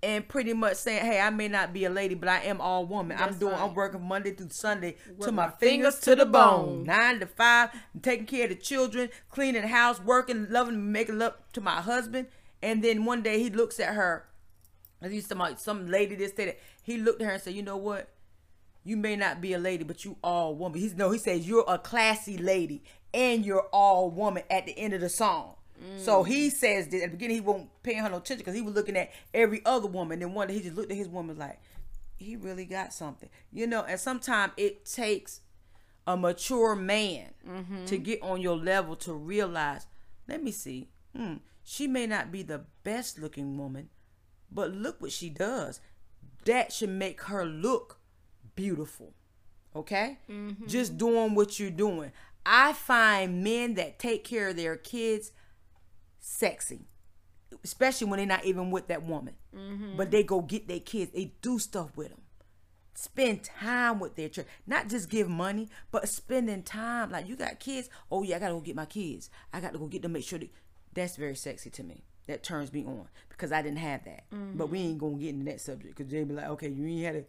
And 0.02 0.28
pretty 0.28 0.52
much 0.54 0.76
saying, 0.76 1.06
"Hey, 1.06 1.22
I 1.22 1.30
may 1.30 1.48
not 1.48 1.72
be 1.72 1.86
a 1.86 1.90
lady, 1.90 2.14
but 2.14 2.28
I 2.28 2.40
am 2.42 2.60
all 2.60 2.86
woman. 2.86 3.18
I'm 3.18 3.28
That's 3.28 3.38
doing. 3.38 3.56
I'm 3.56 3.74
working 3.74 4.02
Monday 4.02 4.32
through 4.32 4.50
Sunday 4.50 4.98
to 5.22 5.32
my, 5.32 5.46
my 5.46 5.52
fingers, 5.52 5.96
fingers 5.96 6.00
to 6.02 6.16
the 6.16 6.26
bone. 6.26 6.66
bone. 6.66 6.84
Nine 6.84 7.20
to 7.22 7.26
five, 7.26 7.70
I'm 7.94 8.02
taking 8.02 8.26
care 8.26 8.44
of 8.44 8.50
the 8.50 8.56
children, 8.56 9.10
cleaning 9.30 9.62
the 9.62 9.70
house, 9.70 10.02
working, 10.02 10.48
loving, 10.50 10.92
making 10.92 11.20
love 11.20 11.36
to 11.54 11.62
my 11.62 11.80
husband. 11.80 12.28
And 12.64 12.84
then 12.84 13.06
one 13.06 13.22
day 13.22 13.40
he 13.40 13.50
looks 13.50 13.80
at 13.80 13.94
her. 13.94 14.26
and 15.02 15.14
He's 15.14 15.28
some 15.28 15.44
some 15.58 15.88
lady 15.88 16.16
that 16.16 16.36
said 16.36 16.48
it. 16.48 16.62
He 16.82 16.98
looked 16.98 17.22
at 17.22 17.26
her 17.28 17.34
and 17.34 17.42
said, 17.44 17.54
"You 17.54 17.62
know 17.64 17.78
what? 17.78 18.10
you 18.86 18.98
may 18.98 19.16
not 19.16 19.40
be 19.40 19.54
a 19.54 19.58
lady, 19.58 19.86
but 19.86 20.04
you 20.04 20.18
all 20.22 20.56
woman. 20.56 20.78
He's 20.78 20.94
no, 20.94 21.10
he 21.12 21.18
says 21.18 21.48
you're 21.48 21.64
a 21.70 21.78
classy 21.78 22.38
lady 22.38 22.84
and 23.14 23.46
you're 23.46 23.68
all 23.72 24.12
woman 24.12 24.44
at 24.50 24.66
the 24.66 24.78
end 24.78 24.94
of 24.94 25.00
the 25.00 25.08
song. 25.08 25.56
So 25.98 26.24
he 26.24 26.50
says 26.50 26.88
that 26.90 26.98
at 27.02 27.12
the 27.12 27.18
beginning 27.18 27.36
he 27.36 27.42
won't 27.42 27.70
pay 27.82 27.94
her 27.96 28.10
no 28.10 28.18
attention 28.18 28.40
because 28.40 28.56
he 28.56 28.62
was 28.62 28.74
looking 28.74 28.98
at 28.98 29.12
every 29.34 29.62
other 29.66 29.88
woman. 29.88 30.20
Then 30.20 30.34
one 30.34 30.48
day 30.50 30.56
he 30.56 30.62
just 30.62 30.76
looked 30.76 30.92
at 30.92 30.98
his 30.98 31.08
woman 31.08 31.38
like 31.38 31.60
he 32.18 32.36
really 32.36 32.66
got 32.66 32.94
something, 32.94 33.30
you 33.54 33.68
know. 33.68 33.84
And 33.84 34.00
sometimes 34.00 34.52
it 34.58 34.86
takes 34.86 35.40
a 36.06 36.18
mature 36.18 36.76
man 36.76 37.34
to 37.88 37.98
get 37.98 38.22
on 38.22 38.42
your 38.42 38.58
level 38.58 38.96
to 38.98 39.14
realize. 39.14 39.88
Let 40.28 40.44
me 40.44 40.52
see. 40.52 40.90
Hmm, 41.16 41.36
she 41.64 41.88
may 41.88 42.06
not 42.06 42.32
be 42.32 42.44
the 42.44 42.66
best 42.84 43.20
looking 43.20 43.58
woman, 43.58 43.90
but 44.52 44.72
look 44.72 45.02
what 45.02 45.12
she 45.12 45.30
does. 45.30 45.80
That 46.46 46.74
should 46.74 46.90
make 46.90 47.22
her 47.24 47.46
look 47.46 48.00
beautiful. 48.56 49.14
Okay? 49.76 50.20
Mm-hmm. 50.30 50.68
Just 50.68 50.98
doing 50.98 51.36
what 51.36 51.60
you're 51.60 51.72
doing. 51.72 52.12
I 52.46 52.74
find 52.74 53.44
men 53.44 53.76
that 53.76 53.98
take 53.98 54.24
care 54.24 54.50
of 54.50 54.58
their 54.58 54.76
kids 54.76 55.32
sexy. 56.20 56.88
Especially 57.64 58.08
when 58.08 58.18
they're 58.18 58.26
not 58.26 58.46
even 58.46 58.72
with 58.72 58.88
that 58.88 59.04
woman. 59.04 59.36
Mm-hmm. 59.56 59.96
But 59.96 60.12
they 60.12 60.24
go 60.24 60.42
get 60.42 60.68
their 60.68 60.80
kids. 60.80 61.12
They 61.12 61.34
do 61.42 61.60
stuff 61.60 61.96
with 61.96 62.10
them. 62.10 62.20
Spend 62.96 63.44
time 63.44 64.00
with 64.00 64.16
their 64.16 64.30
children. 64.30 64.54
Not 64.68 64.90
just 64.90 65.10
give 65.10 65.28
money, 65.28 65.70
but 65.92 66.08
spending 66.10 66.62
time. 66.62 67.12
Like 67.12 67.28
you 67.28 67.36
got 67.36 67.60
kids. 67.60 67.90
Oh 68.12 68.22
yeah, 68.22 68.36
I 68.36 68.40
gotta 68.40 68.54
go 68.54 68.60
get 68.60 68.76
my 68.76 68.86
kids. 68.86 69.30
I 69.52 69.62
gotta 69.62 69.80
go 69.80 69.88
get 69.88 70.04
them. 70.04 70.14
Make 70.14 70.24
sure 70.26 70.40
that 70.40 70.50
that's 70.94 71.16
very 71.16 71.36
sexy 71.36 71.70
to 71.72 71.84
me. 71.84 72.04
That 72.28 72.42
turns 72.44 72.72
me 72.72 72.86
on 72.86 73.08
because 73.30 73.52
I 73.52 73.62
didn't 73.62 73.80
have 73.80 74.06
that. 74.06 74.24
But 74.56 74.68
we 74.70 74.80
ain't 74.80 74.98
gonna 75.00 75.18
get 75.18 75.30
into 75.30 75.46
that 75.52 75.60
subject 75.60 75.96
because 75.98 76.12
they 76.12 76.24
be 76.24 76.34
like, 76.34 76.48
okay, 76.50 76.70
you 76.70 76.86
ain't 76.88 77.04
had 77.06 77.14
to, 77.16 77.26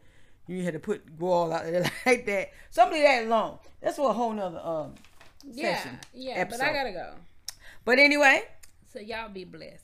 you 0.46 0.56
ain't 0.58 0.64
had 0.66 0.74
to 0.74 0.80
put 0.80 1.18
go 1.18 1.26
all 1.32 1.52
out 1.52 1.64
there 1.64 1.82
like 2.06 2.26
that. 2.26 2.50
Something 2.70 3.02
that 3.02 3.26
long. 3.26 3.58
That's 3.80 3.96
for 3.96 4.10
a 4.10 4.12
whole 4.12 4.32
nother 4.32 4.60
um 4.60 4.94
Yeah, 5.50 5.76
session. 5.76 5.98
yeah, 6.14 6.44
but 6.44 6.60
I 6.60 6.72
gotta 6.72 6.92
go. 6.92 7.14
But 7.84 7.98
anyway, 7.98 8.44
So 8.92 9.00
y'all 9.00 9.28
be 9.28 9.44
blessed. 9.44 9.82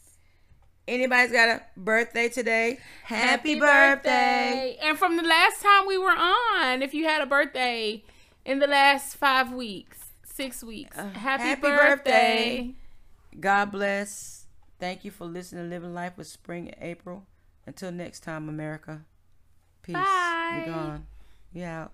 anybody's 0.86 1.32
got 1.32 1.48
a 1.48 1.62
birthday 1.76 2.28
today? 2.28 2.78
Happy, 3.02 3.58
birthday. 3.58 4.78
And 4.80 4.96
from 4.96 5.16
the 5.16 5.22
last 5.24 5.60
time 5.60 5.86
we 5.86 5.98
were 5.98 6.10
on, 6.16 6.82
if 6.82 6.94
you 6.94 7.04
had 7.06 7.20
a 7.20 7.26
birthday 7.26 8.04
in 8.44 8.58
the 8.60 8.66
last 8.68 9.16
five 9.16 9.52
weeks, 9.52 9.98
six 10.24 10.62
weeks, 10.62 10.96
happy, 10.96 11.16
Uh, 11.16 11.18
happy 11.18 11.62
birthday. 11.62 11.76
birthday. 11.76 12.74
God 13.40 13.72
bless. 13.72 14.46
Thank 14.78 15.04
you 15.04 15.10
for 15.10 15.24
listening 15.24 15.64
to 15.64 15.70
Living 15.70 15.94
Life 15.94 16.16
with 16.16 16.26
Spring 16.26 16.68
and 16.68 16.82
April. 16.82 17.26
Until 17.66 17.90
next 17.92 18.20
time, 18.20 18.48
America. 18.48 19.02
Peace. 19.82 19.94
Bye. 19.94 20.64
You're 20.66 20.74
gone. 20.74 21.06
You 21.52 21.64
out. 21.64 21.92